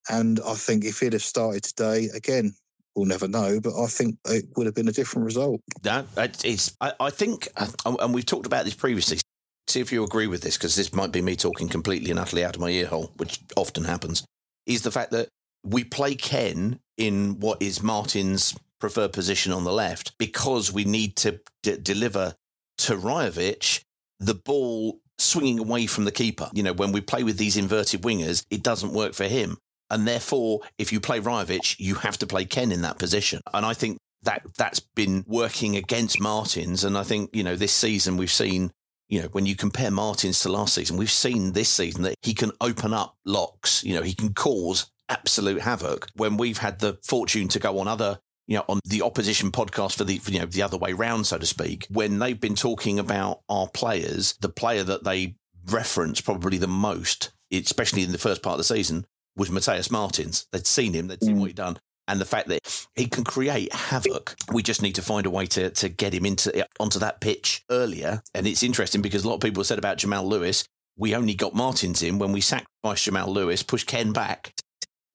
And 0.10 0.40
I 0.46 0.54
think 0.54 0.86
if 0.86 1.00
he'd 1.00 1.14
have 1.14 1.22
started 1.22 1.64
today, 1.64 2.10
again, 2.16 2.54
we'll 2.96 3.06
never 3.06 3.28
know, 3.28 3.60
but 3.60 3.80
I 3.80 3.88
think 3.88 4.18
it 4.28 4.46
would 4.56 4.66
have 4.66 4.76
been 4.76 4.88
a 4.88 4.94
different 4.94 5.26
result. 5.26 5.62
That 5.84 6.08
it's. 6.44 6.76
I, 6.82 6.94
I 7.00 7.10
think, 7.10 7.48
uh, 7.56 7.68
and 8.00 8.14
we've 8.14 8.26
talked 8.26 8.46
about 8.46 8.66
this 8.66 8.74
previously. 8.74 9.20
See 9.68 9.80
if 9.80 9.92
you 9.92 10.04
agree 10.04 10.26
with 10.26 10.42
this, 10.42 10.58
because 10.58 10.76
this 10.76 10.94
might 10.94 11.12
be 11.12 11.22
me 11.22 11.36
talking 11.36 11.70
completely 11.70 12.10
and 12.10 12.20
utterly 12.20 12.44
out 12.44 12.56
of 12.56 12.62
my 12.62 12.70
ear 12.70 12.88
hole, 12.88 13.12
which 13.18 13.40
often 13.56 13.84
happens. 13.84 14.26
Is 14.66 14.82
the 14.82 14.92
fact 14.92 15.12
that 15.12 15.30
we 15.64 15.84
play 15.84 16.16
Ken 16.16 16.80
in 16.98 17.40
what 17.40 17.62
is 17.62 17.84
Martin's 17.84 18.56
preferred 18.80 19.14
position 19.14 19.52
on 19.52 19.64
the 19.64 19.72
left 19.72 20.18
because 20.18 20.72
we 20.72 20.86
need 20.86 21.16
to 21.18 21.40
d- 21.64 21.78
deliver 21.82 22.36
to 22.80 22.96
Rajovic 22.96 23.84
the 24.20 24.34
ball 24.34 25.00
swinging 25.18 25.60
away 25.60 25.86
from 25.86 26.06
the 26.06 26.12
keeper. 26.12 26.50
You 26.54 26.64
know, 26.64 26.74
when 26.74 26.92
we 26.92 27.02
play 27.02 27.24
with 27.24 27.38
these 27.38 27.58
inverted 27.58 28.02
wingers, 28.02 28.46
it 28.50 28.64
doesn't 28.64 28.94
work 28.94 29.14
for 29.14 29.26
him. 29.26 29.58
And 29.90 30.08
therefore, 30.08 30.62
if 30.78 30.94
you 30.94 31.00
play 31.00 31.20
Rajovic, 31.20 31.76
you 31.80 31.96
have 31.96 32.18
to 32.20 32.28
play 32.28 32.46
Ken 32.46 32.72
in 32.72 32.82
that 32.84 33.00
position. 33.00 33.42
And 33.54 33.66
I 33.66 33.74
think 33.74 33.98
that 34.24 34.44
that's 34.58 34.80
been 34.80 35.24
working 35.28 35.76
against 35.76 36.20
Martins. 36.20 36.84
And 36.84 36.98
I 36.98 37.04
think, 37.04 37.30
you 37.34 37.44
know, 37.44 37.56
this 37.56 37.74
season 37.74 38.18
we've 38.18 38.32
seen, 38.32 38.72
you 39.08 39.22
know, 39.22 39.28
when 39.30 39.46
you 39.46 39.56
compare 39.56 39.92
Martins 39.92 40.42
to 40.42 40.52
last 40.52 40.76
season, 40.76 40.98
we've 40.98 41.10
seen 41.10 41.54
this 41.54 41.70
season 41.70 42.04
that 42.04 42.16
he 42.22 42.34
can 42.34 42.52
open 42.62 42.94
up 42.94 43.16
locks, 43.26 43.84
you 43.84 43.96
know, 43.96 44.04
he 44.04 44.14
can 44.14 44.34
cause 44.34 44.92
absolute 45.08 45.62
havoc. 45.62 46.10
When 46.16 46.38
we've 46.38 46.60
had 46.60 46.80
the 46.80 47.00
fortune 47.04 47.48
to 47.50 47.60
go 47.60 47.80
on 47.80 47.88
other 47.88 48.20
you 48.50 48.58
know, 48.58 48.66
on 48.68 48.80
the 48.84 49.04
opposition 49.04 49.52
podcast 49.52 49.96
for 49.96 50.04
the, 50.04 50.20
you 50.26 50.40
know, 50.40 50.46
the 50.48 50.64
other 50.64 50.76
way 50.78 50.92
round, 50.92 51.28
so 51.28 51.38
to 51.38 51.46
speak, 51.46 51.86
when 51.92 52.18
they've 52.18 52.42
been 52.42 52.56
talking 52.56 52.98
about 52.98 53.42
our 53.48 53.68
players, 53.68 54.34
the 54.42 54.50
player 54.50 54.84
that 54.84 55.04
they 55.04 55.36
reference 55.70 56.20
probably 56.20 56.58
the 56.58 56.68
most, 56.68 57.32
especially 57.52 58.02
in 58.02 58.12
the 58.12 58.18
first 58.18 58.42
part 58.42 58.56
of 58.56 58.58
the 58.58 58.64
season, 58.64 59.06
was 59.36 59.52
Matheus 59.52 59.92
Martins. 59.92 60.48
They'd 60.52 60.66
seen 60.66 60.94
him, 60.94 61.08
they'd 61.08 61.24
seen 61.24 61.36
mm. 61.36 61.40
what 61.42 61.50
he'd 61.50 61.58
done. 61.58 61.78
And 62.08 62.20
the 62.20 62.26
fact 62.26 62.48
that 62.48 62.88
he 62.96 63.06
can 63.06 63.24
create 63.24 63.72
havoc, 63.72 64.36
we 64.52 64.64
just 64.64 64.82
need 64.82 64.96
to 64.96 65.04
find 65.04 65.28
a 65.28 65.30
way 65.30 65.46
to, 65.46 65.70
to 65.70 65.88
get 65.88 66.12
him 66.12 66.26
into 66.26 66.68
onto 66.80 66.98
that 66.98 67.22
pitch 67.22 67.64
earlier. 67.70 68.24
And 68.34 68.48
it's 68.48 68.64
interesting 68.64 69.04
because 69.04 69.24
a 69.24 69.28
lot 69.28 69.36
of 69.36 69.42
people 69.42 69.64
said 69.64 69.78
about 69.78 70.00
Jamal 70.00 70.28
Lewis, 70.28 70.66
we 70.98 71.14
only 71.14 71.36
got 71.36 71.54
Martins 71.54 72.02
in 72.02 72.18
when 72.18 72.32
we 72.32 72.42
sacrificed 72.42 73.04
Jamal 73.04 73.32
Lewis, 73.32 73.62
pushed 73.62 73.86
Ken 73.86 74.12
back. 74.12 74.56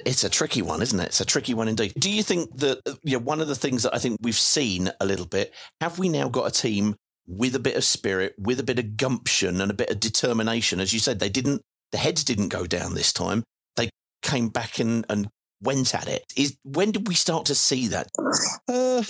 It's 0.04 0.24
a 0.24 0.28
tricky 0.28 0.62
one, 0.62 0.82
isn't 0.82 0.98
it? 0.98 1.06
It's 1.06 1.20
a 1.20 1.24
tricky 1.24 1.54
one 1.54 1.68
indeed. 1.68 1.94
Do 1.98 2.10
you 2.10 2.22
think 2.22 2.56
that 2.58 2.80
uh, 2.86 2.94
you 3.02 3.18
know, 3.18 3.24
one 3.24 3.40
of 3.40 3.48
the 3.48 3.54
things 3.54 3.84
that 3.84 3.94
I 3.94 3.98
think 3.98 4.18
we've 4.20 4.34
seen 4.34 4.90
a 5.00 5.06
little 5.06 5.26
bit, 5.26 5.54
have 5.80 5.98
we 5.98 6.08
now 6.08 6.28
got 6.28 6.46
a 6.46 6.50
team 6.50 6.96
with 7.26 7.54
a 7.54 7.60
bit 7.60 7.76
of 7.76 7.84
spirit, 7.84 8.34
with 8.38 8.60
a 8.60 8.64
bit 8.64 8.78
of 8.78 8.96
gumption 8.96 9.60
and 9.60 9.70
a 9.70 9.74
bit 9.74 9.90
of 9.90 10.00
determination. 10.00 10.80
As 10.80 10.92
you 10.92 10.98
said, 10.98 11.18
they 11.18 11.28
didn't, 11.28 11.62
the 11.92 11.98
heads 11.98 12.24
didn't 12.24 12.48
go 12.48 12.66
down 12.66 12.94
this 12.94 13.12
time. 13.12 13.44
They 13.76 13.90
came 14.22 14.48
back 14.48 14.78
and, 14.78 15.06
and 15.08 15.28
went 15.60 15.94
at 15.94 16.08
it. 16.08 16.24
Is 16.36 16.56
when 16.64 16.92
did 16.92 17.08
we 17.08 17.14
start 17.14 17.46
to 17.46 17.54
see 17.54 17.88
that? 17.88 18.08
Uh, 18.68 19.02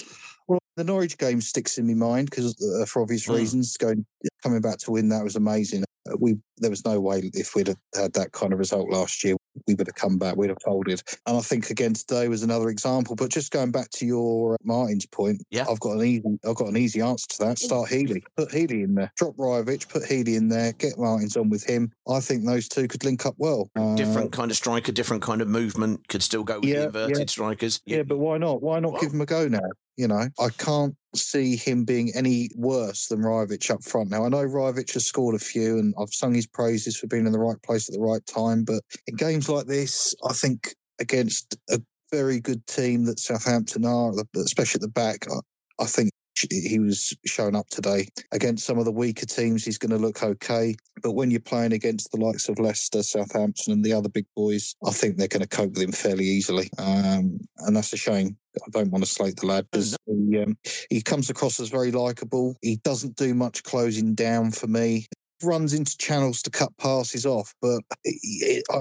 well, 0.46 0.60
the 0.76 0.84
Norwich 0.84 1.18
game 1.18 1.40
sticks 1.40 1.78
in 1.78 1.86
my 1.86 1.94
mind 1.94 2.30
because, 2.30 2.54
uh, 2.80 2.84
for 2.86 3.02
obvious 3.02 3.26
Mm. 3.26 3.36
reasons, 3.36 3.76
going 3.76 4.04
coming 4.42 4.60
back 4.60 4.78
to 4.78 4.90
win 4.90 5.08
that 5.08 5.24
was 5.24 5.36
amazing. 5.36 5.84
Uh, 6.10 6.16
we 6.18 6.36
there 6.58 6.70
was 6.70 6.84
no 6.84 7.00
way 7.00 7.30
if 7.34 7.54
we'd 7.54 7.66
have 7.66 7.76
had 7.94 8.12
that 8.12 8.30
kind 8.32 8.52
of 8.52 8.58
result 8.58 8.88
last 8.90 9.24
year, 9.24 9.34
we 9.66 9.74
would 9.74 9.86
have 9.88 9.94
come 9.96 10.18
back. 10.18 10.36
We'd 10.36 10.50
have 10.50 10.58
folded. 10.64 11.02
And 11.26 11.36
I 11.36 11.40
think 11.40 11.70
again 11.70 11.94
today 11.94 12.28
was 12.28 12.42
another 12.42 12.68
example. 12.68 13.16
But 13.16 13.30
just 13.30 13.50
going 13.50 13.70
back 13.72 13.90
to 13.92 14.06
your 14.06 14.54
uh, 14.54 14.56
Martin's 14.62 15.06
point, 15.06 15.42
yeah, 15.50 15.64
I've 15.68 15.80
got 15.80 15.92
an 15.96 16.02
easy, 16.04 16.38
I've 16.46 16.54
got 16.56 16.68
an 16.68 16.76
easy 16.76 17.00
answer 17.00 17.26
to 17.30 17.38
that. 17.46 17.58
Start 17.58 17.88
Healey, 17.88 18.22
put 18.36 18.52
Healey 18.52 18.82
in 18.82 18.94
there, 18.94 19.12
drop 19.16 19.36
Rajovic, 19.36 19.88
put 19.88 20.04
Healey 20.04 20.36
in 20.36 20.48
there, 20.48 20.72
get 20.72 20.98
Martins 20.98 21.36
on 21.36 21.48
with 21.48 21.64
him. 21.64 21.90
I 22.08 22.20
think 22.20 22.44
those 22.44 22.68
two 22.68 22.86
could 22.86 23.04
link 23.04 23.24
up 23.26 23.34
well. 23.38 23.70
Uh, 23.76 23.94
different 23.96 24.30
kind 24.32 24.50
of 24.50 24.56
striker, 24.56 24.92
different 24.92 25.22
kind 25.22 25.40
of 25.40 25.48
movement, 25.48 26.06
could 26.08 26.22
still 26.22 26.44
go 26.44 26.60
with 26.60 26.68
the 26.70 26.84
inverted 26.84 27.30
strikers. 27.30 27.80
Yeah, 27.86 28.02
but 28.02 28.18
why 28.18 28.38
not? 28.38 28.62
Why 28.62 28.78
not 28.78 29.00
give 29.00 29.12
him 29.12 29.20
a 29.22 29.26
go 29.26 29.48
now? 29.48 29.68
You 29.96 30.08
know, 30.08 30.28
I 30.40 30.48
can't 30.64 30.94
see 31.14 31.56
him 31.56 31.84
being 31.84 32.10
any 32.14 32.48
worse 32.56 33.08
than 33.08 33.20
Rajovic 33.20 33.70
up 33.70 33.84
front. 33.84 34.10
Now, 34.10 34.24
I 34.24 34.28
know 34.28 34.44
Rajovic 34.44 34.92
has 34.94 35.06
scored 35.06 35.34
a 35.34 35.38
few 35.38 35.78
and 35.78 35.94
I've 36.00 36.12
sung 36.12 36.34
his 36.34 36.46
praises 36.46 36.96
for 36.96 37.06
being 37.06 37.26
in 37.26 37.32
the 37.32 37.38
right 37.38 37.60
place 37.62 37.88
at 37.88 37.94
the 37.94 38.00
right 38.00 38.24
time. 38.26 38.64
But 38.64 38.82
in 39.06 39.16
games 39.16 39.48
like 39.48 39.66
this, 39.66 40.14
I 40.28 40.32
think 40.32 40.74
against 40.98 41.56
a 41.70 41.80
very 42.10 42.40
good 42.40 42.66
team 42.66 43.04
that 43.04 43.20
Southampton 43.20 43.84
are, 43.84 44.12
especially 44.36 44.78
at 44.78 44.82
the 44.82 44.88
back, 44.88 45.26
I, 45.30 45.82
I 45.82 45.86
think 45.86 46.10
he 46.50 46.78
was 46.78 47.16
shown 47.24 47.54
up 47.54 47.68
today 47.68 48.08
against 48.32 48.64
some 48.64 48.78
of 48.78 48.84
the 48.84 48.92
weaker 48.92 49.26
teams. 49.26 49.64
He's 49.64 49.78
going 49.78 49.90
to 49.90 49.98
look 49.98 50.22
okay, 50.22 50.76
but 51.02 51.12
when 51.12 51.30
you're 51.30 51.40
playing 51.40 51.72
against 51.72 52.10
the 52.10 52.18
likes 52.18 52.48
of 52.48 52.58
Leicester, 52.58 53.02
Southampton, 53.02 53.72
and 53.72 53.84
the 53.84 53.92
other 53.92 54.08
big 54.08 54.26
boys, 54.36 54.74
I 54.86 54.90
think 54.90 55.16
they're 55.16 55.28
going 55.28 55.42
to 55.42 55.48
cope 55.48 55.72
with 55.74 55.82
him 55.82 55.92
fairly 55.92 56.24
easily, 56.24 56.70
um, 56.78 57.38
and 57.58 57.76
that's 57.76 57.92
a 57.92 57.96
shame. 57.96 58.36
I 58.56 58.70
don't 58.70 58.90
want 58.90 59.04
to 59.04 59.10
slate 59.10 59.36
the 59.36 59.46
lad 59.46 59.66
because 59.70 59.96
he, 60.06 60.38
um, 60.38 60.56
he 60.90 61.02
comes 61.02 61.28
across 61.28 61.58
as 61.58 61.70
very 61.70 61.90
likable. 61.90 62.56
He 62.62 62.76
doesn't 62.76 63.16
do 63.16 63.34
much 63.34 63.64
closing 63.64 64.14
down 64.14 64.52
for 64.52 64.68
me. 64.68 65.08
Runs 65.42 65.74
into 65.74 65.96
channels 65.98 66.40
to 66.42 66.50
cut 66.50 66.76
passes 66.78 67.26
off, 67.26 67.52
but 67.60 67.82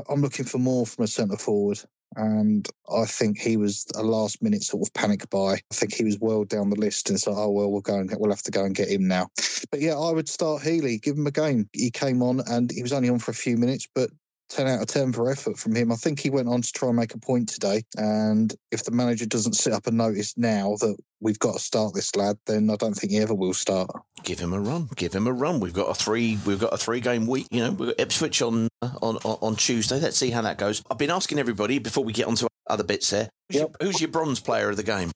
I'm 0.09 0.21
looking 0.21 0.45
for 0.45 0.59
more 0.59 0.85
from 0.85 1.05
a 1.05 1.07
centre 1.07 1.37
forward 1.37 1.79
and 2.15 2.67
I 2.91 3.05
think 3.05 3.39
he 3.39 3.57
was 3.57 3.85
a 3.95 4.03
last 4.03 4.41
minute 4.41 4.63
sort 4.63 4.87
of 4.87 4.93
panic 4.93 5.29
buy. 5.29 5.53
I 5.53 5.73
think 5.73 5.93
he 5.93 6.03
was 6.03 6.17
well 6.19 6.43
down 6.43 6.69
the 6.69 6.79
list, 6.79 7.09
and 7.09 7.15
it's 7.15 7.27
like, 7.27 7.37
oh 7.37 7.51
well, 7.51 7.71
we'll 7.71 7.81
go 7.81 7.95
and 7.95 8.09
get, 8.09 8.19
we'll 8.19 8.31
have 8.31 8.43
to 8.43 8.51
go 8.51 8.63
and 8.63 8.75
get 8.75 8.89
him 8.89 9.07
now. 9.07 9.29
But 9.71 9.81
yeah, 9.81 9.97
I 9.97 10.11
would 10.11 10.29
start 10.29 10.63
Healey, 10.63 10.99
give 10.99 11.17
him 11.17 11.27
a 11.27 11.31
game. 11.31 11.69
He 11.73 11.91
came 11.91 12.21
on 12.21 12.41
and 12.47 12.71
he 12.71 12.83
was 12.83 12.93
only 12.93 13.09
on 13.09 13.19
for 13.19 13.31
a 13.31 13.35
few 13.35 13.57
minutes, 13.57 13.87
but 13.93 14.09
10 14.53 14.67
out 14.67 14.81
of 14.81 14.87
10 14.87 15.13
for 15.13 15.31
effort 15.31 15.57
from 15.57 15.75
him. 15.75 15.91
I 15.91 15.95
think 15.95 16.19
he 16.19 16.29
went 16.29 16.47
on 16.47 16.61
to 16.61 16.71
try 16.71 16.89
and 16.89 16.97
make 16.97 17.13
a 17.13 17.19
point 17.19 17.49
today. 17.49 17.83
And 17.97 18.53
if 18.71 18.83
the 18.83 18.91
manager 18.91 19.25
doesn't 19.25 19.53
sit 19.53 19.73
up 19.73 19.87
and 19.87 19.97
notice 19.97 20.37
now 20.37 20.75
that 20.79 20.95
we've 21.19 21.39
got 21.39 21.53
to 21.53 21.59
start 21.59 21.93
this 21.93 22.15
lad, 22.15 22.37
then 22.45 22.69
I 22.69 22.75
don't 22.75 22.93
think 22.93 23.11
he 23.11 23.19
ever 23.19 23.33
will 23.33 23.53
start. 23.53 23.89
Give 24.23 24.39
him 24.39 24.53
a 24.53 24.59
run. 24.59 24.89
Give 24.95 25.13
him 25.13 25.27
a 25.27 25.33
run. 25.33 25.59
We've 25.59 25.73
got 25.73 25.89
a 25.89 25.95
three. 25.95 26.37
We've 26.45 26.59
got 26.59 26.73
a 26.73 26.77
three 26.77 26.99
game 26.99 27.25
week. 27.25 27.47
You 27.51 27.63
know, 27.63 27.71
we've 27.71 27.89
got 27.89 27.99
Ipswich 27.99 28.41
on 28.41 28.67
on 28.81 29.17
on 29.17 29.55
Tuesday. 29.55 29.99
Let's 29.99 30.17
see 30.17 30.29
how 30.29 30.41
that 30.41 30.57
goes. 30.57 30.83
I've 30.89 30.97
been 30.97 31.11
asking 31.11 31.39
everybody 31.39 31.79
before 31.79 32.03
we 32.03 32.13
get 32.13 32.27
on 32.27 32.35
to 32.35 32.47
other 32.69 32.83
bits 32.83 33.09
there. 33.09 33.29
Who's, 33.49 33.59
your, 33.59 33.71
who's 33.81 34.01
your 34.01 34.09
bronze 34.09 34.39
player 34.39 34.69
of 34.69 34.77
the 34.77 34.83
game? 34.83 35.11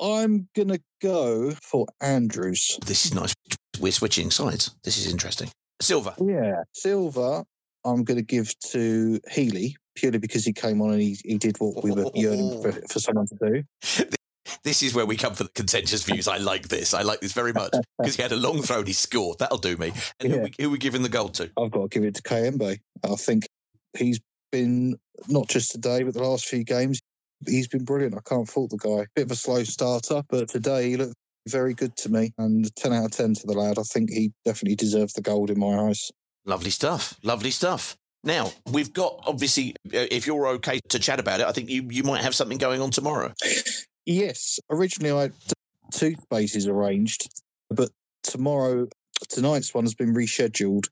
I'm 0.00 0.48
gonna 0.54 0.80
go 1.00 1.52
for 1.62 1.86
Andrews. 2.00 2.78
This 2.84 3.06
is 3.06 3.14
nice. 3.14 3.34
We're 3.80 3.92
switching 3.92 4.30
sides. 4.30 4.74
This 4.84 4.98
is 4.98 5.10
interesting. 5.10 5.50
Silver. 5.80 6.14
Yeah, 6.20 6.64
Silver. 6.72 7.44
I'm 7.84 8.04
going 8.04 8.18
to 8.18 8.24
give 8.24 8.58
to 8.70 9.20
Healey 9.30 9.76
purely 9.94 10.18
because 10.18 10.44
he 10.44 10.52
came 10.52 10.80
on 10.80 10.92
and 10.92 11.00
he, 11.00 11.18
he 11.24 11.38
did 11.38 11.56
what 11.58 11.82
we 11.82 11.92
were 11.92 12.10
yearning 12.14 12.62
for, 12.62 12.72
for 12.88 12.98
someone 12.98 13.26
to 13.26 13.36
do. 13.42 14.04
This 14.64 14.82
is 14.82 14.94
where 14.94 15.06
we 15.06 15.16
come 15.16 15.34
for 15.34 15.44
the 15.44 15.50
contentious 15.50 16.02
views. 16.02 16.26
I 16.26 16.38
like 16.38 16.68
this. 16.68 16.92
I 16.92 17.02
like 17.02 17.20
this 17.20 17.32
very 17.32 17.52
much 17.52 17.72
because 17.98 18.16
he 18.16 18.22
had 18.22 18.32
a 18.32 18.36
long 18.36 18.62
throw 18.62 18.78
and 18.78 18.86
he 18.86 18.92
scored. 18.92 19.38
That'll 19.38 19.58
do 19.58 19.76
me. 19.76 19.92
And 20.20 20.32
who, 20.32 20.40
we, 20.40 20.52
who 20.58 20.70
we 20.70 20.78
giving 20.78 21.02
the 21.02 21.08
goal 21.08 21.28
to? 21.30 21.50
I've 21.58 21.70
got 21.70 21.82
to 21.82 21.88
give 21.88 22.04
it 22.04 22.14
to 22.16 22.22
Kayembe. 22.22 22.78
I 23.04 23.14
think 23.16 23.46
he's 23.96 24.20
been 24.50 24.96
not 25.28 25.48
just 25.48 25.70
today, 25.70 26.02
but 26.02 26.14
the 26.14 26.22
last 26.22 26.46
few 26.46 26.64
games, 26.64 27.00
he's 27.46 27.68
been 27.68 27.84
brilliant. 27.84 28.14
I 28.14 28.28
can't 28.28 28.48
fault 28.48 28.70
the 28.70 28.76
guy. 28.76 29.06
Bit 29.14 29.26
of 29.26 29.30
a 29.30 29.36
slow 29.36 29.62
starter, 29.64 30.22
but 30.28 30.48
today 30.48 30.90
he 30.90 30.96
looked 30.96 31.14
very 31.48 31.74
good 31.74 31.96
to 31.96 32.08
me. 32.10 32.32
And 32.38 32.74
10 32.76 32.92
out 32.92 33.06
of 33.06 33.10
10 33.12 33.34
to 33.34 33.46
the 33.46 33.54
lad. 33.54 33.78
I 33.78 33.82
think 33.82 34.10
he 34.10 34.32
definitely 34.44 34.76
deserves 34.76 35.12
the 35.12 35.22
gold 35.22 35.50
in 35.50 35.58
my 35.58 35.88
eyes. 35.88 36.10
Lovely 36.44 36.70
stuff. 36.70 37.18
Lovely 37.22 37.50
stuff. 37.50 37.96
Now, 38.22 38.52
we've 38.70 38.92
got, 38.92 39.20
obviously, 39.26 39.74
uh, 39.86 40.06
if 40.10 40.26
you're 40.26 40.46
okay 40.48 40.80
to 40.90 40.98
chat 40.98 41.20
about 41.20 41.40
it, 41.40 41.46
I 41.46 41.52
think 41.52 41.70
you, 41.70 41.86
you 41.90 42.02
might 42.02 42.22
have 42.22 42.34
something 42.34 42.58
going 42.58 42.82
on 42.82 42.90
tomorrow. 42.90 43.32
Yes. 44.04 44.58
Originally, 44.70 45.12
I 45.12 45.22
had 45.22 45.32
two 45.92 46.14
spaces 46.22 46.66
arranged, 46.66 47.28
but 47.70 47.90
tomorrow, 48.22 48.88
tonight's 49.28 49.74
one 49.74 49.84
has 49.84 49.94
been 49.94 50.14
rescheduled. 50.14 50.86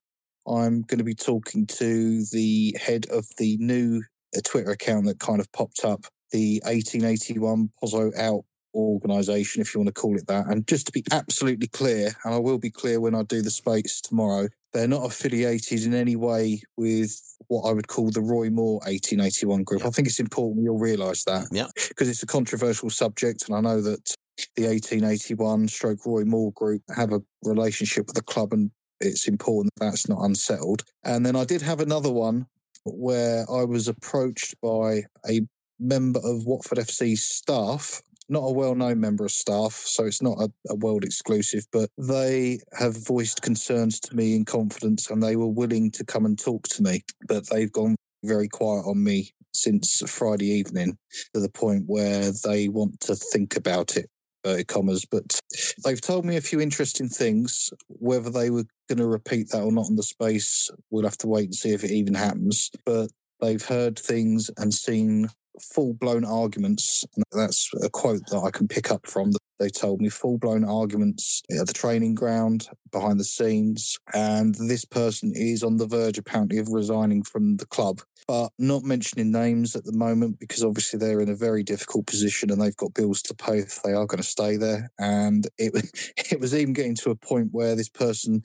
I'm 0.46 0.82
going 0.82 0.98
to 0.98 1.04
be 1.04 1.14
talking 1.14 1.66
to 1.66 2.24
the 2.32 2.76
head 2.80 3.06
of 3.10 3.26
the 3.36 3.58
new 3.58 4.02
uh, 4.36 4.40
Twitter 4.44 4.70
account 4.70 5.06
that 5.06 5.18
kind 5.18 5.40
of 5.40 5.52
popped 5.52 5.84
up, 5.84 6.06
the 6.32 6.62
1881 6.64 7.70
Pozzo 7.82 8.16
Out 8.16 8.44
organisation, 8.74 9.60
if 9.60 9.74
you 9.74 9.80
want 9.80 9.88
to 9.88 10.00
call 10.00 10.16
it 10.16 10.26
that. 10.26 10.46
And 10.46 10.66
just 10.66 10.86
to 10.86 10.92
be 10.92 11.04
absolutely 11.10 11.68
clear, 11.68 12.12
and 12.24 12.34
I 12.34 12.38
will 12.38 12.58
be 12.58 12.70
clear 12.70 13.00
when 13.00 13.14
I 13.14 13.22
do 13.22 13.42
the 13.42 13.50
space 13.50 14.00
tomorrow, 14.00 14.48
they're 14.72 14.88
not 14.88 15.06
affiliated 15.06 15.84
in 15.84 15.94
any 15.94 16.16
way 16.16 16.60
with 16.76 17.20
what 17.48 17.68
I 17.68 17.72
would 17.72 17.88
call 17.88 18.10
the 18.10 18.20
Roy 18.20 18.50
Moore 18.50 18.80
1881 18.86 19.64
group. 19.64 19.84
I 19.84 19.90
think 19.90 20.08
it's 20.08 20.20
important 20.20 20.64
you'll 20.64 20.78
realise 20.78 21.24
that. 21.24 21.46
Yeah. 21.50 21.68
Because 21.88 22.08
it's 22.08 22.22
a 22.22 22.26
controversial 22.26 22.90
subject, 22.90 23.48
and 23.48 23.56
I 23.56 23.60
know 23.60 23.80
that 23.80 24.14
the 24.56 24.66
1881 24.66 25.68
stroke 25.68 26.04
Roy 26.06 26.24
Moore 26.24 26.52
group 26.52 26.82
have 26.94 27.12
a 27.12 27.22
relationship 27.44 28.06
with 28.06 28.16
the 28.16 28.22
club 28.22 28.52
and 28.52 28.70
it's 29.00 29.28
important 29.28 29.72
that 29.76 29.86
that's 29.86 30.08
not 30.08 30.24
unsettled. 30.24 30.84
And 31.04 31.24
then 31.24 31.36
I 31.36 31.44
did 31.44 31.62
have 31.62 31.80
another 31.80 32.10
one 32.10 32.46
where 32.84 33.44
I 33.50 33.64
was 33.64 33.88
approached 33.88 34.60
by 34.60 35.04
a 35.28 35.42
member 35.78 36.20
of 36.22 36.46
Watford 36.46 36.78
FC 36.78 37.16
staff, 37.16 38.02
not 38.28 38.40
a 38.40 38.52
well 38.52 38.74
known 38.74 39.00
member 39.00 39.24
of 39.24 39.30
staff, 39.30 39.72
so 39.72 40.04
it's 40.04 40.22
not 40.22 40.38
a, 40.38 40.50
a, 40.68 40.74
world 40.74 41.04
exclusive, 41.04 41.66
but 41.72 41.90
they 41.96 42.60
have 42.78 43.06
voiced 43.06 43.42
concerns 43.42 43.98
to 44.00 44.14
me 44.14 44.36
in 44.36 44.44
confidence 44.44 45.10
and 45.10 45.22
they 45.22 45.36
were 45.36 45.48
willing 45.48 45.90
to 45.92 46.04
come 46.04 46.26
and 46.26 46.38
talk 46.38 46.68
to 46.68 46.82
me. 46.82 47.02
But 47.26 47.48
they've 47.48 47.72
gone 47.72 47.96
very 48.24 48.48
quiet 48.48 48.84
on 48.86 49.02
me 49.02 49.32
since 49.52 50.02
Friday 50.06 50.46
evening 50.46 50.98
to 51.34 51.40
the 51.40 51.48
point 51.48 51.84
where 51.86 52.30
they 52.44 52.68
want 52.68 53.00
to 53.00 53.14
think 53.14 53.56
about 53.56 53.96
it. 53.96 54.08
Uh, 54.44 54.62
commas, 54.68 55.04
but 55.04 55.40
they've 55.84 56.00
told 56.00 56.24
me 56.24 56.36
a 56.36 56.40
few 56.40 56.60
interesting 56.60 57.08
things. 57.08 57.70
Whether 57.88 58.30
they 58.30 58.50
were 58.50 58.64
going 58.88 58.98
to 58.98 59.06
repeat 59.06 59.50
that 59.50 59.62
or 59.62 59.72
not 59.72 59.88
in 59.88 59.96
the 59.96 60.02
space, 60.04 60.70
we'll 60.90 61.04
have 61.04 61.18
to 61.18 61.26
wait 61.26 61.46
and 61.46 61.54
see 61.54 61.72
if 61.72 61.82
it 61.82 61.90
even 61.90 62.14
happens. 62.14 62.70
But 62.86 63.10
they've 63.40 63.64
heard 63.64 63.98
things 63.98 64.48
and 64.56 64.72
seen 64.72 65.28
full 65.60 65.94
blown 65.94 66.24
arguments. 66.24 67.04
That's 67.32 67.70
a 67.82 67.90
quote 67.90 68.22
that 68.30 68.38
I 68.38 68.50
can 68.50 68.68
pick 68.68 68.90
up 68.90 69.06
from 69.06 69.32
they 69.58 69.68
told 69.68 70.00
me 70.00 70.08
full 70.08 70.38
blown 70.38 70.64
arguments 70.64 71.42
at 71.50 71.66
the 71.66 71.72
training 71.72 72.14
ground, 72.14 72.68
behind 72.92 73.18
the 73.18 73.24
scenes. 73.24 73.96
And 74.14 74.54
this 74.54 74.84
person 74.84 75.32
is 75.34 75.62
on 75.62 75.76
the 75.76 75.86
verge, 75.86 76.18
apparently, 76.18 76.58
of 76.58 76.68
resigning 76.68 77.24
from 77.24 77.56
the 77.56 77.66
club, 77.66 78.00
but 78.26 78.50
not 78.58 78.84
mentioning 78.84 79.32
names 79.32 79.74
at 79.74 79.84
the 79.84 79.92
moment 79.92 80.38
because 80.38 80.62
obviously 80.62 80.98
they're 80.98 81.20
in 81.20 81.28
a 81.28 81.34
very 81.34 81.62
difficult 81.62 82.06
position 82.06 82.50
and 82.50 82.60
they've 82.60 82.76
got 82.76 82.94
bills 82.94 83.20
to 83.22 83.34
pay 83.34 83.58
if 83.58 83.82
they 83.82 83.92
are 83.92 84.06
going 84.06 84.22
to 84.22 84.28
stay 84.28 84.56
there. 84.56 84.90
And 84.98 85.46
it, 85.58 85.72
it 86.30 86.40
was 86.40 86.54
even 86.54 86.72
getting 86.72 86.94
to 86.96 87.10
a 87.10 87.16
point 87.16 87.48
where 87.50 87.74
this 87.74 87.88
person 87.88 88.42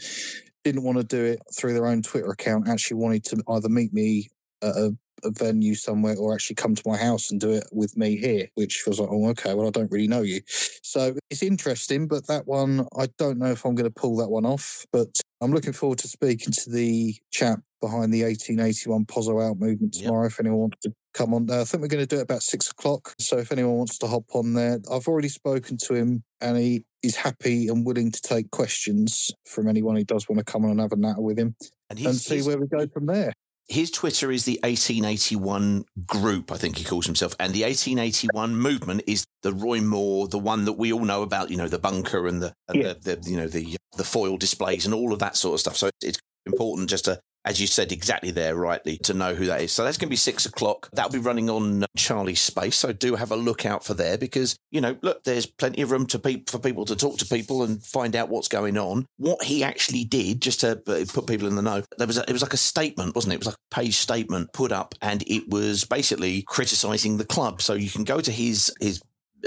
didn't 0.64 0.84
want 0.84 0.98
to 0.98 1.04
do 1.04 1.24
it 1.24 1.40
through 1.56 1.74
their 1.74 1.88
own 1.88 2.02
Twitter 2.02 2.32
account, 2.32 2.70
actually 2.70 2.98
wanted 2.98 3.24
to 3.26 3.44
either 3.50 3.70
meet 3.70 3.94
me 3.94 4.30
at 4.62 4.76
a 4.76 4.98
a 5.24 5.32
venue 5.32 5.76
somewhere 5.76 6.16
or 6.18 6.34
actually 6.34 6.56
come 6.56 6.76
to 6.76 6.84
my 6.86 6.98
house 6.98 7.32
and 7.32 7.40
do 7.40 7.52
it 7.52 7.66
with 7.72 7.98
me 7.98 8.18
here, 8.18 8.48
which 8.56 8.84
was 8.88 9.00
like, 9.00 9.10
oh, 9.12 9.30
okay, 9.30 9.54
well, 9.54 9.68
I 9.68 9.72
don't 9.72 9.92
really 9.92 10.08
know 10.08 10.22
you. 10.22 10.42
So 10.48 11.16
it's 11.30 11.44
interesting, 11.44 12.08
but 12.08 12.28
that 12.28 12.48
one, 12.48 12.88
I 12.98 13.08
don't 13.18 13.38
know 13.38 13.52
if 13.52 13.66
I'm 13.66 13.76
going 13.76 13.90
to 13.90 14.00
pull 14.00 14.18
that 14.18 14.30
one 14.30 14.46
off, 14.46 14.86
but 14.92 15.08
I'm 15.42 15.52
looking 15.52 15.74
forward 15.74 16.00
to 16.00 16.08
speaking 16.08 16.54
to 16.54 16.70
the 16.70 17.16
chap 17.32 17.60
behind 17.82 18.14
the 18.14 18.24
1881 18.24 19.06
Pozzo 19.06 19.46
Out 19.46 19.60
movement 19.60 19.94
tomorrow. 19.94 20.24
Yep. 20.24 20.32
If 20.32 20.40
anyone 20.40 20.60
wants 20.60 20.78
to 20.84 20.94
come 21.14 21.34
on, 21.34 21.50
uh, 21.50 21.62
I 21.62 21.64
think 21.66 21.82
we're 21.82 21.90
going 21.90 22.06
to 22.06 22.16
do 22.16 22.20
it 22.20 22.24
about 22.24 22.42
six 22.42 22.72
o'clock. 22.72 23.14
So 23.20 23.38
if 23.38 23.52
anyone 23.52 23.76
wants 23.76 23.98
to 24.00 24.08
hop 24.08 24.24
on 24.34 24.54
there, 24.54 24.80
I've 24.90 25.08
already 25.08 25.28
spoken 25.28 25.78
to 25.84 25.94
him 25.94 26.24
and 26.40 26.58
he 26.58 26.86
is 27.04 27.18
happy 27.18 27.68
and 27.68 27.86
willing 27.86 28.12
to 28.12 28.22
take 28.22 28.52
questions 28.52 29.32
from 29.46 29.68
anyone 29.68 29.98
who 29.98 30.06
does 30.06 30.30
want 30.30 30.40
to 30.40 30.46
come 30.46 30.64
on 30.64 30.72
and 30.72 30.80
have 30.80 30.94
a 30.94 30.96
natter 30.96 31.22
with 31.22 31.38
him 31.38 31.56
and, 31.90 32.00
and 32.00 32.16
see 32.16 32.42
where 32.42 32.58
we 32.58 32.68
go 32.68 32.88
from 32.88 33.06
there. 33.06 33.34
His 33.68 33.90
Twitter 33.92 34.32
is 34.32 34.46
the 34.46 34.60
1881 34.64 35.86
group, 36.06 36.52
I 36.52 36.58
think 36.58 36.78
he 36.78 36.84
calls 36.84 37.06
himself. 37.06 37.36
And 37.40 37.54
the 37.54 37.64
1881 37.64 38.56
movement 38.56 39.04
is 39.08 39.26
the 39.42 39.54
Roy 39.54 39.82
Moore, 39.82 40.28
the 40.28 40.40
one 40.40 40.66
that 40.66 40.74
we 40.74 40.92
all 40.92 41.06
know 41.06 41.22
about, 41.22 41.50
you 41.50 41.58
know, 41.58 41.68
the 41.68 41.80
bunker 41.80 42.28
and 42.28 42.42
the, 42.42 42.54
and 42.68 42.82
Yeah. 42.82 42.94
the, 43.02 43.16
the 43.16 43.30
you 43.30 43.38
know, 43.38 43.48
the, 43.48 43.78
the 43.98 44.04
foil 44.04 44.38
displays 44.38 44.86
and 44.86 44.94
all 44.94 45.14
of 45.14 45.20
that 45.20 45.38
sort 45.38 45.56
of 45.56 45.60
stuff. 45.62 45.78
So 45.78 45.90
it's 46.02 46.20
important 46.46 46.90
just 46.90 47.06
to, 47.06 47.20
as 47.46 47.60
you 47.60 47.68
said 47.68 47.92
exactly 47.92 48.32
there 48.32 48.56
rightly, 48.56 48.98
to 49.00 49.14
know 49.14 49.36
who 49.36 49.46
that 49.48 49.62
is. 49.62 49.72
So 49.72 49.84
that's 49.84 49.98
going 49.98 50.08
to 50.08 50.12
be 50.12 50.16
six 50.16 50.46
o'clock. 50.46 50.90
That'll 50.94 51.12
be 51.12 51.20
running 51.20 51.50
on 51.50 51.86
Charlie's 51.98 52.40
Space. 52.40 52.76
So 52.76 52.94
do 52.94 53.16
have 53.16 53.32
a 53.32 53.36
look 53.36 53.66
out 53.66 53.84
for 53.84 53.94
there 53.94 54.18
because, 54.18 54.56
you 54.72 54.82
know, 54.82 54.98
look, 55.02 55.24
there's 55.24 55.46
plenty 55.46 55.82
of 55.82 55.92
room 55.92 56.06
to 56.08 56.20
pe- 56.20 56.44
for 56.48 56.60
people 56.60 56.86
to 56.86 56.96
talk 56.96 57.18
to 57.18 57.26
people 57.26 57.64
and 57.64 57.84
find 57.84 58.16
out 58.16 58.30
what's 58.30 58.48
going 58.48 58.78
on. 58.78 59.06
What 59.18 59.44
he 59.44 59.64
actually 59.64 60.06
did, 60.06 60.42
just 60.42 60.62
to 60.62 60.82
uh, 60.88 61.06
put 61.12 61.28
people 61.28 61.48
in 61.48 61.56
the 61.56 61.62
know, 61.62 61.84
there 61.98 62.08
was 62.08 62.18
a, 62.18 62.22
it 62.28 62.34
was 62.34 62.42
like 62.42 62.54
a 62.54 62.58
statement, 62.58 63.16
wasn't 63.16 63.34
it? 63.34 63.36
It 63.36 63.40
was 63.40 63.48
like 63.48 63.58
a 63.72 63.76
page 63.76 63.98
statement 63.98 64.54
put 64.54 64.72
up 64.72 64.96
and 65.02 65.24
it 65.28 65.50
was 65.50 65.84
basically 65.84 66.44
criticising 66.44 67.18
the 67.18 67.26
club. 67.26 67.62
So 67.62 67.74
you 67.74 67.90
can 67.90 68.04
go 68.06 68.22
to 68.22 68.32
his, 68.32 68.74
his 68.80 69.02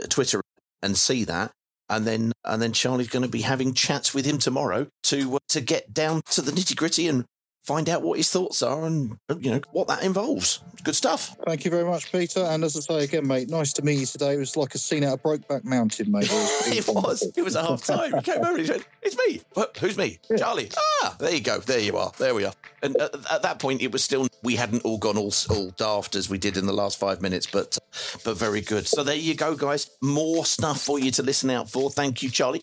Twitter 0.09 0.43
and 0.83 0.97
see 0.97 1.25
that. 1.25 1.53
And 1.89 2.05
then, 2.05 2.33
and 2.45 2.61
then 2.61 2.73
Charlie's 2.73 3.09
going 3.09 3.23
to 3.23 3.29
be 3.29 3.43
having 3.43 3.73
chats 3.73 4.13
with 4.13 4.27
him 4.27 4.39
tomorrow 4.39 4.89
to 5.05 5.37
uh, 5.37 5.39
to 5.51 5.61
get 5.61 5.95
down 5.95 6.21
to 6.33 6.43
the 6.43 6.51
nitty 6.51 6.75
gritty 6.75 7.07
and 7.07 7.25
find 7.67 7.89
out 7.89 8.03
what 8.03 8.17
his 8.17 8.31
thoughts 8.31 8.63
are 8.63 8.87
and 8.87 9.19
you 9.41 9.51
know 9.51 9.61
what 9.73 9.89
that 9.89 10.03
involves. 10.05 10.63
Good 10.85 10.95
stuff. 10.95 11.37
Thank 11.47 11.65
you 11.65 11.71
very 11.71 11.85
much, 11.85 12.13
Peter. 12.13 12.41
And 12.41 12.63
as 12.63 12.77
I 12.77 12.81
say 12.81 13.05
again, 13.05 13.27
mate, 13.27 13.51
nice 13.51 13.73
to 13.75 13.83
meet 13.83 13.99
you 13.99 14.07
today. 14.07 14.35
It 14.35 14.39
was 14.39 14.57
like 14.57 14.75
a 14.75 14.79
scene 14.79 15.03
out 15.03 15.15
of 15.15 15.23
Brokeback 15.23 15.65
Mountain, 15.65 16.13
mate. 16.13 16.29
it 16.31 16.87
was. 16.87 17.25
It 17.37 17.43
was 17.43 17.57
a 17.57 17.63
half 17.63 17.85
time. 17.85 18.15
He 18.15 18.23
came 18.23 18.39
over 18.39 18.51
and 18.53 18.61
he 18.61 18.67
said, 18.67 18.85
"It's 19.03 19.17
me. 19.27 19.43
What? 19.55 19.77
Who's 19.79 19.99
me? 19.99 20.19
Charlie." 20.39 20.71
Ah, 21.03 21.17
there 21.19 21.35
you 21.35 21.41
go. 21.41 21.59
There 21.59 21.81
you 21.81 21.97
are. 21.97 22.13
There 22.19 22.35
we 22.35 22.45
are. 22.45 22.53
And 22.83 22.97
at, 22.97 23.15
at 23.31 23.43
that 23.43 23.59
point, 23.59 23.83
it 23.83 23.93
was 23.93 24.03
still 24.03 24.29
we 24.43 24.57
hadn't 24.57 24.85
all 24.85 24.99
gone 24.99 25.19
all 25.19 25.33
all 25.51 25.71
daft 25.71 26.15
as 26.15 26.31
we 26.31 26.39
did 26.39 26.57
in 26.57 26.67
the 26.67 26.73
last 26.73 26.99
five 26.99 27.21
minutes, 27.21 27.47
but 27.47 27.79
but 28.25 28.37
very 28.37 28.61
good. 28.61 28.87
So 28.87 29.03
there 29.03 29.17
you 29.17 29.35
go, 29.35 29.55
guys. 29.55 29.91
More 30.01 30.47
stuff 30.47 30.81
for 30.81 30.99
you 30.99 31.11
to 31.13 31.23
listen 31.23 31.51
out 31.51 31.69
for. 31.69 31.91
Thank 31.91 32.23
you, 32.23 32.31
Charlie. 32.31 32.63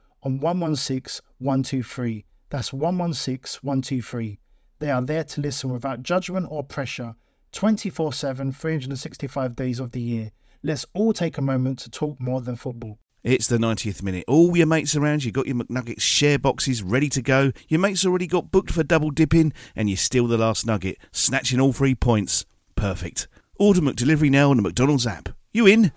on 0.23 0.39
116 0.39 1.23
123. 1.39 2.25
That's 2.49 2.73
116 2.73 3.59
123. 3.61 4.39
They 4.79 4.89
are 4.89 5.01
there 5.01 5.23
to 5.23 5.41
listen 5.41 5.71
without 5.71 6.03
judgment 6.03 6.47
or 6.49 6.63
pressure 6.63 7.15
24 7.51 8.13
7, 8.13 8.51
365 8.51 9.55
days 9.55 9.79
of 9.79 9.91
the 9.91 10.01
year. 10.01 10.31
Let's 10.63 10.85
all 10.93 11.13
take 11.13 11.37
a 11.37 11.41
moment 11.41 11.79
to 11.79 11.89
talk 11.89 12.19
more 12.19 12.41
than 12.41 12.55
football. 12.55 12.99
It's 13.23 13.45
the 13.45 13.57
90th 13.57 14.01
minute. 14.01 14.25
All 14.27 14.57
your 14.57 14.65
mates 14.65 14.95
around, 14.95 15.23
you 15.23 15.31
got 15.31 15.45
your 15.45 15.55
McNuggets 15.55 16.01
share 16.01 16.39
boxes 16.39 16.81
ready 16.81 17.07
to 17.09 17.21
go. 17.21 17.51
Your 17.67 17.79
mates 17.79 18.03
already 18.03 18.25
got 18.25 18.51
booked 18.51 18.71
for 18.71 18.83
double 18.83 19.11
dipping, 19.11 19.53
and 19.75 19.89
you 19.89 19.95
steal 19.95 20.25
the 20.25 20.39
last 20.39 20.65
nugget, 20.65 20.97
snatching 21.11 21.59
all 21.59 21.73
three 21.73 21.93
points. 21.93 22.45
Perfect. 22.75 23.27
Order 23.59 23.81
McDelivery 23.81 24.31
now 24.31 24.49
on 24.49 24.57
the 24.57 24.63
McDonald's 24.63 25.05
app. 25.05 25.29
You 25.53 25.67
in? 25.67 25.91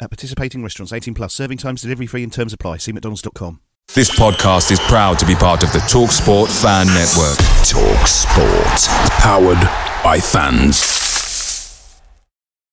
At 0.00 0.10
participating 0.10 0.62
restaurants, 0.62 0.92
18 0.92 1.14
plus, 1.14 1.34
serving 1.34 1.58
times, 1.58 1.82
delivery 1.82 2.06
free, 2.06 2.22
and 2.22 2.32
terms 2.32 2.52
apply. 2.52 2.78
See 2.78 2.92
McDonald's.com. 2.92 3.60
This 3.94 4.10
podcast 4.16 4.70
is 4.70 4.78
proud 4.80 5.18
to 5.18 5.26
be 5.26 5.34
part 5.34 5.62
of 5.62 5.72
the 5.72 5.78
TalkSport 5.78 6.48
Fan 6.62 6.86
Network. 6.88 7.38
Talk 7.66 8.06
Sport. 8.06 9.10
Powered 9.18 10.04
by 10.04 10.20
fans. 10.20 10.97